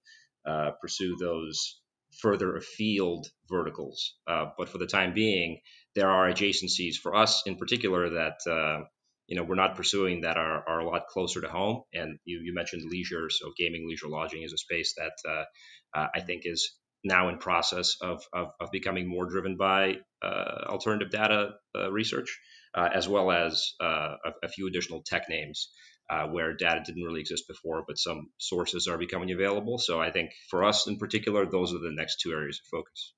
uh, 0.49 0.71
pursue 0.81 1.17
those 1.19 1.81
further 2.21 2.57
afield 2.57 3.27
verticals. 3.49 4.15
Uh, 4.29 4.47
but 4.57 4.69
for 4.69 4.79
the 4.79 4.87
time 4.87 5.13
being, 5.13 5.59
there 5.97 6.09
are 6.09 6.31
adjacencies 6.31 6.95
for 6.95 7.17
us 7.17 7.43
in 7.47 7.57
particular 7.57 8.11
that 8.11 8.39
uh, 8.49 8.85
you 9.27 9.37
know 9.37 9.43
we're 9.43 9.57
not 9.57 9.75
pursuing 9.75 10.21
that 10.21 10.37
are, 10.37 10.63
are 10.69 10.81
a 10.81 10.89
lot 10.89 11.09
closer 11.09 11.41
to 11.41 11.49
home. 11.49 11.83
And 11.93 12.19
you, 12.25 12.43
you 12.45 12.55
mentioned 12.55 12.83
leisure, 12.89 13.29
so 13.29 13.51
gaming, 13.59 13.89
leisure, 13.89 14.09
lodging 14.09 14.45
is 14.45 14.53
a 14.53 14.59
space 14.59 14.95
that 14.99 15.47
I 15.95 16.21
think 16.21 16.43
is 16.45 16.73
now 17.05 17.29
in 17.29 17.39
process 17.39 17.97
of, 18.01 18.23
of, 18.33 18.49
of 18.61 18.71
becoming 18.71 19.09
more 19.09 19.27
driven 19.27 19.57
by 19.57 19.97
uh, 20.23 20.67
alternative 20.69 21.11
data 21.11 21.51
uh, 21.77 21.91
research, 21.91 22.39
uh, 22.75 22.89
as 22.93 23.09
well 23.09 23.31
as 23.31 23.73
uh, 23.81 24.15
a, 24.25 24.31
a, 24.45 24.49
few 24.49 24.69
additional 24.69 25.03
tech 25.05 25.29
names 25.29 25.71
uh, 26.11 26.27
where 26.27 26.55
data 26.55 26.83
didn't 26.85 27.03
really 27.03 27.21
exist 27.21 27.45
before, 27.49 27.85
but 27.87 27.99
some 27.99 28.29
sources 28.39 28.87
are 28.87 28.99
becoming 28.99 29.33
available. 29.33 29.79
So 29.79 30.01
I 30.01 30.11
think 30.11 30.31
for 30.51 30.65
us 30.65 30.87
in 30.87 30.99
particular, 30.99 31.47
those 31.47 31.75
are 31.75 31.79
the 31.79 31.93
next 31.93 32.21
two 32.21 32.33
areas 32.33 32.61
of 32.61 32.79
focus. 32.79 33.15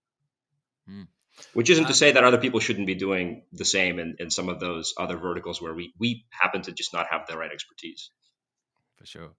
Mm. 0.88 1.08
Which 1.52 1.70
isn't 1.70 1.84
to 1.84 1.90
um, 1.90 1.94
say 1.94 2.12
that 2.12 2.22
other 2.22 2.38
people 2.38 2.60
shouldn't 2.60 2.86
be 2.86 2.94
doing 2.94 3.42
the 3.52 3.64
same 3.64 3.98
in, 3.98 4.16
in 4.20 4.30
some 4.30 4.48
of 4.48 4.60
those 4.60 4.94
other 4.96 5.16
verticals 5.16 5.60
where 5.60 5.74
we, 5.74 5.92
we 5.98 6.24
happen 6.30 6.62
to 6.62 6.72
just 6.72 6.92
not 6.92 7.06
have 7.10 7.26
the 7.26 7.36
right 7.36 7.50
expertise. 7.50 8.10
For 8.98 9.06
sure. 9.06 9.30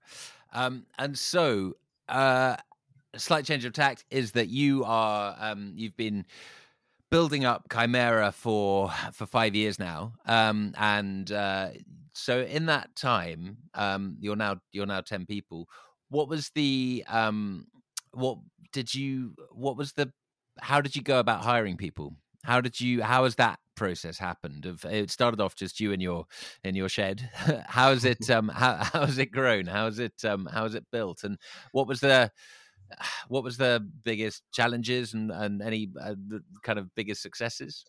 Um, 0.51 0.85
and 0.97 1.17
so, 1.17 1.77
uh, 2.09 2.57
slight 3.17 3.45
change 3.45 3.65
of 3.65 3.73
tact 3.73 4.05
is 4.09 4.31
that 4.31 4.49
you 4.49 4.83
are 4.85 5.35
um, 5.39 5.73
you've 5.75 5.97
been 5.97 6.25
building 7.11 7.45
up 7.45 7.67
Chimera 7.71 8.31
for 8.31 8.91
for 9.13 9.25
five 9.25 9.55
years 9.55 9.79
now, 9.79 10.13
um, 10.25 10.73
and 10.77 11.31
uh, 11.31 11.69
so 12.13 12.41
in 12.41 12.65
that 12.67 12.95
time, 12.95 13.57
um, 13.73 14.17
you're 14.19 14.35
now 14.35 14.57
you're 14.71 14.85
now 14.85 15.01
ten 15.01 15.25
people. 15.25 15.67
What 16.09 16.29
was 16.29 16.51
the 16.55 17.03
um, 17.07 17.67
what 18.11 18.37
did 18.71 18.93
you 18.93 19.35
what 19.51 19.77
was 19.77 19.93
the 19.93 20.11
how 20.59 20.81
did 20.81 20.95
you 20.95 21.01
go 21.01 21.19
about 21.19 21.43
hiring 21.43 21.77
people? 21.77 22.13
How 22.43 22.61
did 22.61 22.79
you 22.79 23.01
how 23.01 23.23
has 23.23 23.35
that 23.35 23.59
process 23.75 24.17
happened? 24.17 24.65
Of 24.65 24.85
it 24.85 25.11
started 25.11 25.41
off 25.41 25.55
just 25.55 25.79
you 25.79 25.91
in 25.91 25.99
your 25.99 26.25
in 26.63 26.75
your 26.75 26.89
shed. 26.89 27.29
how 27.67 27.89
has 27.89 28.05
it 28.05 28.29
um 28.29 28.49
how 28.49 28.75
how 28.93 29.05
has 29.05 29.17
it 29.17 29.31
grown? 29.31 29.65
How 29.65 29.85
has 29.85 29.99
it 29.99 30.13
um 30.23 30.47
how 30.51 30.63
has 30.63 30.75
it 30.75 30.85
built? 30.91 31.23
And 31.23 31.37
what 31.71 31.87
was 31.87 31.99
the 31.99 32.31
what 33.27 33.43
was 33.43 33.57
the 33.57 33.85
biggest 34.03 34.43
challenges 34.53 35.13
and, 35.13 35.31
and 35.31 35.61
any 35.61 35.89
uh, 36.01 36.15
kind 36.63 36.79
of 36.79 36.93
biggest 36.95 37.21
successes? 37.21 37.85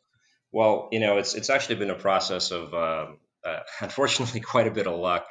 Well, 0.52 0.88
you 0.92 1.00
know, 1.00 1.18
it's 1.18 1.34
it's 1.34 1.50
actually 1.50 1.76
been 1.76 1.90
a 1.90 1.96
process 1.96 2.50
of 2.50 2.72
uh, 2.72 3.06
uh, 3.44 3.60
unfortunately 3.80 4.40
quite 4.40 4.66
a 4.66 4.70
bit 4.70 4.86
of 4.86 4.98
luck. 4.98 5.26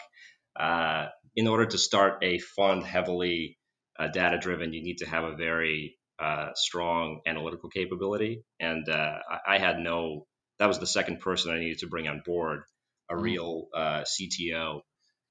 Uh, 0.57 1.07
in 1.35 1.47
order 1.47 1.65
to 1.65 1.77
start 1.77 2.23
a 2.23 2.39
fund 2.39 2.83
heavily 2.85 3.57
uh, 3.99 4.07
data 4.07 4.37
driven, 4.37 4.73
you 4.73 4.81
need 4.81 4.99
to 4.99 5.09
have 5.09 5.25
a 5.25 5.35
very 5.35 5.97
uh, 6.17 6.49
strong 6.55 7.19
analytical 7.25 7.69
capability, 7.69 8.43
and 8.59 8.87
I, 8.89 9.19
I, 9.47 9.57
had 9.57 9.79
no. 9.79 10.27
That 10.59 10.67
was 10.67 10.79
the 10.79 10.87
second 10.87 11.19
person 11.19 11.51
I 11.51 11.59
needed 11.59 11.79
to 11.79 11.87
bring 11.87 12.07
on 12.07 12.21
board, 12.25 12.61
a 13.09 13.15
mm-hmm. 13.15 13.23
real 13.23 13.67
CTO. 13.75 14.79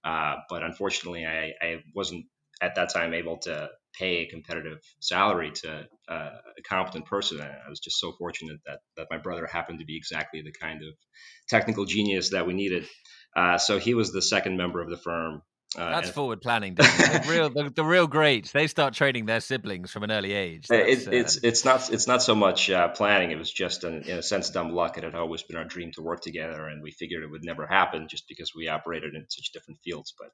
but 0.04 0.62
unfortunately, 0.62 1.24
I, 1.24 1.52
I 1.62 1.82
wasn't 1.94 2.26
at 2.60 2.74
that 2.74 2.92
time 2.92 3.14
able 3.14 3.38
to 3.38 3.70
pay 3.98 4.18
a 4.18 4.26
competitive 4.26 4.78
salary 5.00 5.52
to 5.52 5.86
uh, 6.08 6.30
a 6.58 6.62
competent 6.68 7.06
person. 7.06 7.40
And 7.40 7.48
I 7.48 7.70
was 7.70 7.80
just 7.80 7.98
so 7.98 8.12
fortunate 8.12 8.58
that 8.66 8.80
that 8.96 9.06
my 9.10 9.18
brother 9.18 9.46
happened 9.46 9.80
to 9.80 9.84
be 9.84 9.96
exactly 9.96 10.42
the 10.42 10.52
kind 10.52 10.82
of 10.82 10.94
technical 11.48 11.84
genius 11.84 12.30
that 12.30 12.46
we 12.46 12.54
needed. 12.54 12.86
Uh, 13.36 13.58
so 13.58 13.78
he 13.78 13.94
was 13.94 14.12
the 14.12 14.22
second 14.22 14.56
member 14.56 14.80
of 14.80 14.90
the 14.90 14.96
firm 14.96 15.42
uh, 15.76 15.90
That's 15.90 16.08
and, 16.08 16.14
forward 16.14 16.40
planning. 16.40 16.74
the 16.74 17.24
real, 17.28 17.50
the, 17.50 17.70
the, 17.70 17.84
real 17.84 18.06
greats, 18.06 18.52
they 18.52 18.66
start 18.66 18.94
training 18.94 19.26
their 19.26 19.40
siblings 19.40 19.90
from 19.90 20.02
an 20.04 20.10
early 20.10 20.32
age. 20.32 20.66
It, 20.70 21.08
it's 21.08 21.36
uh, 21.36 21.40
it's 21.42 21.64
not 21.64 21.92
it's 21.92 22.06
not 22.06 22.22
so 22.22 22.34
much 22.34 22.70
uh, 22.70 22.88
planning. 22.88 23.30
It 23.30 23.38
was 23.38 23.50
just, 23.50 23.84
an, 23.84 24.02
in 24.02 24.18
a 24.18 24.22
sense, 24.22 24.50
dumb 24.50 24.72
luck. 24.72 24.98
It 24.98 25.04
had 25.04 25.14
always 25.14 25.42
been 25.42 25.56
our 25.56 25.64
dream 25.64 25.92
to 25.92 26.02
work 26.02 26.20
together, 26.20 26.66
and 26.66 26.82
we 26.82 26.92
figured 26.92 27.22
it 27.22 27.30
would 27.30 27.44
never 27.44 27.66
happen 27.66 28.08
just 28.08 28.24
because 28.28 28.52
we 28.54 28.68
operated 28.68 29.14
in 29.14 29.26
such 29.28 29.52
different 29.52 29.80
fields. 29.84 30.14
But 30.18 30.28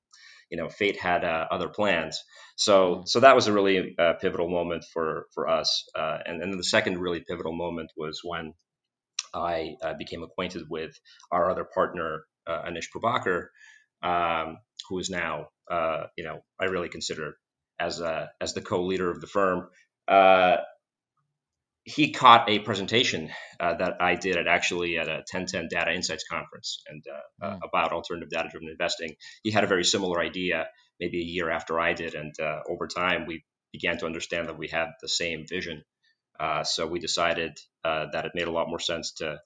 you 0.50 0.58
know, 0.58 0.68
fate 0.68 0.98
had 0.98 1.24
uh, 1.24 1.46
other 1.50 1.68
plans. 1.68 2.22
So 2.56 2.96
mm. 2.96 3.08
so 3.08 3.20
that 3.20 3.34
was 3.34 3.46
a 3.46 3.52
really 3.52 3.94
uh, 3.98 4.14
pivotal 4.20 4.48
moment 4.48 4.84
for 4.92 5.26
for 5.34 5.48
us. 5.48 5.84
Uh, 5.96 6.18
and 6.24 6.40
then 6.40 6.50
the 6.52 6.64
second 6.64 6.98
really 6.98 7.20
pivotal 7.20 7.52
moment 7.52 7.90
was 7.96 8.20
when 8.22 8.54
I 9.32 9.76
became 9.96 10.22
acquainted 10.22 10.64
with 10.68 10.98
our 11.30 11.50
other 11.50 11.64
partner, 11.64 12.24
Anish 12.48 12.86
Prabhakar. 12.94 13.46
Um, 14.02 14.58
who 14.90 14.98
is 14.98 15.08
now, 15.08 15.48
uh, 15.70 16.04
you 16.18 16.24
know, 16.24 16.40
I 16.60 16.64
really 16.66 16.88
consider 16.88 17.36
as 17.78 18.00
a, 18.00 18.30
as 18.40 18.54
the 18.54 18.60
co-leader 18.60 19.10
of 19.10 19.20
the 19.20 19.26
firm. 19.26 19.68
Uh, 20.06 20.56
he 21.84 22.12
caught 22.12 22.50
a 22.50 22.58
presentation 22.58 23.30
uh, 23.58 23.74
that 23.74 24.02
I 24.02 24.16
did 24.16 24.36
at 24.36 24.46
actually 24.46 24.98
at 24.98 25.08
a 25.08 25.24
1010 25.30 25.68
Data 25.70 25.92
Insights 25.92 26.24
conference 26.30 26.82
and 26.88 27.02
mm. 27.42 27.58
about 27.64 27.92
alternative 27.92 28.28
data-driven 28.28 28.68
investing. 28.68 29.14
He 29.42 29.50
had 29.50 29.64
a 29.64 29.68
very 29.68 29.84
similar 29.84 30.20
idea, 30.20 30.66
maybe 30.98 31.18
a 31.18 31.24
year 31.24 31.50
after 31.50 31.80
I 31.80 31.94
did, 31.94 32.14
and 32.14 32.34
uh, 32.40 32.60
over 32.68 32.86
time 32.86 33.26
we 33.26 33.44
began 33.72 33.96
to 33.98 34.06
understand 34.06 34.48
that 34.48 34.58
we 34.58 34.68
had 34.68 34.88
the 35.00 35.08
same 35.08 35.46
vision. 35.48 35.82
Uh, 36.38 36.64
so 36.64 36.86
we 36.86 36.98
decided 36.98 37.58
that 37.84 38.26
it 38.26 38.32
made 38.34 38.48
a 38.48 38.52
lot 38.52 38.68
more 38.68 38.80
sense 38.80 39.12
to 39.12 39.38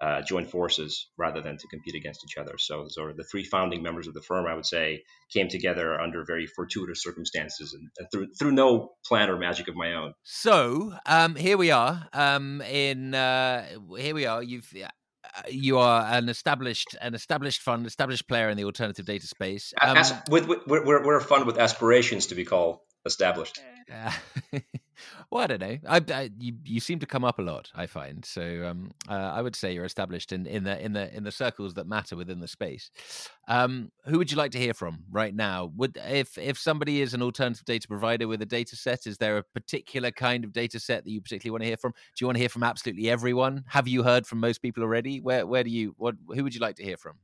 uh, 0.00 0.22
join 0.22 0.46
forces 0.46 1.08
rather 1.18 1.42
than 1.42 1.58
to 1.58 1.66
compete 1.68 1.94
against 1.94 2.24
each 2.24 2.38
other. 2.38 2.54
So, 2.58 2.86
so 2.88 3.12
the 3.14 3.24
three 3.24 3.44
founding 3.44 3.82
members 3.82 4.06
of 4.06 4.14
the 4.14 4.22
firm, 4.22 4.46
I 4.46 4.54
would 4.54 4.66
say, 4.66 5.02
came 5.32 5.48
together 5.48 6.00
under 6.00 6.24
very 6.26 6.46
fortuitous 6.46 7.02
circumstances 7.02 7.74
and, 7.74 7.90
and 7.98 8.08
through 8.10 8.28
through 8.38 8.52
no 8.52 8.92
plan 9.06 9.28
or 9.28 9.38
magic 9.38 9.68
of 9.68 9.76
my 9.76 9.94
own. 9.94 10.14
So 10.24 10.94
um, 11.04 11.34
here 11.34 11.58
we 11.58 11.70
are. 11.70 12.08
Um, 12.12 12.62
in 12.62 13.14
uh, 13.14 13.66
here 13.98 14.14
we 14.14 14.26
are. 14.26 14.42
You've 14.42 14.72
uh, 14.74 15.42
you 15.50 15.78
are 15.78 16.06
an 16.10 16.28
established 16.28 16.96
an 17.02 17.14
established 17.14 17.60
fund, 17.60 17.86
established 17.86 18.26
player 18.26 18.48
in 18.48 18.56
the 18.56 18.64
alternative 18.64 19.04
data 19.04 19.26
space. 19.26 19.74
Um, 19.80 19.98
As, 19.98 20.14
with, 20.30 20.48
with, 20.48 20.60
we're, 20.66 21.04
we're 21.04 21.18
a 21.18 21.22
fund 21.22 21.46
with 21.46 21.58
aspirations 21.58 22.26
to 22.26 22.34
be 22.34 22.44
called 22.44 22.78
established. 23.06 23.60
Uh, 23.92 24.12
well, 25.30 25.44
I 25.44 25.46
don't 25.46 25.60
know. 25.60 25.78
I, 25.88 26.00
I, 26.12 26.30
you 26.38 26.54
you 26.64 26.80
seem 26.80 26.98
to 27.00 27.06
come 27.06 27.24
up 27.24 27.38
a 27.38 27.42
lot. 27.42 27.70
I 27.74 27.86
find 27.86 28.24
so. 28.24 28.66
Um, 28.66 28.92
uh, 29.08 29.14
I 29.14 29.42
would 29.42 29.56
say 29.56 29.72
you're 29.72 29.84
established 29.84 30.32
in, 30.32 30.46
in 30.46 30.64
the 30.64 30.82
in 30.82 30.92
the 30.92 31.14
in 31.14 31.24
the 31.24 31.32
circles 31.32 31.74
that 31.74 31.86
matter 31.86 32.16
within 32.16 32.40
the 32.40 32.48
space. 32.48 32.90
Um, 33.48 33.90
who 34.04 34.18
would 34.18 34.30
you 34.30 34.36
like 34.36 34.52
to 34.52 34.58
hear 34.58 34.74
from 34.74 35.04
right 35.10 35.34
now? 35.34 35.72
Would 35.76 35.98
if 36.06 36.38
if 36.38 36.58
somebody 36.58 37.00
is 37.00 37.14
an 37.14 37.22
alternative 37.22 37.64
data 37.64 37.88
provider 37.88 38.28
with 38.28 38.42
a 38.42 38.46
data 38.46 38.76
set, 38.76 39.06
is 39.06 39.18
there 39.18 39.38
a 39.38 39.42
particular 39.42 40.10
kind 40.10 40.44
of 40.44 40.52
data 40.52 40.78
set 40.78 41.04
that 41.04 41.10
you 41.10 41.20
particularly 41.20 41.52
want 41.52 41.62
to 41.62 41.68
hear 41.68 41.76
from? 41.76 41.92
Do 41.92 42.22
you 42.22 42.26
want 42.26 42.36
to 42.36 42.40
hear 42.40 42.48
from 42.48 42.62
absolutely 42.62 43.10
everyone? 43.10 43.64
Have 43.68 43.88
you 43.88 44.02
heard 44.02 44.26
from 44.26 44.40
most 44.40 44.58
people 44.62 44.82
already? 44.82 45.20
Where 45.20 45.46
where 45.46 45.64
do 45.64 45.70
you 45.70 45.94
what 45.96 46.14
who 46.28 46.44
would 46.44 46.54
you 46.54 46.60
like 46.60 46.76
to 46.76 46.84
hear 46.84 46.96
from? 46.96 47.16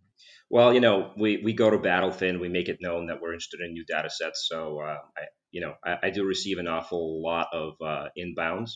Well, 0.48 0.72
you 0.72 0.80
know, 0.80 1.11
we, 1.16 1.42
we 1.42 1.52
go 1.54 1.70
to 1.70 1.78
Battlefin, 1.78 2.40
we 2.40 2.48
make 2.48 2.68
it 2.68 2.78
known 2.80 3.06
that 3.06 3.20
we're 3.20 3.32
interested 3.32 3.61
in 3.61 3.72
new 3.72 3.85
data 3.85 4.09
sets. 4.09 4.46
So 4.48 4.80
uh, 4.80 4.98
I, 5.16 5.22
you 5.50 5.61
know, 5.61 5.74
I, 5.85 5.96
I, 6.04 6.11
do 6.11 6.24
receive 6.24 6.59
an 6.59 6.68
awful 6.68 7.20
lot 7.20 7.48
of 7.52 7.74
uh, 7.85 8.09
inbounds, 8.16 8.70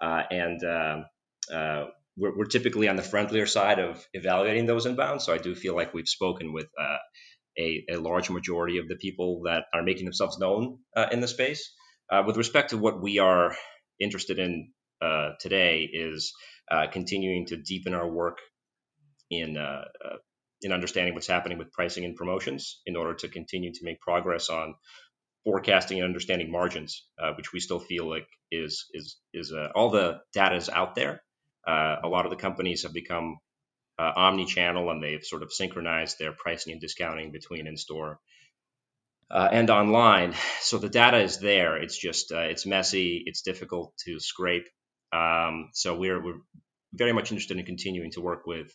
uh, 0.00 0.22
and 0.30 0.62
um, 0.64 1.04
uh, 1.52 1.84
we're, 2.18 2.36
we're, 2.36 2.44
typically 2.44 2.88
on 2.88 2.96
the 2.96 3.02
friendlier 3.02 3.46
side 3.46 3.78
of 3.78 4.06
evaluating 4.12 4.66
those 4.66 4.86
inbounds. 4.86 5.22
So 5.22 5.32
I 5.32 5.38
do 5.38 5.54
feel 5.54 5.74
like 5.74 5.94
we've 5.94 6.08
spoken 6.08 6.52
with 6.52 6.66
uh, 6.78 6.98
a, 7.58 7.84
a, 7.92 7.96
large 7.96 8.28
majority 8.28 8.76
of 8.76 8.88
the 8.88 8.96
people 8.96 9.42
that 9.46 9.64
are 9.72 9.82
making 9.82 10.04
themselves 10.04 10.38
known 10.38 10.80
uh, 10.94 11.06
in 11.12 11.20
the 11.20 11.28
space. 11.28 11.72
Uh, 12.10 12.24
with 12.26 12.36
respect 12.36 12.70
to 12.70 12.78
what 12.78 13.00
we 13.00 13.18
are 13.18 13.56
interested 13.98 14.38
in 14.38 14.70
today, 15.40 15.88
is 15.90 16.32
continuing 16.92 17.46
to 17.46 17.56
deepen 17.56 17.94
our 17.94 18.08
work 18.08 18.38
in 19.30 19.56
in 20.66 20.72
understanding 20.72 21.14
what's 21.14 21.26
happening 21.26 21.58
with 21.58 21.72
pricing 21.72 22.04
and 22.04 22.16
promotions 22.16 22.80
in 22.84 22.96
order 22.96 23.14
to 23.14 23.28
continue 23.28 23.72
to 23.72 23.84
make 23.84 24.00
progress 24.00 24.50
on 24.50 24.74
forecasting 25.44 25.98
and 25.98 26.04
understanding 26.04 26.50
margins, 26.50 27.06
uh, 27.22 27.32
which 27.36 27.52
we 27.52 27.60
still 27.60 27.78
feel 27.78 28.10
like 28.10 28.26
is 28.50 28.86
is 28.92 29.16
is 29.32 29.52
uh, 29.52 29.68
all 29.74 29.90
the 29.90 30.18
data 30.34 30.56
is 30.56 30.68
out 30.68 30.94
there. 30.94 31.22
Uh, 31.66 31.96
a 32.02 32.08
lot 32.08 32.26
of 32.26 32.30
the 32.30 32.36
companies 32.36 32.82
have 32.82 32.92
become 32.92 33.38
uh, 33.98 34.12
omni-channel 34.14 34.90
and 34.90 35.02
they've 35.02 35.24
sort 35.24 35.42
of 35.42 35.52
synchronized 35.52 36.18
their 36.18 36.32
pricing 36.32 36.72
and 36.72 36.80
discounting 36.80 37.32
between 37.32 37.66
in-store 37.66 38.18
uh, 39.30 39.48
and 39.50 39.70
online. 39.70 40.34
So 40.60 40.78
the 40.78 40.88
data 40.88 41.18
is 41.18 41.38
there. 41.38 41.76
It's 41.76 41.96
just 41.96 42.32
uh, 42.32 42.48
it's 42.52 42.66
messy. 42.66 43.22
It's 43.24 43.42
difficult 43.42 43.96
to 44.04 44.18
scrape. 44.18 44.68
Um, 45.12 45.70
so 45.74 45.96
we're 45.96 46.20
we're 46.20 46.40
very 46.92 47.12
much 47.12 47.30
interested 47.30 47.56
in 47.56 47.64
continuing 47.64 48.10
to 48.12 48.20
work 48.20 48.46
with 48.46 48.68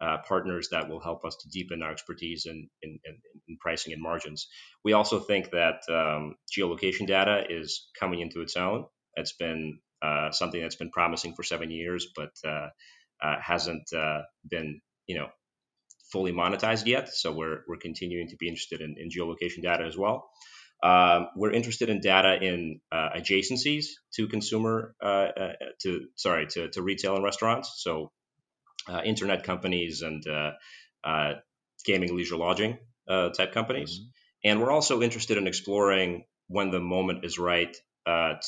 uh, 0.00 0.18
partners 0.26 0.68
that 0.70 0.88
will 0.88 1.00
help 1.00 1.24
us 1.24 1.36
to 1.36 1.48
deepen 1.48 1.82
our 1.82 1.90
expertise 1.90 2.46
in, 2.46 2.68
in, 2.82 2.98
in, 3.04 3.18
in 3.48 3.56
pricing 3.60 3.92
and 3.92 4.02
margins. 4.02 4.48
We 4.84 4.92
also 4.92 5.18
think 5.18 5.50
that 5.50 5.80
um, 5.88 6.36
geolocation 6.50 7.06
data 7.06 7.44
is 7.48 7.88
coming 7.98 8.20
into 8.20 8.40
its 8.40 8.56
own. 8.56 8.86
It's 9.14 9.32
been 9.32 9.80
uh, 10.00 10.30
something 10.30 10.60
that's 10.60 10.76
been 10.76 10.90
promising 10.90 11.34
for 11.34 11.42
seven 11.42 11.70
years, 11.70 12.06
but 12.14 12.30
uh, 12.46 12.68
uh 13.20 13.36
hasn't 13.40 13.92
uh, 13.92 14.20
been 14.48 14.80
you 15.08 15.18
know 15.18 15.28
fully 16.12 16.32
monetized 16.32 16.86
yet. 16.86 17.08
So 17.08 17.32
we're, 17.32 17.62
we're 17.66 17.76
continuing 17.76 18.28
to 18.28 18.36
be 18.36 18.48
interested 18.48 18.80
in, 18.80 18.96
in 18.98 19.10
geolocation 19.10 19.62
data 19.62 19.84
as 19.84 19.96
well. 19.96 20.30
Um, 20.82 21.28
we're 21.34 21.52
interested 21.52 21.88
in 21.88 22.00
data 22.00 22.38
in 22.40 22.80
uh, 22.92 23.10
adjacencies 23.16 23.86
to 24.14 24.28
consumer, 24.28 24.94
uh, 25.02 25.06
uh, 25.06 25.52
to 25.82 26.06
sorry, 26.14 26.46
to, 26.46 26.68
to 26.70 26.82
retail 26.82 27.16
and 27.16 27.24
restaurants. 27.24 27.74
So 27.78 28.12
internet 29.04 29.44
companies 29.44 30.02
and 30.02 30.26
uh, 30.26 30.52
uh, 31.04 31.34
gaming, 31.84 32.16
leisure, 32.16 32.36
lodging 32.36 32.78
type 33.08 33.52
companies. 33.52 33.98
Mm-hmm. 33.98 34.50
And 34.50 34.60
we're 34.60 34.70
also 34.70 35.02
interested 35.02 35.36
in 35.36 35.46
exploring 35.46 36.24
when 36.46 36.70
the 36.70 36.80
moment 36.80 37.24
is 37.24 37.38
right 37.38 37.76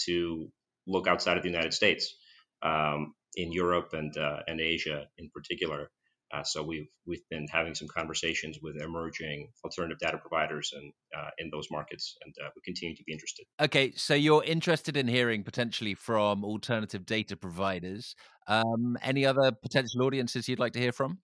to 0.05 0.53
look 0.86 1.07
outside 1.07 1.36
of 1.36 1.43
the 1.43 1.49
United 1.49 1.74
States, 1.74 2.14
um, 2.62 3.14
in 3.34 3.53
Europe 3.53 3.91
and 3.93 4.14
and 4.16 4.61
Asia 4.61 5.07
in 5.18 5.30
particular. 5.30 5.91
Uh, 6.33 6.45
so 6.45 6.62
we've 6.62 6.87
we've 7.07 7.28
been 7.28 7.47
having 7.51 7.74
some 7.74 7.89
conversations 7.89 8.59
with 8.62 8.81
emerging 8.81 9.49
alternative 9.64 9.99
data 9.99 10.16
providers 10.18 10.72
and 10.74 10.93
uh, 11.16 11.31
in 11.39 11.51
those 11.51 11.66
markets, 11.70 12.16
and 12.24 12.35
uh, 12.45 12.49
we 12.55 12.62
continue 12.64 12.95
to 12.95 13.03
be 13.05 13.12
interested. 13.12 13.45
Okay, 13.61 13.93
so 13.97 14.14
you're 14.14 14.45
interested 14.45 14.97
in 14.97 15.09
hearing 15.09 15.43
potentially 15.43 15.95
from 15.95 16.45
alternative 16.45 17.05
data 17.05 17.37
providers. 17.37 18.14
Um, 18.47 18.97
any 19.03 19.26
other 19.26 19.51
potential 19.53 20.03
audiences 20.03 20.49
you'd 20.49 20.61
like 20.61 20.74
to 20.74 20.81
hear 20.81 20.93
from? 20.93 21.18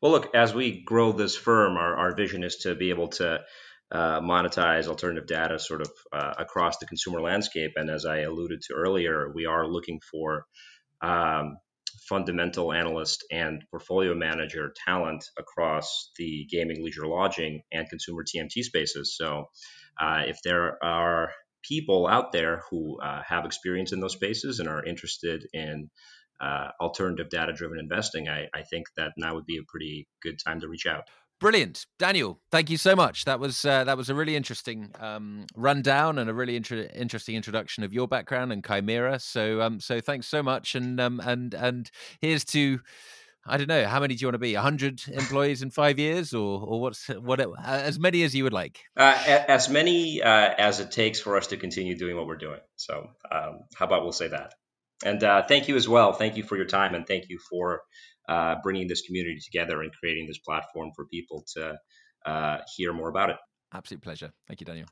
Well, 0.00 0.12
look, 0.12 0.34
as 0.34 0.54
we 0.54 0.82
grow 0.82 1.12
this 1.12 1.36
firm, 1.36 1.76
our, 1.76 1.96
our 1.96 2.14
vision 2.14 2.44
is 2.44 2.56
to 2.58 2.74
be 2.74 2.90
able 2.90 3.08
to 3.08 3.40
uh, 3.92 4.20
monetize 4.20 4.86
alternative 4.86 5.26
data 5.26 5.58
sort 5.58 5.82
of 5.82 5.90
uh, 6.12 6.34
across 6.38 6.78
the 6.78 6.86
consumer 6.86 7.20
landscape. 7.20 7.72
And 7.76 7.90
as 7.90 8.06
I 8.06 8.20
alluded 8.20 8.62
to 8.62 8.74
earlier, 8.74 9.30
we 9.34 9.46
are 9.46 9.66
looking 9.66 10.00
for 10.10 10.46
um, 11.02 11.58
fundamental 12.08 12.72
analyst 12.72 13.24
and 13.30 13.64
portfolio 13.70 14.14
manager 14.14 14.72
talent 14.86 15.24
across 15.38 16.10
the 16.16 16.46
gaming, 16.50 16.84
leisure, 16.84 17.06
lodging, 17.06 17.62
and 17.72 17.88
consumer 17.88 18.24
TMT 18.24 18.62
spaces. 18.62 19.16
So, 19.16 19.50
uh, 20.00 20.22
if 20.26 20.40
there 20.42 20.82
are 20.82 21.30
people 21.62 22.06
out 22.06 22.32
there 22.32 22.62
who 22.70 23.00
uh, 23.00 23.22
have 23.26 23.44
experience 23.44 23.92
in 23.92 24.00
those 24.00 24.14
spaces 24.14 24.58
and 24.58 24.68
are 24.68 24.84
interested 24.84 25.46
in 25.52 25.90
uh, 26.40 26.68
alternative 26.80 27.28
data 27.30 27.52
driven 27.52 27.78
investing, 27.78 28.28
I, 28.28 28.48
I 28.54 28.62
think 28.62 28.86
that 28.96 29.12
now 29.16 29.34
would 29.34 29.46
be 29.46 29.58
a 29.58 29.68
pretty 29.68 30.08
good 30.22 30.38
time 30.44 30.60
to 30.60 30.68
reach 30.68 30.86
out. 30.86 31.04
Brilliant, 31.42 31.86
Daniel. 31.98 32.38
Thank 32.52 32.70
you 32.70 32.76
so 32.76 32.94
much. 32.94 33.24
That 33.24 33.40
was 33.40 33.64
uh, 33.64 33.82
that 33.82 33.96
was 33.96 34.08
a 34.08 34.14
really 34.14 34.36
interesting 34.36 34.90
um, 35.00 35.46
rundown 35.56 36.20
and 36.20 36.30
a 36.30 36.34
really 36.34 36.54
inter- 36.54 36.88
interesting 36.94 37.34
introduction 37.34 37.82
of 37.82 37.92
your 37.92 38.06
background 38.06 38.52
and 38.52 38.64
Chimera. 38.64 39.18
So 39.18 39.60
um, 39.60 39.80
so 39.80 40.00
thanks 40.00 40.28
so 40.28 40.40
much. 40.40 40.76
And 40.76 41.00
um, 41.00 41.20
and 41.24 41.52
and 41.52 41.90
here's 42.20 42.44
to 42.44 42.78
I 43.44 43.56
don't 43.56 43.66
know 43.66 43.86
how 43.86 43.98
many 43.98 44.14
do 44.14 44.22
you 44.22 44.28
want 44.28 44.34
to 44.34 44.38
be? 44.38 44.54
hundred 44.54 45.02
employees 45.08 45.62
in 45.62 45.70
five 45.70 45.98
years, 45.98 46.32
or 46.32 46.60
or 46.60 46.80
what's 46.80 47.08
what 47.08 47.40
as 47.60 47.98
many 47.98 48.22
as 48.22 48.36
you 48.36 48.44
would 48.44 48.52
like? 48.52 48.78
Uh, 48.96 49.20
as 49.48 49.68
many 49.68 50.22
uh, 50.22 50.54
as 50.56 50.78
it 50.78 50.92
takes 50.92 51.18
for 51.18 51.36
us 51.36 51.48
to 51.48 51.56
continue 51.56 51.98
doing 51.98 52.16
what 52.16 52.28
we're 52.28 52.36
doing. 52.36 52.60
So 52.76 53.08
um, 53.32 53.62
how 53.74 53.86
about 53.86 54.04
we'll 54.04 54.12
say 54.12 54.28
that. 54.28 54.54
And 55.04 55.22
uh, 55.22 55.42
thank 55.42 55.68
you 55.68 55.76
as 55.76 55.88
well. 55.88 56.12
Thank 56.12 56.36
you 56.36 56.42
for 56.42 56.56
your 56.56 56.66
time, 56.66 56.94
and 56.94 57.06
thank 57.06 57.28
you 57.28 57.38
for 57.50 57.82
uh, 58.28 58.56
bringing 58.62 58.88
this 58.88 59.02
community 59.02 59.40
together 59.44 59.82
and 59.82 59.92
creating 59.92 60.26
this 60.26 60.38
platform 60.38 60.90
for 60.94 61.06
people 61.06 61.44
to 61.54 61.76
uh, 62.24 62.58
hear 62.76 62.92
more 62.92 63.08
about 63.08 63.30
it. 63.30 63.36
Absolute 63.74 64.02
pleasure. 64.02 64.32
Thank 64.46 64.60
you, 64.60 64.66
Daniel. 64.66 64.88